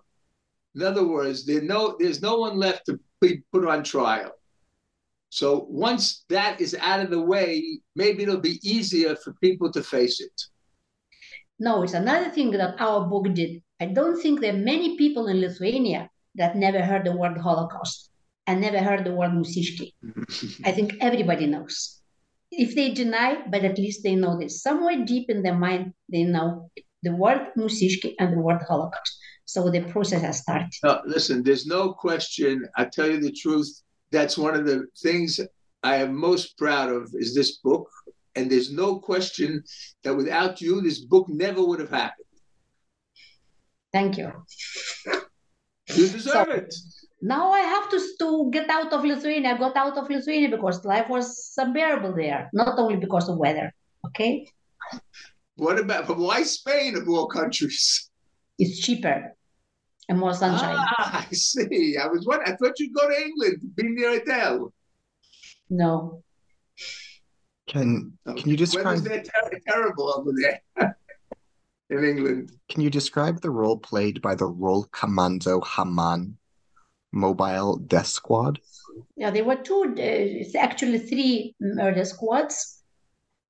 In 0.74 0.82
other 0.82 1.06
words, 1.06 1.46
there 1.46 1.62
no, 1.62 1.96
there's 1.98 2.20
no 2.20 2.38
one 2.38 2.56
left 2.58 2.86
to 2.86 2.98
be 3.20 3.42
put 3.52 3.66
on 3.66 3.84
trial. 3.84 4.32
So 5.30 5.66
once 5.68 6.24
that 6.28 6.60
is 6.60 6.76
out 6.80 7.00
of 7.00 7.10
the 7.10 7.20
way, 7.20 7.80
maybe 7.94 8.22
it'll 8.22 8.40
be 8.40 8.60
easier 8.62 9.16
for 9.16 9.32
people 9.34 9.70
to 9.72 9.82
face 9.82 10.20
it. 10.20 10.42
No, 11.58 11.82
it's 11.82 11.94
another 11.94 12.30
thing 12.30 12.50
that 12.52 12.80
our 12.80 13.06
book 13.06 13.32
did. 13.34 13.62
I 13.80 13.86
don't 13.86 14.20
think 14.20 14.40
there 14.40 14.54
are 14.54 14.58
many 14.58 14.96
people 14.96 15.28
in 15.28 15.40
Lithuania 15.40 16.10
that 16.34 16.56
never 16.56 16.80
heard 16.82 17.04
the 17.04 17.16
word 17.16 17.38
Holocaust 17.38 18.10
and 18.46 18.60
never 18.60 18.78
heard 18.78 19.04
the 19.04 19.14
word 19.14 19.30
Musiškiai. 19.30 19.92
I 20.64 20.72
think 20.72 20.94
everybody 21.00 21.46
knows 21.46 21.95
if 22.50 22.74
they 22.74 22.92
deny, 22.92 23.42
but 23.50 23.64
at 23.64 23.78
least 23.78 24.02
they 24.02 24.14
know 24.14 24.38
this. 24.38 24.62
Somewhere 24.62 25.04
deep 25.04 25.30
in 25.30 25.42
their 25.42 25.54
mind, 25.54 25.92
they 26.10 26.24
know 26.24 26.70
the 27.02 27.14
word 27.14 27.48
Musiškiai 27.56 28.14
and 28.18 28.32
the 28.32 28.40
word 28.40 28.62
Holocaust. 28.62 29.18
So 29.44 29.70
the 29.70 29.82
process 29.82 30.22
has 30.22 30.38
started. 30.38 30.72
No, 30.82 31.00
listen, 31.06 31.42
there's 31.42 31.66
no 31.66 31.92
question. 31.92 32.66
I 32.76 32.86
tell 32.86 33.08
you 33.08 33.20
the 33.20 33.32
truth. 33.32 33.68
That's 34.10 34.36
one 34.38 34.54
of 34.54 34.66
the 34.66 34.86
things 35.02 35.40
I 35.82 35.96
am 35.96 36.14
most 36.14 36.58
proud 36.58 36.90
of 36.90 37.10
is 37.14 37.34
this 37.34 37.58
book. 37.58 37.88
And 38.34 38.50
there's 38.50 38.72
no 38.72 38.98
question 38.98 39.62
that 40.02 40.16
without 40.16 40.60
you, 40.60 40.80
this 40.80 41.00
book 41.00 41.28
never 41.28 41.64
would 41.64 41.80
have 41.80 41.90
happened. 41.90 42.26
Thank 43.92 44.18
you. 44.18 44.32
You 45.94 46.08
deserve 46.08 46.32
so, 46.32 46.50
it 46.50 46.74
now 47.20 47.50
I 47.50 47.60
have 47.60 47.88
to, 47.90 48.00
to 48.20 48.50
get 48.52 48.68
out 48.68 48.92
of 48.92 49.04
Lithuania. 49.04 49.54
I 49.54 49.58
got 49.58 49.76
out 49.76 49.96
of 49.96 50.08
Lithuania 50.08 50.50
because 50.50 50.84
life 50.84 51.08
was 51.08 51.52
unbearable 51.56 52.14
there, 52.14 52.50
not 52.52 52.78
only 52.78 52.96
because 52.96 53.28
of 53.28 53.38
weather. 53.38 53.72
Okay. 54.06 54.46
What 55.56 55.78
about 55.78 56.06
but 56.06 56.18
why 56.18 56.42
Spain 56.42 56.96
of 56.96 57.08
all 57.08 57.26
countries? 57.26 58.10
It's 58.58 58.80
cheaper 58.80 59.34
and 60.08 60.18
more 60.18 60.34
sunshine. 60.34 60.76
Ah, 60.76 61.26
I 61.28 61.34
see. 61.34 61.96
I 61.96 62.06
was 62.06 62.26
what 62.26 62.46
I 62.46 62.54
thought 62.56 62.78
you'd 62.78 62.94
go 62.94 63.08
to 63.08 63.20
England 63.20 63.60
to 63.62 63.66
be 63.68 63.88
near 63.88 64.20
Adele. 64.20 64.72
No. 65.70 66.22
Can 67.66 68.12
can 68.24 68.48
you 68.48 68.56
describe? 68.56 69.02
Weather's 69.02 69.28
ter- 69.28 69.60
terrible 69.66 70.12
over 70.14 70.30
there 70.40 70.62
in 71.90 72.04
England. 72.04 72.52
Can 72.68 72.82
you 72.82 72.90
describe 72.90 73.40
the 73.40 73.50
role 73.50 73.78
played 73.78 74.22
by 74.22 74.34
the 74.34 74.48
Rollkommando 74.48 75.66
Hamann 75.66 76.36
mobile 77.16 77.78
death 77.78 78.06
squad? 78.06 78.60
Yeah, 79.16 79.30
there 79.30 79.44
were 79.44 79.56
two, 79.56 79.94
uh, 79.98 80.58
actually 80.58 80.98
three 80.98 81.54
murder 81.60 82.04
squads. 82.04 82.82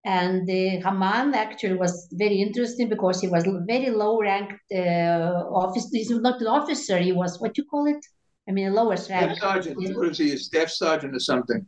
And 0.05 0.47
the 0.47 0.81
Hamann 0.85 1.35
actually 1.35 1.75
was 1.75 2.09
very 2.12 2.41
interesting 2.41 2.89
because 2.89 3.21
he 3.21 3.27
was 3.27 3.45
very 3.67 3.91
low 3.91 4.21
ranked 4.21 4.62
uh, 4.73 5.43
officer. 5.62 5.89
He's 5.93 6.11
not 6.11 6.41
an 6.41 6.47
officer, 6.47 6.99
he 6.99 7.12
was 7.12 7.41
what 7.41 7.59
you 7.59 7.64
call 7.64 7.87
it? 7.87 8.03
I 8.49 8.53
mean, 8.53 8.69
a 8.69 8.71
lowest 8.71 9.11
rank. 9.11 9.37
Staff 9.37 9.64
sergeant. 9.64 9.97
What 9.97 10.09
is 10.11 10.19
he? 10.19 10.33
A 10.33 10.39
staff 10.39 10.71
sergeant 10.71 11.17
or 11.17 11.19
something? 11.19 11.67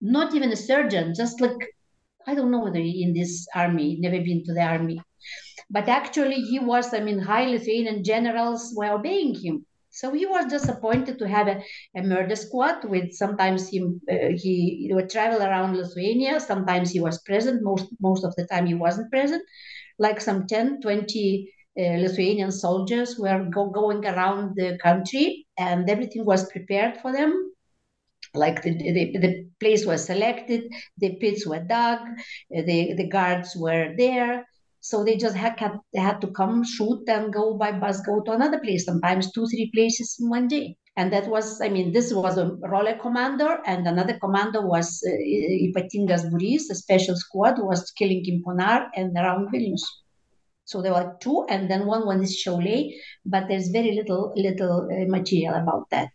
Not 0.00 0.34
even 0.34 0.50
a 0.50 0.56
surgeon, 0.56 1.12
just 1.14 1.42
like, 1.42 1.60
I 2.26 2.34
don't 2.34 2.50
know 2.50 2.64
whether 2.64 2.78
he 2.78 3.02
in 3.02 3.12
this 3.12 3.46
army, 3.54 3.98
never 4.00 4.18
been 4.18 4.42
to 4.44 4.54
the 4.54 4.62
army. 4.62 5.02
But 5.70 5.88
actually, 5.88 6.36
he 6.36 6.58
was, 6.58 6.94
I 6.94 7.00
mean, 7.00 7.18
high 7.18 7.44
Lithuanian 7.44 8.02
generals 8.02 8.72
were 8.74 8.92
obeying 8.92 9.34
him 9.34 9.66
So 9.94 10.12
he 10.12 10.26
was 10.26 10.50
just 10.50 10.68
appointed 10.68 11.18
to 11.20 11.28
have 11.28 11.46
a, 11.46 11.62
a 11.96 12.02
murder 12.02 12.34
squad 12.34 12.84
with 12.84 13.12
sometimes 13.12 13.68
he, 13.68 13.80
uh, 13.80 14.34
he, 14.34 14.90
would 14.92 15.08
travel 15.08 15.40
around 15.40 15.76
Lithuania. 15.76 16.40
Sometimes 16.40 16.90
he 16.90 17.00
was 17.00 17.22
present. 17.22 17.62
Most, 17.62 17.86
most 18.00 18.24
of 18.24 18.34
the 18.36 18.46
time 18.46 18.66
he 18.66 18.74
wasn't 18.74 19.10
present. 19.10 19.42
Like 19.98 20.20
some 20.20 20.46
10, 20.48 20.80
20 20.80 21.52
uh, 21.78 21.82
Lithuanian 21.82 22.50
soldiers 22.50 23.16
were 23.18 23.48
go, 23.52 23.70
going 23.70 24.04
around 24.04 24.56
the 24.56 24.78
country 24.82 25.46
and 25.56 25.88
everything 25.88 26.24
was 26.24 26.50
prepared 26.50 26.96
for 27.00 27.12
them 27.12 27.52
like 28.34 28.62
the, 28.62 28.70
the, 28.76 29.18
the, 29.18 29.46
place 29.60 29.86
was 29.86 30.04
selected, 30.04 30.64
the 30.98 31.16
pits 31.16 31.46
were 31.46 31.60
dug, 31.60 32.00
the, 32.50 32.94
the 32.94 33.08
guards 33.08 33.56
were 33.56 33.94
there. 33.96 34.44
So 34.84 35.02
they 35.02 35.16
just 35.16 35.34
had, 35.34 35.54
they 35.94 36.00
had 36.00 36.20
to 36.20 36.26
come, 36.26 36.62
shoot, 36.62 37.08
and 37.08 37.32
go 37.32 37.54
by 37.54 37.72
bus, 37.72 38.02
go 38.02 38.20
to 38.20 38.32
another 38.32 38.60
place, 38.60 38.84
sometimes 38.84 39.32
two, 39.32 39.46
three 39.46 39.70
places 39.74 40.18
in 40.20 40.28
one 40.28 40.46
day. 40.46 40.76
And 40.94 41.10
that 41.10 41.26
was, 41.26 41.62
I 41.62 41.70
mean, 41.70 41.90
this 41.94 42.12
was 42.12 42.36
a 42.36 42.50
Rollkommando, 42.72 43.60
and 43.64 43.86
another 43.86 44.18
commander 44.18 44.60
was 44.60 45.02
uh, 45.08 45.12
Ypatingas 45.66 46.30
Būrys, 46.30 46.64
a 46.70 46.74
special 46.74 47.16
squad, 47.16 47.54
was 47.60 47.90
killing 47.92 48.26
in 48.26 48.42
Ponar 48.44 48.88
and 48.94 49.16
around 49.16 49.50
Vilnius. 49.54 49.80
So 50.66 50.82
there 50.82 50.92
were 50.92 51.16
two, 51.18 51.46
and 51.48 51.70
then 51.70 51.86
one 51.86 52.04
one 52.04 52.22
is 52.22 52.44
Šiauliai, 52.44 52.90
but 53.24 53.48
there's 53.48 53.68
very 53.68 53.92
little 53.92 54.34
little 54.36 54.86
uh, 54.92 55.06
material 55.08 55.54
about 55.54 55.88
that. 55.92 56.10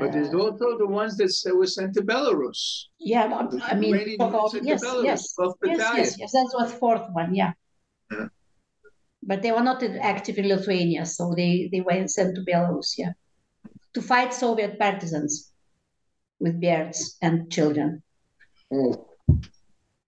But 0.00 0.12
there's 0.12 0.32
uh, 0.32 0.38
also 0.38 0.78
the 0.78 0.86
ones 0.86 1.18
that 1.18 1.54
were 1.54 1.66
sent 1.66 1.92
to 1.96 2.02
Belarus. 2.02 2.86
Yeah, 2.98 3.24
I 3.62 3.74
mean, 3.74 4.16
about, 4.18 4.54
yes, 4.62 4.82
Belarus, 4.82 5.04
yes, 5.04 5.34
yes, 5.64 5.92
yes, 5.96 6.18
yes, 6.18 6.32
that 6.32 6.50
was 6.58 6.72
fourth 6.72 7.06
one, 7.12 7.34
yeah. 7.34 7.52
Yeah. 8.10 8.28
But 9.22 9.42
they 9.42 9.52
were 9.52 9.62
not 9.62 9.82
active 9.82 10.38
in 10.38 10.48
Lithuania, 10.48 11.04
so 11.06 11.34
they, 11.36 11.68
they 11.70 11.80
were 11.80 12.08
sent 12.08 12.34
to 12.36 12.42
Belarus, 12.42 12.94
yeah, 12.96 13.12
to 13.94 14.02
fight 14.02 14.32
Soviet 14.32 14.78
partisans 14.78 15.52
with 16.38 16.60
beards 16.60 17.16
and 17.20 17.50
children. 17.50 18.02
Oh. 18.72 19.06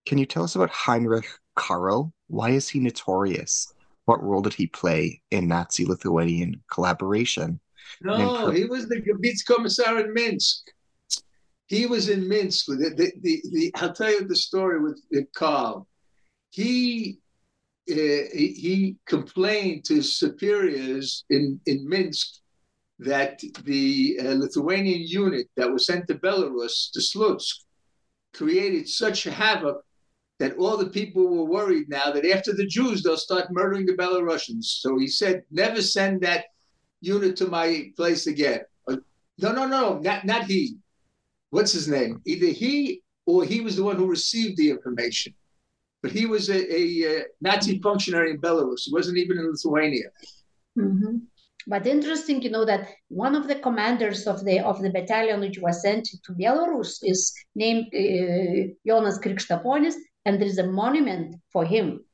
Can 0.07 0.19
you 0.19 0.27
tell 0.27 0.45
us 0.45 0.57
about 0.57 0.71
Heinrich 0.71 1.29
Carl? 1.55 2.13
Why 2.29 2.51
is 2.51 2.69
he 2.69 2.81
notorious? 2.81 3.73
What 4.07 4.23
role 4.23 4.41
did 4.41 4.55
he 4.55 4.67
play 4.67 5.21
in 5.31 5.47
Nazi 5.47 5.85
Lithuanian 5.85 6.63
collaboration? 6.73 7.61
No, 8.01 8.51
he 8.51 8.65
was 8.65 8.89
the 8.89 9.01
Gebietskommissar 9.01 10.05
in 10.05 10.13
Minsk. 10.15 10.65
He 11.67 11.87
was 11.87 12.09
in 12.09 12.29
Minsk. 12.29 12.67
The, 12.67 12.93
the, 12.97 13.13
the, 13.21 13.43
the, 13.53 13.73
I'll 13.77 13.93
tell 13.93 14.11
you 14.11 14.27
the 14.27 14.37
story 14.37 14.81
with, 14.81 15.01
with 15.11 15.33
Carl. 15.35 15.87
He, 16.51 17.19
he, 17.87 18.55
he 18.57 18.97
complained 19.07 19.85
to 19.85 19.97
his 19.97 20.17
superiors 20.17 21.25
in, 21.31 21.61
in 21.67 21.89
Minsk 21.89 22.41
that 22.99 23.43
the 23.65 24.19
uh, 24.23 24.35
Lithuanian 24.35 25.03
unit 25.03 25.49
that 25.57 25.71
was 25.71 25.87
sent 25.87 26.07
to 26.07 26.15
Belarus, 26.15 26.91
to 26.93 27.01
Slutsk, 27.01 27.57
created 28.33 28.89
such 28.89 29.25
havoc 29.25 29.83
that 30.39 30.57
all 30.57 30.77
the 30.77 30.91
people 30.91 31.27
were 31.27 31.45
worried 31.45 31.89
now 31.89 32.11
that 32.11 32.27
after 32.27 32.53
the 32.53 32.67
Jews, 32.67 33.03
they'll 33.03 33.17
start 33.17 33.53
murdering 33.53 33.87
the 33.87 33.93
Belarusians. 33.95 34.65
So 34.65 34.99
he 34.99 35.07
said, 35.07 35.43
never 35.51 35.83
send 35.83 36.23
that 36.23 36.47
unit 37.01 37.37
to 37.37 37.47
my 37.49 37.91
place 37.97 38.27
again. 38.27 38.61
Uh, 38.89 38.97
no, 39.39 39.53
no, 39.53 39.67
no, 39.67 39.99
not, 39.99 40.25
not 40.25 40.45
he. 40.45 40.77
What's 41.51 41.73
his 41.73 41.89
name? 41.89 42.23
Either 42.25 42.47
he 42.47 43.03
or 43.27 43.45
he 43.45 43.61
was 43.61 43.77
the 43.77 43.85
one 43.85 43.97
who 43.97 44.07
received 44.07 44.57
the 44.57 44.71
information. 44.71 45.35
But 46.03 46.13
he 46.13 46.27
was 46.27 46.49
a, 46.49 46.61
a, 46.75 47.25
Nazi 47.41 47.79
functionary 47.79 48.33
in 48.33 48.41
Belarus. 48.41 48.83
He 48.85 48.93
wasn't 48.93 49.19
even 49.19 49.39
in 49.39 49.51
Lithuania. 49.51 50.09
Mm-hmm. 50.77 51.19
But 51.69 51.87
interesting, 51.87 52.43
you 52.43 52.51
know, 52.51 52.65
that 52.65 52.89
one 53.09 53.37
of 53.37 53.47
the 53.47 53.55
commanders 53.55 54.27
of 54.27 54.45
the 54.45 54.59
of 54.61 54.83
the 54.83 54.91
battalion 54.91 55.41
which 55.41 55.59
was 55.61 55.81
sent 55.81 56.09
to 56.25 56.33
Belarus 56.33 56.99
is 57.03 57.33
named 57.55 57.87
uh, 57.95 58.73
Jonas 58.85 59.19
Krikštaponis, 59.21 59.95
and 60.25 60.41
there 60.41 60.49
is 60.49 60.59
a 60.59 60.67
monument 60.67 61.37
for 61.53 61.65
him. 61.65 62.05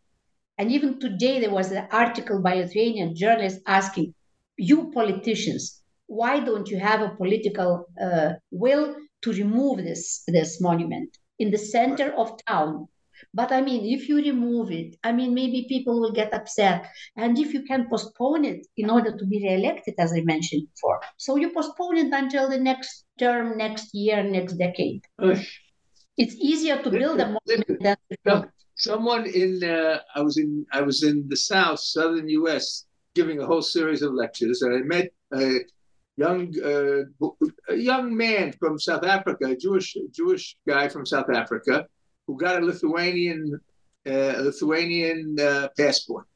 And 0.58 0.70
even 0.70 1.00
today, 1.00 1.40
there 1.40 1.52
was 1.52 1.70
an 1.72 1.86
article 1.92 2.42
by 2.42 2.54
Lithuanian 2.56 3.14
journalists 3.14 3.62
asking 3.66 4.14
you 4.58 4.90
politicians, 4.90 5.80
why 6.08 6.40
don't 6.40 6.68
you 6.68 6.78
have 6.78 7.00
a 7.00 7.14
political 7.16 7.86
uh, 8.02 8.32
will 8.50 8.96
to 9.22 9.32
remove 9.32 9.78
this 9.78 10.24
this 10.26 10.60
monument 10.60 11.16
in 11.38 11.50
the 11.50 11.58
center 11.58 12.12
of 12.14 12.38
town? 12.46 12.88
But 13.34 13.52
I 13.52 13.60
mean, 13.60 13.84
if 13.84 14.08
you 14.08 14.16
remove 14.16 14.70
it, 14.70 14.96
I 15.04 15.12
mean, 15.12 15.34
maybe 15.34 15.66
people 15.68 16.00
will 16.00 16.12
get 16.12 16.34
upset. 16.34 16.90
And 17.16 17.38
if 17.38 17.52
you 17.52 17.62
can 17.62 17.88
postpone 17.88 18.44
it 18.44 18.66
in 18.76 18.90
order 18.90 19.16
to 19.16 19.26
be 19.26 19.38
reelected, 19.42 19.94
as 19.98 20.12
I 20.12 20.20
mentioned 20.22 20.66
before, 20.74 21.00
so 21.16 21.36
you 21.36 21.52
postpone 21.52 21.96
it 21.98 22.12
until 22.12 22.48
the 22.48 22.58
next 22.58 23.04
term, 23.18 23.56
next 23.56 23.94
year, 23.94 24.22
next 24.22 24.54
decade. 24.54 25.02
It's 26.16 26.34
easier 26.34 26.82
to 26.82 26.90
build 26.90 27.20
a 27.20 27.36
monument 27.36 27.82
than. 28.24 28.50
Someone 28.74 29.26
in 29.26 29.64
uh, 29.64 29.98
I 30.14 30.20
was 30.20 30.36
in 30.38 30.64
I 30.72 30.82
was 30.82 31.02
in 31.02 31.26
the 31.28 31.36
South, 31.36 31.80
southern 31.80 32.28
U.S 32.28 32.86
giving 33.18 33.40
a 33.40 33.46
whole 33.46 33.62
series 33.62 34.02
of 34.02 34.14
lectures, 34.14 34.62
and 34.62 34.72
I 34.78 34.82
met 34.96 35.08
a 35.34 35.46
young 36.16 36.40
uh, 36.72 37.02
a 37.68 37.76
young 37.90 38.16
man 38.16 38.52
from 38.60 38.78
South 38.78 39.04
Africa, 39.04 39.44
a 39.46 39.56
Jewish 39.56 39.96
Jewish 40.18 40.56
guy 40.72 40.88
from 40.88 41.04
South 41.04 41.30
Africa, 41.42 41.86
who 42.28 42.36
got 42.36 42.62
a 42.62 42.64
Lithuanian 42.64 43.58
uh, 44.06 44.34
Lithuanian 44.48 45.36
uh, 45.40 45.68
passport. 45.76 46.26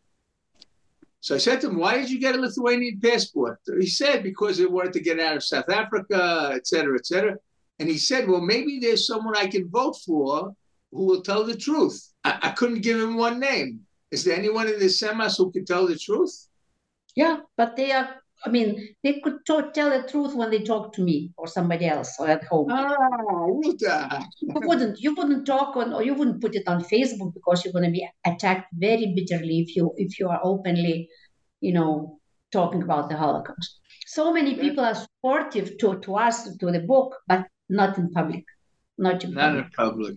So 1.20 1.36
I 1.36 1.38
said 1.38 1.60
to 1.60 1.68
him, 1.68 1.78
"Why 1.78 1.98
did 1.98 2.10
you 2.10 2.18
get 2.18 2.34
a 2.34 2.40
Lithuanian 2.40 2.98
passport?" 2.98 3.60
He 3.78 3.86
said, 3.86 4.24
"Because 4.24 4.56
they 4.56 4.66
wanted 4.66 4.94
to 4.94 5.00
get 5.00 5.20
out 5.20 5.36
of 5.36 5.44
South 5.44 5.68
Africa, 5.68 6.50
et 6.54 6.66
cetera, 6.66 6.96
et 6.98 7.06
cetera." 7.06 7.36
And 7.78 7.88
he 7.88 7.98
said, 7.98 8.26
"Well, 8.26 8.40
maybe 8.40 8.80
there's 8.80 9.06
someone 9.06 9.36
I 9.36 9.46
can 9.46 9.68
vote 9.68 9.96
for 10.04 10.56
who 10.90 11.04
will 11.04 11.22
tell 11.22 11.44
the 11.44 11.56
truth." 11.56 11.98
I, 12.24 12.38
I 12.42 12.50
couldn't 12.50 12.80
give 12.80 12.98
him 12.98 13.16
one 13.16 13.38
name. 13.38 13.80
Is 14.10 14.24
there 14.24 14.36
anyone 14.36 14.68
in 14.68 14.78
the 14.78 14.86
Seimas 14.86 15.36
who 15.36 15.52
can 15.52 15.64
tell 15.64 15.86
the 15.86 15.98
truth? 15.98 16.48
Yeah, 17.14 17.40
but 17.56 17.76
they 17.76 17.92
are. 17.92 18.21
I 18.44 18.50
mean, 18.50 18.94
they 19.04 19.20
could 19.20 19.46
talk, 19.46 19.72
tell 19.72 19.90
the 19.90 20.08
truth 20.08 20.34
when 20.34 20.50
they 20.50 20.62
talk 20.62 20.92
to 20.94 21.02
me 21.02 21.32
or 21.36 21.46
somebody 21.46 21.86
else 21.86 22.16
or 22.18 22.28
at 22.28 22.44
home. 22.44 22.68
Oh, 22.70 23.62
you 23.62 24.52
wouldn't. 24.54 25.00
You 25.00 25.14
wouldn't 25.14 25.46
talk 25.46 25.76
on, 25.76 25.92
or 25.92 26.02
you 26.02 26.14
wouldn't 26.14 26.40
put 26.40 26.56
it 26.56 26.66
on 26.66 26.82
Facebook 26.82 27.34
because 27.34 27.64
you're 27.64 27.72
going 27.72 27.84
to 27.84 27.90
be 27.90 28.08
attacked 28.26 28.66
very 28.74 29.14
bitterly 29.14 29.60
if 29.60 29.76
you 29.76 29.92
if 29.96 30.18
you 30.18 30.28
are 30.28 30.40
openly, 30.42 31.08
you 31.60 31.72
know, 31.72 32.18
talking 32.50 32.82
about 32.82 33.08
the 33.08 33.16
Holocaust. 33.16 33.78
So 34.06 34.32
many 34.32 34.56
people 34.56 34.84
are 34.84 34.94
supportive 34.94 35.78
to 35.78 36.00
to 36.00 36.16
us 36.16 36.56
to 36.56 36.70
the 36.72 36.80
book, 36.80 37.16
but 37.28 37.46
not 37.68 37.96
in 37.96 38.10
public. 38.10 38.44
Not 38.98 39.24
in 39.24 39.34
not 39.34 39.50
public. 39.50 39.64
in 39.64 39.70
public. 39.70 40.16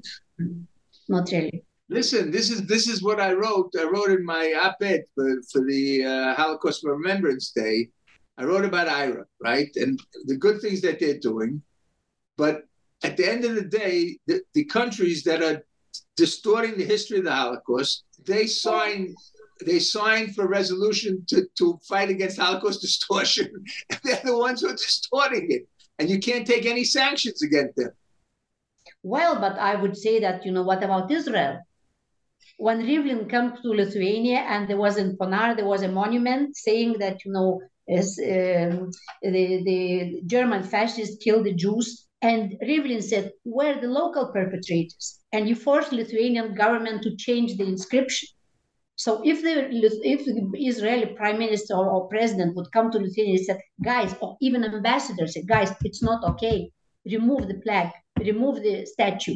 Not 1.08 1.30
really. 1.32 1.64
Listen, 1.90 2.32
this 2.32 2.50
is 2.50 2.66
this 2.66 2.88
is 2.88 3.04
what 3.04 3.20
I 3.22 3.34
wrote. 3.34 3.72
I 3.80 3.84
wrote 3.84 4.10
in 4.10 4.26
my 4.26 4.54
op-ed 4.64 5.04
for, 5.14 5.42
for 5.52 5.62
the 5.64 6.04
uh, 6.04 6.34
Holocaust 6.34 6.84
Remembrance 6.84 7.52
Day. 7.52 7.90
I 8.38 8.44
wrote 8.44 8.66
about 8.66 8.88
IHRA, 8.88 9.24
right, 9.42 9.70
and 9.76 10.00
the 10.26 10.36
good 10.36 10.62
things 10.62 10.82
that 10.82 11.00
they're 11.00 11.20
doing. 11.20 11.62
But 12.38 12.64
at 13.04 13.16
the 13.16 13.30
end 13.30 13.46
of 13.46 13.56
the 13.56 13.64
day, 13.64 14.18
the, 14.28 14.42
the 14.54 14.66
countries 14.66 15.24
that 15.24 15.42
are 15.42 15.64
distorting 16.18 16.78
the 16.78 16.84
history 16.84 17.20
of 17.20 17.26
the 17.26 17.32
Holocaust, 17.32 18.04
they 18.26 18.48
sign 18.48 19.16
they 19.66 19.80
sign 19.80 20.34
for 20.34 20.50
resolution 20.50 21.24
to, 21.30 21.48
to 21.58 21.80
fight 21.88 22.10
against 22.10 22.38
Holocaust 22.38 22.82
distortion. 22.88 23.50
they're 24.04 24.20
the 24.26 24.38
ones 24.38 24.60
who 24.60 24.68
are 24.68 24.74
distorting 24.74 25.50
it. 25.50 25.66
And 25.98 26.10
you 26.10 26.20
can't 26.20 26.46
take 26.46 26.66
any 26.66 26.84
sanctions 26.84 27.42
against 27.42 27.78
them. 27.78 27.92
Well, 29.02 29.40
but 29.40 29.58
I 29.58 29.76
would 29.76 29.96
say 29.96 30.20
that, 30.20 30.46
you 30.46 30.52
know, 30.52 30.64
what 30.64 30.84
about 30.84 31.10
Israel? 31.10 31.62
when 32.58 32.82
Rivlin 32.82 33.30
came 33.30 33.52
to 33.62 33.70
Lithuania 33.70 34.40
and 34.40 34.68
there 34.68 34.78
was 34.78 34.98
in 34.98 35.18
Ponar, 35.18 35.56
there 35.56 35.66
was 35.66 35.82
a 35.82 35.90
monument 35.90 36.56
saying 36.56 36.98
that, 37.00 37.26
you 37.26 37.32
know, 37.32 37.62
as, 37.90 38.18
um, 38.20 38.92
the, 39.22 39.64
the 39.64 40.22
German 40.26 40.64
fascists 40.64 41.24
killed 41.24 41.46
the 41.46 41.54
Jews. 41.54 42.08
And 42.22 42.56
Rivlin 42.64 43.04
said, 43.04 43.32
where 43.44 43.78
are 43.78 43.82
the 43.82 43.88
local 43.88 44.32
perpetrators? 44.32 45.20
And 45.32 45.48
you 45.48 45.56
forced 45.56 45.92
Lithuanian 45.92 46.56
government 46.56 47.04
to 47.04 47.16
change 47.18 47.58
the 47.58 47.66
inscription. 47.66 48.30
So 48.98 49.22
if 49.26 49.44
the 49.44 49.70
if 50.04 50.24
the 50.26 50.58
Israeli 50.58 51.08
prime 51.08 51.38
minister 51.38 51.76
or, 51.76 51.90
or 51.90 52.08
president 52.08 52.56
would 52.56 52.72
come 52.72 52.90
to 52.92 52.98
Lithuania 52.98 53.36
and 53.36 53.46
said, 53.46 53.60
guys, 53.84 54.16
or 54.22 54.38
even 54.42 54.64
ambassador 54.64 55.28
said, 55.28 55.48
guys, 55.48 55.70
it's 55.84 56.02
not 56.02 56.24
okay. 56.24 56.72
Remove 57.06 57.50
the 57.50 57.60
flag, 57.62 57.92
remove 58.20 58.64
the 58.64 58.86
statue. 58.86 59.36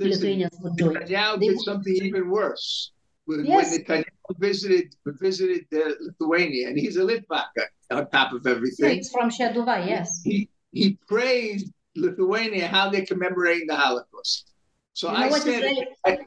Lithuanians 0.00 0.58
would 0.60 0.76
do 0.76 0.90
it. 0.90 1.04
Netanyahu 1.04 1.40
did 1.40 1.60
something 1.60 1.94
even 1.94 2.28
worse. 2.28 2.90
When, 3.26 3.46
yes. 3.46 3.78
when 3.86 4.03
visited 4.38 4.94
visited 5.06 5.66
uh, 5.74 5.92
Lithuania, 6.00 6.68
and 6.68 6.78
he's 6.78 6.96
a 6.96 7.00
Litvaka 7.00 7.64
on 7.90 8.08
top 8.10 8.32
of 8.32 8.46
everything. 8.46 8.96
He's 8.96 9.10
from 9.10 9.30
Šeduva, 9.30 9.86
yes. 9.86 10.22
He, 10.24 10.48
he 10.72 10.98
praised 11.06 11.70
Lithuania 11.94 12.66
how 12.66 12.90
they're 12.90 13.06
commemorating 13.06 13.66
the 13.66 13.76
Holocaust. 13.76 14.50
So 14.94 15.10
you 15.10 15.18
know 15.18 15.24
I 15.26 15.38
said, 15.38 15.74
I, 16.06 16.18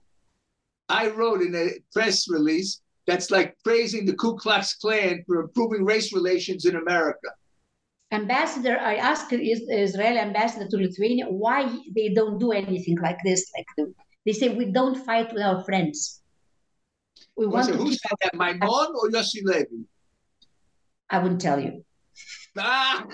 I 0.90 1.10
wrote 1.10 1.42
in 1.42 1.56
a 1.56 1.70
press 1.94 2.30
release 2.30 2.82
that's 3.06 3.32
like 3.32 3.56
praising 3.64 4.06
the 4.06 4.14
Ku 4.14 4.36
Klux 4.36 4.76
Klan 4.76 5.24
for 5.26 5.42
improving 5.42 5.84
race 5.86 6.14
relations 6.14 6.66
in 6.66 6.76
America. 6.76 7.30
ambassador, 8.12 8.78
I 8.80 8.96
asked 8.96 9.30
the 9.30 9.38
Israeli 9.38 10.20
ambassador 10.20 10.68
to 10.70 10.78
Lithuania 10.78 11.26
why 11.26 11.74
they 11.96 12.10
don't 12.10 12.38
do 12.38 12.52
anything 12.52 12.98
like 13.02 13.18
this. 13.24 13.50
Like 13.56 13.90
they 14.26 14.34
say, 14.34 14.50
we 14.50 14.66
don't 14.66 15.06
fight 15.06 15.34
with 15.34 15.42
our 15.42 15.64
friends. 15.64 16.22
We 17.38 17.46
want 17.46 17.68
to 17.68 17.76
who 17.76 17.92
said 17.92 18.18
that, 18.24 18.34
Maimon 18.36 18.96
or 18.96 19.10
Yossi 19.10 19.42
Levy? 19.44 19.86
I 21.10 21.20
wouldn't 21.20 21.40
tell 21.40 21.60
you. 21.60 21.86
Ah! 22.58 23.06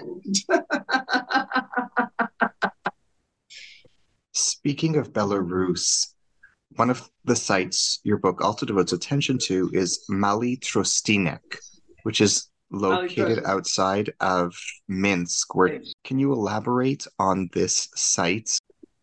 Speaking 4.32 4.96
of 4.96 5.12
Belarus, 5.12 6.14
one 6.78 6.90
of 6.90 7.10
the 7.26 7.36
sites 7.36 8.00
your 8.04 8.18
book 8.18 8.42
also 8.42 8.66
devotes 8.66 8.94
attention 8.94 9.38
to 9.40 9.70
is 9.74 10.06
Mali 10.10 10.56
Trostinek, 10.58 11.58
which 12.04 12.22
is 12.22 12.48
located 12.72 13.44
outside 13.46 14.12
of 14.22 14.56
Minsk. 14.88 15.54
Where 15.54 15.82
can 16.06 16.18
you 16.18 16.32
elaborate 16.32 17.06
on 17.20 17.50
this 17.54 17.90
site? 17.96 18.58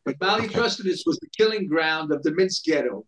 But 0.04 0.16
Mali 0.20 0.46
okay. 0.46 0.60
was 0.60 0.78
the 0.78 1.28
killing 1.36 1.66
ground 1.68 2.10
of 2.10 2.22
the 2.22 2.32
Minsk 2.32 2.64
ghetto, 2.64 3.04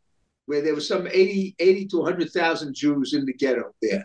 where 0.52 0.60
there 0.60 0.74
were 0.74 0.82
some 0.82 1.06
80, 1.06 1.56
80 1.58 1.86
to 1.86 1.96
100,000 2.00 2.74
Jews 2.74 3.14
in 3.14 3.24
the 3.24 3.32
ghetto 3.32 3.72
there, 3.80 4.02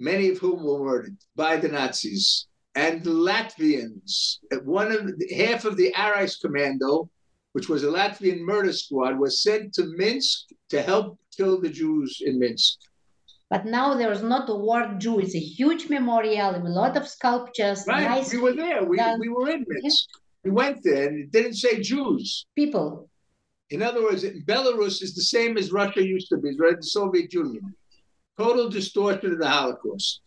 many 0.00 0.28
of 0.28 0.38
whom 0.38 0.64
were 0.64 0.82
murdered 0.82 1.16
by 1.36 1.56
the 1.56 1.68
Nazis. 1.68 2.48
And 2.74 3.04
the 3.04 3.12
Latvians, 3.12 4.38
one 4.64 4.90
of 4.90 5.16
the, 5.16 5.32
half 5.32 5.64
of 5.64 5.76
the 5.76 5.92
Arajs 5.96 6.44
Kommando, 6.44 7.08
which 7.52 7.68
was 7.68 7.84
a 7.84 7.86
Latvian 7.86 8.40
murder 8.40 8.72
squad, 8.72 9.20
was 9.20 9.40
sent 9.40 9.72
to 9.74 9.84
Minsk 9.96 10.46
to 10.70 10.82
help 10.82 11.16
kill 11.36 11.60
the 11.60 11.68
Jews 11.68 12.20
in 12.26 12.40
Minsk. 12.40 12.76
But 13.48 13.64
now 13.64 13.94
there 13.94 14.10
is 14.10 14.24
not 14.24 14.50
a 14.50 14.56
word 14.56 14.98
Jew. 14.98 15.20
It's 15.20 15.36
a 15.36 15.38
huge 15.38 15.88
memorial, 15.88 16.54
with 16.54 16.72
a 16.72 16.74
lot 16.82 16.96
of 16.96 17.06
sculptures. 17.06 17.84
Right, 17.86 18.02
nice 18.02 18.32
we 18.32 18.40
were 18.40 18.54
there. 18.54 18.82
We, 18.82 18.98
we 19.20 19.28
were 19.28 19.48
in 19.48 19.64
Minsk. 19.68 20.08
We 20.42 20.50
went 20.50 20.82
there, 20.82 21.06
and 21.06 21.20
it 21.20 21.30
didn't 21.30 21.54
say 21.54 21.80
Jews. 21.80 22.46
People. 22.56 23.08
In 23.70 23.82
other 23.82 24.02
words, 24.02 24.24
Belarus 24.24 25.02
is 25.02 25.14
the 25.14 25.22
same 25.22 25.56
as 25.56 25.72
Russia 25.72 26.04
used 26.04 26.28
to 26.28 26.36
be, 26.36 26.56
right? 26.58 26.76
The 26.76 26.86
Soviet 26.86 27.32
Union. 27.32 27.74
Total 28.38 28.68
distortion 28.68 29.32
of 29.32 29.38
the 29.38 29.48
Holocaust. 29.48 30.20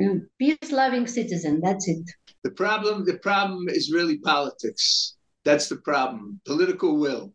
Mm. 0.00 0.26
Peace-loving 0.38 1.06
citizen. 1.06 1.60
That's 1.62 1.88
it. 1.88 2.04
The 2.44 2.50
problem. 2.50 3.04
The 3.04 3.18
problem 3.18 3.68
is 3.68 3.92
really 3.92 4.18
politics. 4.18 5.16
That's 5.44 5.68
the 5.68 5.76
problem. 5.76 6.40
Political 6.44 6.98
will. 6.98 7.32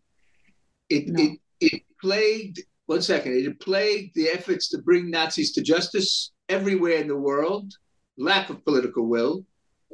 It 0.90 1.08
no. 1.08 1.24
it 1.24 1.40
it 1.60 1.82
plagued. 2.02 2.62
One 2.88 3.02
second. 3.02 3.34
It 3.34 3.60
plagued 3.60 4.16
the 4.16 4.30
efforts 4.30 4.70
to 4.70 4.80
bring 4.80 5.12
Nazis 5.12 5.52
to 5.54 5.62
justice 5.62 6.32
everywhere 6.50 6.98
in 6.98 7.08
the 7.08 7.16
world. 7.16 7.74
Lack 8.18 8.50
of 8.50 8.66
political 8.66 9.06
will, 9.06 9.46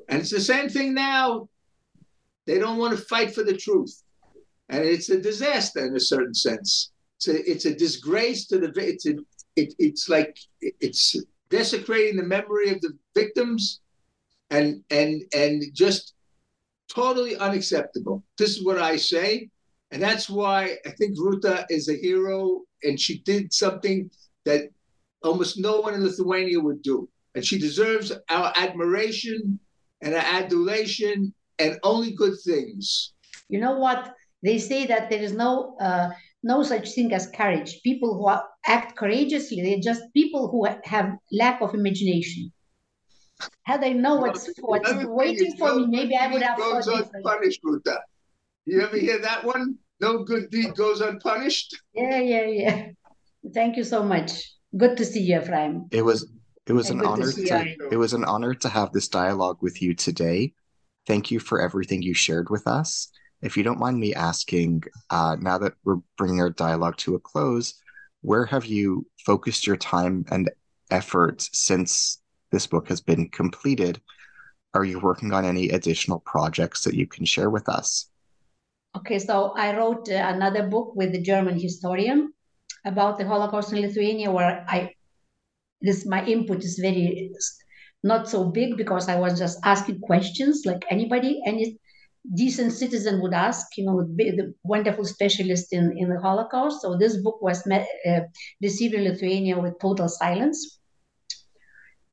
and 0.08 0.22
it's 0.22 0.32
the 0.32 0.39
same 0.39 0.70
thing 0.70 0.93
now. 0.93 1.49
They 2.45 2.58
don't 2.58 2.78
want 2.78 2.97
to 2.97 3.06
fight 3.06 3.36
for 3.36 3.43
the 3.43 3.58
truth, 3.58 4.03
and 4.74 4.84
it's 4.84 5.09
a 5.09 5.21
disaster 5.21 5.86
in 5.86 5.95
a 5.95 5.99
certain 5.99 6.34
sense. 6.34 6.91
It's 7.17 7.28
a 7.28 7.51
it's 7.51 7.65
a 7.65 7.76
disgrace 7.76 8.47
to 8.47 8.57
the. 8.57 8.74
It's 8.76 9.05
a, 9.05 9.15
it, 9.55 9.76
it's 9.78 10.09
like 10.09 10.36
it's 10.59 11.15
desecrating 11.49 12.17
the 12.17 12.24
memory 12.24 12.69
of 12.71 12.82
the 12.82 12.93
victims, 13.13 13.82
and 14.49 14.84
and 14.89 15.21
and 15.34 15.63
just 15.74 16.15
totally 16.89 17.36
unacceptable. 17.38 18.24
This 18.38 18.57
is 18.57 18.65
what 18.65 18.80
I 18.80 18.97
say. 18.97 19.49
And 19.91 20.01
that's 20.01 20.28
why 20.28 20.78
I 20.88 20.89
think 20.89 21.19
Ruta 21.19 21.67
is 21.69 21.88
a 21.88 21.93
hero 21.93 22.61
and 22.82 22.99
she 22.99 23.19
did 23.19 23.53
something 23.53 24.09
that 24.43 24.69
almost 25.21 25.59
no 25.59 25.82
one 25.82 25.93
in 25.93 26.03
Lithuania 26.03 26.59
would 26.59 26.82
do. 26.82 27.07
And 27.36 27.45
she 27.45 27.59
deserves 27.59 28.11
our 28.30 28.51
admiration 28.55 29.59
and 30.01 30.15
our 30.15 30.26
adulation 30.41 31.32
and 31.59 31.80
only 31.84 32.11
good 32.11 32.34
things. 32.43 33.13
You 33.49 33.59
know 33.59 33.78
what? 33.78 34.15
They 34.44 34.60
say 34.60 34.86
that 34.88 35.10
there 35.10 35.22
is 35.22 35.34
no 35.34 35.76
uh, 35.80 36.10
no 36.44 36.64
such 36.64 36.91
thing 36.91 37.14
as 37.14 37.28
courage. 37.28 37.82
People 37.84 38.16
who 38.16 38.28
are, 38.28 38.44
act 38.66 38.98
courageously, 38.98 39.62
they're 39.62 39.80
just 39.80 40.14
people 40.14 40.50
who 40.50 40.68
have 40.84 41.16
lack 41.32 41.62
of 41.62 41.74
imagination. 41.74 42.52
Had 43.64 43.84
I 43.84 43.94
know 43.94 44.18
what's 44.18 44.50
what's 44.60 44.94
waiting 45.06 45.56
for 45.58 45.76
me, 45.76 45.88
maybe 45.88 46.16
I 46.16 46.32
would 46.32 46.41
have 46.41 46.58
goes 46.58 46.88
unpunished 46.88 47.62
with 47.64 47.84
that. 47.86 48.02
You 48.66 48.82
ever 48.82 48.98
hear 48.98 49.20
that 49.20 49.46
one? 49.46 49.78
No 50.02 50.24
good 50.24 50.50
deed 50.50 50.76
goes 50.76 51.00
unpunished. 51.00 51.78
Yeah, 51.94 52.20
yeah, 52.20 52.46
yeah. 52.46 52.88
Thank 53.54 53.78
you 53.78 53.86
so 53.86 54.04
much. 54.04 54.52
Good 54.76 54.98
to 54.98 55.06
see 55.06 55.22
you, 55.22 55.39
Ephraim. 55.39 55.88
It 55.91 56.02
was 56.02 56.30
it 56.66 56.74
was 56.74 56.89
and 56.89 57.00
an 57.00 57.08
honor 57.08 57.32
to, 57.32 57.44
to 57.44 57.89
it 57.91 57.98
was 57.98 58.14
an 58.14 58.26
honor 58.26 58.54
to 58.54 58.70
have 58.70 58.91
this 58.91 59.08
dialogue 59.08 59.60
with 59.62 59.82
you 59.82 59.94
today. 59.94 60.54
Thank 61.08 61.32
you 61.32 61.39
for 61.39 61.62
everything 61.62 62.02
you 62.02 62.14
shared 62.14 62.50
with 62.50 62.68
us. 62.68 63.10
If 63.44 63.58
you 63.58 63.64
don't 63.64 63.80
mind 63.80 64.00
me 64.00 64.14
asking, 64.16 64.84
uh, 65.10 65.36
now 65.39 65.58
that 65.58 65.74
we're 65.84 66.00
bringing 66.18 66.39
our 66.39 66.50
dialogue 66.50 66.96
to 66.98 67.16
a 67.16 67.20
close, 67.20 67.74
where 68.22 68.46
have 68.46 68.66
you 68.66 69.06
focused 69.26 69.68
your 69.68 69.76
time 69.76 70.26
and 70.32 70.50
effort 70.89 71.41
since 71.52 72.22
this 72.52 72.68
book 72.68 72.88
has 72.88 73.02
been 73.02 73.30
completed, 73.30 74.00
are 74.74 74.86
you 74.86 75.00
working 75.00 75.34
on 75.34 75.44
any 75.44 75.70
additional 75.70 76.20
projects 76.20 76.86
that 76.86 76.94
you 76.94 77.06
can 77.06 77.26
share 77.26 77.50
with 77.50 77.68
us? 77.68 78.10
Okay, 78.96 79.20
so 79.20 79.54
I 79.58 79.76
wrote 79.76 80.10
uh, 80.10 80.32
another 80.36 80.68
book 80.68 80.96
with 80.96 81.12
the 81.12 81.22
German 81.22 81.60
historian 81.60 82.32
about 82.86 83.18
the 83.18 83.28
Holocaust 83.28 83.74
in 83.74 83.82
Lithuania, 83.82 84.32
where 84.32 84.66
I 84.70 84.94
this 85.82 86.06
my 86.06 86.26
input 86.26 86.64
is 86.64 86.80
very 86.80 87.30
not 88.04 88.30
so 88.30 88.46
big 88.46 88.78
because 88.78 89.10
I 89.10 89.20
was 89.20 89.38
just 89.38 89.60
asking 89.66 90.00
questions 90.00 90.64
like 90.66 90.86
anybody, 90.89 91.41
any 91.46 91.78
decent 92.32 92.71
citizen 92.71 93.21
would 93.21 93.34
ask, 93.34 93.78
you 93.78 93.86
know, 93.86 94.01
the 94.01 94.53
wonderful 94.63 95.05
specialist 95.05 95.74
in, 95.74 95.95
in 95.97 96.09
the 96.09 96.19
Holocaust. 96.19 96.82
So 96.82 96.97
this 96.97 97.17
book 97.17 97.41
was 97.41 97.65
met, 97.65 97.88
uh, 98.07 98.21
received 98.61 98.93
in 98.93 99.03
Lithuania 99.03 99.59
with 99.59 99.80
total 99.80 100.07
silence. 100.07 100.80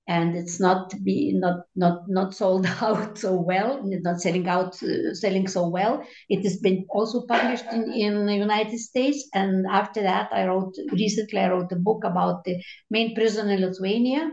And 0.08 0.36
it's 0.36 0.58
not 0.58 0.92
be 1.04 1.32
not 1.38 1.66
not 1.76 2.08
not 2.08 2.34
sold 2.34 2.66
out 2.80 3.16
so 3.16 3.40
well 3.40 3.80
not 3.84 4.20
selling 4.20 4.48
out 4.48 4.82
uh, 4.82 5.14
selling 5.14 5.46
so 5.46 5.68
well. 5.68 6.02
It 6.28 6.42
has 6.42 6.56
been 6.56 6.84
also 6.90 7.26
published 7.26 7.66
in, 7.72 7.92
in 7.92 8.26
the 8.26 8.34
united 8.34 8.76
states. 8.80 9.28
And 9.34 9.66
after 9.70 10.02
that 10.02 10.28
i 10.32 10.46
wrote 10.46 10.74
recently 10.90 11.38
i 11.38 11.48
wrote 11.48 11.70
a 11.70 11.76
book 11.76 12.02
about 12.02 12.42
the 12.42 12.61
main 12.90 13.14
prison 13.14 13.50
in 13.50 13.61
lithuania 13.61 14.32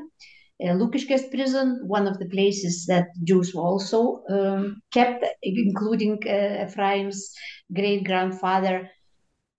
uh, 0.64 0.74
Lukiškės 0.74 1.30
prison, 1.32 1.80
one 1.88 2.08
of 2.08 2.20
the 2.20 2.28
places 2.30 2.86
that 2.88 3.08
Jews 3.24 3.53
were 3.53 3.64
also 3.64 4.24
um, 4.30 4.82
kept, 4.91 5.26
including 5.43 6.20
uh, 6.28 6.66
Ephraim's 6.66 7.34
great 7.74 8.05
grandfather. 8.05 8.89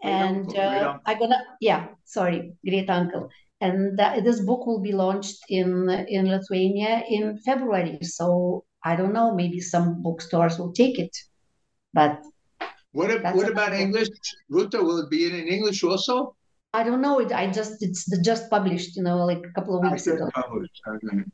And 0.03 0.57
uh, 0.57 0.99
I'm 1.07 1.19
gonna, 1.19 1.43
yeah, 1.61 1.89
sorry, 2.05 2.53
great 2.65 2.89
uncle 2.89 3.31
and 3.61 3.99
that, 3.99 4.25
this 4.25 4.41
book 4.41 4.67
will 4.67 4.81
be 4.81 4.93
launched 4.93 5.39
in 5.49 5.89
in 6.09 6.29
Lithuania 6.29 7.03
in 7.09 7.39
February. 7.39 7.99
So 8.03 8.65
I 8.85 8.97
don't 8.97 9.13
know, 9.13 9.35
maybe 9.35 9.61
some 9.61 10.03
bookstores 10.03 10.59
will 10.59 10.73
take 10.73 10.99
it, 10.99 11.17
but. 11.93 12.21
What, 12.93 13.23
what 13.35 13.51
about 13.51 13.75
English, 13.75 14.09
Ruta? 14.49 14.83
Will 14.83 14.99
it 14.99 15.11
be 15.11 15.27
in 15.27 15.47
English 15.47 15.85
also? 15.85 16.35
I 16.73 16.83
don't 16.85 17.01
know. 17.01 17.19
It 17.19 17.33
I 17.33 17.51
just 17.51 17.83
it's 17.83 18.05
just 18.23 18.51
published, 18.51 18.97
you 18.97 19.03
know, 19.03 19.25
like 19.25 19.45
a 19.45 19.53
couple 19.53 19.77
of 19.77 19.91
weeks 19.91 20.07
ago. 20.07 20.29
Okay. 20.37 21.25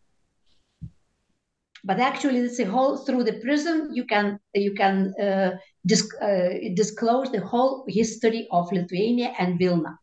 But 1.86 2.00
actually, 2.00 2.38
it's 2.38 2.58
a 2.60 2.64
whole 2.64 2.96
through 2.96 3.24
the 3.24 3.34
prison. 3.40 3.90
You 3.92 4.04
can 4.04 4.38
you 4.54 4.74
can 4.74 5.12
uh, 5.20 5.56
disc, 5.86 6.06
uh, 6.22 6.48
disclose 6.74 7.30
the 7.30 7.40
whole 7.40 7.84
history 7.88 8.48
of 8.50 8.72
Lithuania 8.72 9.34
and 9.38 9.58
Vilna 9.58 9.98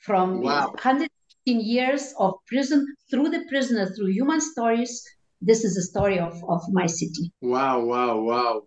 from 0.00 0.40
wow. 0.40 0.68
100 0.68 1.10
years 1.44 2.14
of 2.18 2.34
prison 2.46 2.86
through 3.10 3.28
the 3.28 3.44
prisoners, 3.48 3.96
through 3.96 4.12
human 4.12 4.40
stories. 4.40 5.04
This 5.42 5.64
is 5.64 5.74
the 5.74 5.82
story 5.82 6.18
of, 6.18 6.42
of 6.48 6.62
my 6.70 6.86
city. 6.86 7.32
Wow, 7.40 7.80
wow, 7.80 8.20
wow. 8.20 8.62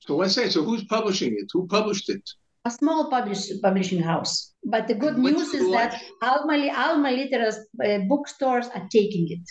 So 0.00 0.16
let's 0.16 0.34
say, 0.34 0.48
so 0.48 0.64
who's 0.64 0.84
publishing 0.84 1.34
it? 1.34 1.46
Who 1.52 1.66
published 1.66 2.08
it? 2.08 2.28
A 2.64 2.70
small 2.70 3.10
publish, 3.10 3.50
publishing 3.60 4.02
house. 4.02 4.54
But 4.64 4.86
the 4.86 4.94
good 4.94 5.18
news 5.18 5.52
is 5.52 5.70
that 5.72 6.00
Alma, 6.22 6.70
Alma 6.76 7.10
Litera's 7.10 7.58
uh, 7.84 7.98
bookstores 8.08 8.68
are 8.74 8.86
taking 8.90 9.26
it. 9.30 9.46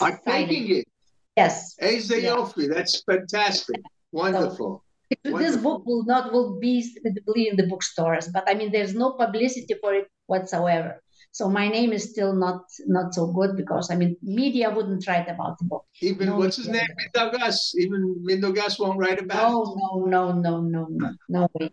Are 0.00 0.18
taking 0.26 0.68
it? 0.78 0.88
Yes. 1.36 1.76
Ezeofi, 1.80 2.66
yeah. 2.66 2.74
that's 2.74 3.02
fantastic. 3.02 3.80
Wonderful. 4.10 4.82
So, 5.24 5.38
this 5.38 5.56
book 5.56 5.86
will 5.86 6.04
not 6.04 6.32
will 6.32 6.58
be 6.58 6.80
in 7.04 7.56
the 7.56 7.66
bookstores, 7.68 8.28
but 8.28 8.44
I 8.48 8.54
mean, 8.54 8.72
there's 8.72 8.94
no 8.94 9.12
publicity 9.12 9.74
for 9.80 9.94
it 9.94 10.08
whatsoever. 10.26 11.00
So 11.32 11.48
my 11.48 11.68
name 11.68 11.92
is 11.92 12.10
still 12.10 12.34
not 12.34 12.62
not 12.86 13.14
so 13.14 13.26
good 13.26 13.56
because 13.56 13.90
I 13.90 13.96
mean 13.96 14.16
media 14.22 14.70
wouldn't 14.70 15.06
write 15.06 15.28
about 15.28 15.58
the 15.58 15.64
book. 15.64 15.84
Even 16.00 16.28
no 16.28 16.36
what's 16.36 16.56
his 16.56 16.68
name? 16.68 16.88
Mindogas. 16.98 17.74
Even 17.76 18.16
Mindogas 18.26 18.78
won't 18.78 18.98
write 18.98 19.20
about 19.20 19.52
no, 19.52 19.62
it. 19.62 20.10
No, 20.10 20.32
no, 20.32 20.32
no, 20.32 20.60
no, 20.60 20.86
no, 20.90 21.14
no 21.28 21.48
way. 21.54 21.70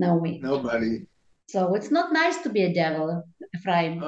No 0.00 0.16
way. 0.16 0.38
Nobody. 0.42 1.06
So 1.50 1.74
it's 1.74 1.90
not 1.90 2.10
nice 2.10 2.38
to 2.38 2.48
be 2.48 2.62
a 2.62 2.72
devil, 2.72 3.22
Ephraim. 3.54 4.02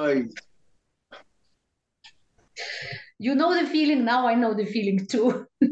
you 3.19 3.35
know 3.35 3.53
the 3.53 3.69
feeling. 3.69 4.03
Now 4.03 4.27
I 4.27 4.33
know 4.33 4.55
the 4.55 4.65
feeling 4.65 5.05
too. 5.05 5.45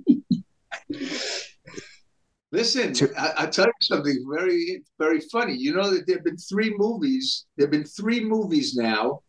Listen, 2.52 2.94
I, 3.18 3.46
will 3.46 3.52
tell 3.52 3.66
you 3.66 3.74
something 3.82 4.24
very, 4.32 4.84
very 5.00 5.22
funny. 5.22 5.56
You 5.56 5.74
know 5.74 5.90
that 5.90 6.06
there 6.06 6.18
have 6.18 6.26
been 6.26 6.38
three 6.38 6.72
movies. 6.78 7.46
There 7.58 7.66
have 7.66 7.72
been 7.72 7.86
three 7.86 8.24
movies 8.24 8.76
now, 8.76 9.22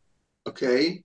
okay, 0.47 1.03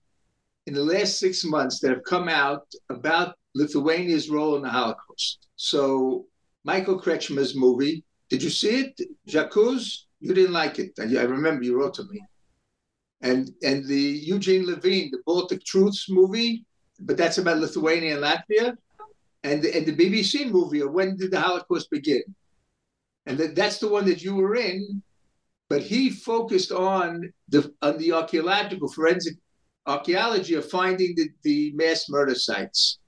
in 0.66 0.74
the 0.74 0.84
last 0.84 1.18
six 1.18 1.44
months 1.44 1.78
that 1.80 1.92
have 1.92 2.04
come 2.04 2.28
out 2.28 2.66
about 2.90 3.36
Lithuania's 3.54 4.28
role 4.28 4.56
in 4.56 4.62
the 4.62 4.68
Holocaust. 4.68 5.48
So, 5.56 6.26
Michael 6.64 7.00
Kretschmer's 7.00 7.56
movie, 7.56 8.04
did 8.28 8.42
you 8.42 8.50
see 8.50 8.80
it? 8.80 9.00
J'accuse? 9.26 10.06
You 10.20 10.34
didn't 10.34 10.52
like 10.52 10.78
it. 10.78 10.92
I 11.00 11.22
remember 11.22 11.64
you 11.64 11.78
wrote 11.78 11.94
to 11.94 12.04
me. 12.04 12.20
And 13.20 13.50
and 13.62 13.84
the 13.84 13.94
Eugene 14.32 14.66
Levine, 14.66 15.10
the 15.10 15.22
Baltic 15.26 15.64
Truths 15.64 16.08
movie, 16.08 16.64
but 17.00 17.16
that's 17.16 17.38
about 17.38 17.58
Lithuania 17.58 18.14
and 18.14 18.24
Latvia 18.24 18.76
and 19.42 19.62
the, 19.62 19.76
and 19.76 19.86
the 19.86 19.96
BBC 19.96 20.50
movie 20.50 20.80
of 20.80 20.92
When 20.92 21.16
Did 21.16 21.30
the 21.30 21.40
Holocaust 21.40 21.90
Begin? 21.90 22.22
And 23.26 23.38
that, 23.38 23.54
that's 23.54 23.78
the 23.78 23.88
one 23.88 24.06
that 24.06 24.22
you 24.22 24.34
were 24.34 24.56
in, 24.56 25.02
but 25.68 25.82
he 25.82 26.10
focused 26.10 26.72
on 26.72 27.32
the 27.48 27.72
on 27.82 27.98
the 27.98 28.12
archaeological 28.12 28.88
forensic 28.88 29.34
archaeology 29.86 30.54
of 30.54 30.68
finding 30.70 31.14
the, 31.16 31.28
the 31.42 31.72
mass 31.74 32.08
murder 32.08 32.34
sites. 32.34 32.98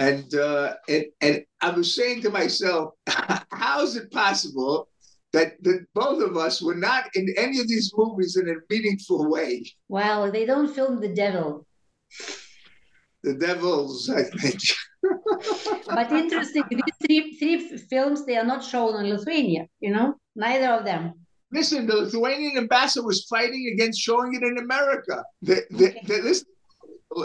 And 0.00 0.34
uh, 0.34 0.76
and 0.88 1.04
and 1.20 1.44
I 1.60 1.70
was 1.72 1.94
saying 1.94 2.22
to 2.22 2.30
myself, 2.30 2.94
how 3.52 3.82
is 3.82 3.96
it 3.96 4.10
possible 4.10 4.88
that 5.34 5.62
that 5.62 5.84
both 5.94 6.22
of 6.22 6.38
us 6.38 6.62
were 6.62 6.74
not 6.74 7.04
in 7.14 7.26
any 7.36 7.60
of 7.60 7.68
these 7.68 7.92
movies 7.94 8.38
in 8.38 8.48
a 8.48 8.54
meaningful 8.70 9.30
way? 9.30 9.62
Wow, 9.88 10.30
they 10.30 10.46
don't 10.46 10.74
film 10.74 11.02
the 11.02 11.14
devil. 11.14 11.66
The 13.24 13.34
devils, 13.34 14.08
I 14.08 14.22
think. 14.22 14.60
but 15.86 16.10
interesting, 16.10 16.64
these 16.70 16.96
three, 17.04 17.36
three 17.36 17.76
films, 17.90 18.24
they 18.24 18.38
are 18.38 18.50
not 18.52 18.64
shown 18.64 19.04
in 19.04 19.14
Lithuania, 19.14 19.66
you 19.80 19.90
know, 19.90 20.14
neither 20.34 20.68
of 20.68 20.86
them. 20.86 21.12
Listen, 21.52 21.86
the 21.86 21.96
Lithuanian 21.96 22.56
ambassador 22.56 23.04
was 23.04 23.26
fighting 23.26 23.70
against 23.74 24.00
showing 24.00 24.32
it 24.32 24.42
in 24.42 24.56
America. 24.56 25.22
The, 25.42 25.66
the, 25.68 25.90
okay. 25.90 26.00
the, 26.06 26.22
this 26.22 26.44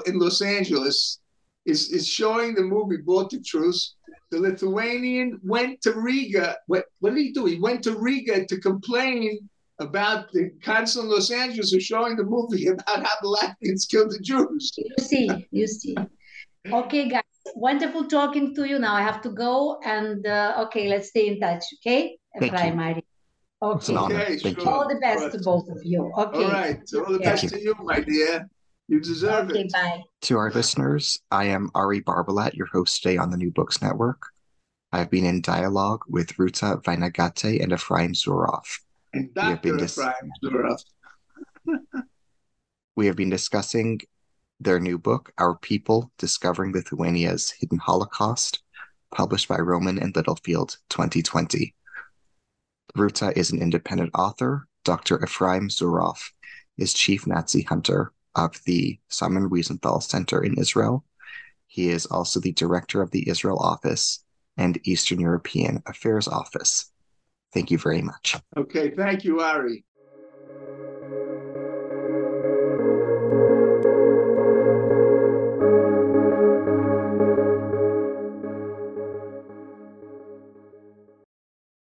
in 0.08 0.20
Los 0.20 0.42
Angeles 0.42 1.22
is, 1.66 1.92
is 1.92 2.08
showing 2.08 2.56
the 2.56 2.62
movie 2.62 2.98
Baltic 2.98 3.44
Truths. 3.44 3.96
The 4.32 4.40
Lithuanian 4.40 5.40
went 5.44 5.82
to 5.82 5.94
Riga. 5.94 6.58
What, 6.68 6.86
what 7.00 7.14
did 7.14 7.20
he 7.20 7.32
do? 7.32 7.46
He 7.46 7.60
went 7.60 7.84
to 7.84 7.98
Riga 7.98 8.46
to 8.46 8.60
complain 8.60 9.50
about 9.80 10.32
the 10.32 10.52
consul 10.64 11.04
in 11.04 11.10
Los 11.10 11.32
Angeles 11.32 11.72
who's 11.72 11.84
showing 11.84 12.16
the 12.16 12.24
movie 12.24 12.68
about 12.74 13.06
how 13.06 13.16
the 13.22 13.28
Latvians 13.28 13.90
killed 13.90 14.12
the 14.12 14.20
Jews. 14.20 14.74
You 14.78 15.04
see, 15.04 15.48
you 15.52 15.68
see. 15.68 15.96
Okay, 16.72 17.10
guys 17.10 17.24
wonderful 17.56 18.06
talking 18.08 18.56
to 18.56 18.68
you. 18.68 18.80
Now 18.80 18.96
I 18.96 19.02
have 19.02 19.22
to 19.22 19.30
go, 19.30 19.80
and 19.84 20.26
uh, 20.26 20.66
okay, 20.66 20.88
let's 20.88 21.10
stay 21.10 21.28
in 21.28 21.40
touch. 21.40 21.64
Okay, 21.80 22.18
Thank 22.40 22.54
primary. 22.54 22.96
You. 22.96 23.02
Okay. 23.62 23.96
okay 23.96 24.38
sure. 24.38 24.70
All 24.70 24.88
the 24.88 24.96
best 24.96 25.24
right. 25.24 25.32
to 25.32 25.40
both 25.40 25.68
of 25.70 25.84
you. 25.84 26.12
Okay. 26.18 26.44
All 26.44 26.52
right. 26.52 26.80
All 26.96 27.12
the 27.12 27.20
best 27.20 27.50
to 27.50 27.62
you, 27.62 27.76
my 27.84 28.00
dear. 28.00 28.48
You 28.88 29.00
deserve 29.00 29.50
okay, 29.50 29.62
it. 29.62 29.74
Bye. 29.74 30.04
To 30.24 30.38
our 30.38 30.52
listeners, 30.52 31.20
I 31.32 31.46
am 31.46 31.72
Ari 31.74 32.02
Barbalat, 32.02 32.54
your 32.54 32.68
host 32.68 33.02
today 33.02 33.18
on 33.18 33.32
the 33.32 33.38
New 33.38 33.52
Books 33.52 33.82
Network. 33.82 34.28
I've 34.92 35.10
been 35.10 35.26
in 35.26 35.42
dialogue 35.42 36.04
with 36.08 36.38
Ruta 36.38 36.80
Vanagaite 36.84 37.64
and 37.64 37.74
Ephraim 37.74 38.14
Zuroff. 38.14 38.82
And 39.14 39.34
Dr. 39.34 39.78
Dis- 39.78 39.98
Ephraim 39.98 40.32
Zuroff. 40.44 40.84
we 42.96 43.08
have 43.08 43.16
been 43.16 43.32
discussing 43.32 44.02
their 44.60 44.80
new 44.80 45.00
book, 45.00 45.34
Our 45.40 45.58
People 45.58 46.12
Discovering 46.20 46.72
Lithuania's 46.72 47.50
Hidden 47.50 47.80
Holocaust, 47.80 48.62
published 49.12 49.48
by 49.48 49.58
Rowman 49.58 49.98
and 49.98 50.16
Littlefield 50.16 50.78
2020. 50.92 51.74
Ruta 52.96 53.38
is 53.38 53.52
an 53.52 53.62
independent 53.62 54.12
author. 54.14 54.68
Dr. 54.84 55.22
Ephraim 55.24 55.70
Zuroff 55.70 56.30
is 56.78 56.94
chief 56.94 57.26
Nazi 57.26 57.64
hunter 57.64 58.12
of 58.36 58.60
the 58.66 59.00
Simon 59.08 59.50
Wiesenthal 59.50 60.02
Center 60.02 60.44
in 60.44 60.58
Israel. 60.58 61.04
He 61.68 61.90
is 61.90 62.06
also 62.06 62.40
the 62.40 62.54
director 62.54 63.02
of 63.02 63.12
the 63.12 63.28
Israel 63.30 63.58
office 63.60 64.24
and 64.58 64.80
Eastern 64.84 65.20
European 65.20 65.82
Affairs 65.86 66.28
office. 66.28 66.92
Thank 67.54 67.72
you 67.72 67.78
very 67.78 68.02
much. 68.02 68.36
Okay, 68.56 68.92
thank 68.92 69.24
you, 69.24 69.42
Ari. 69.42 69.86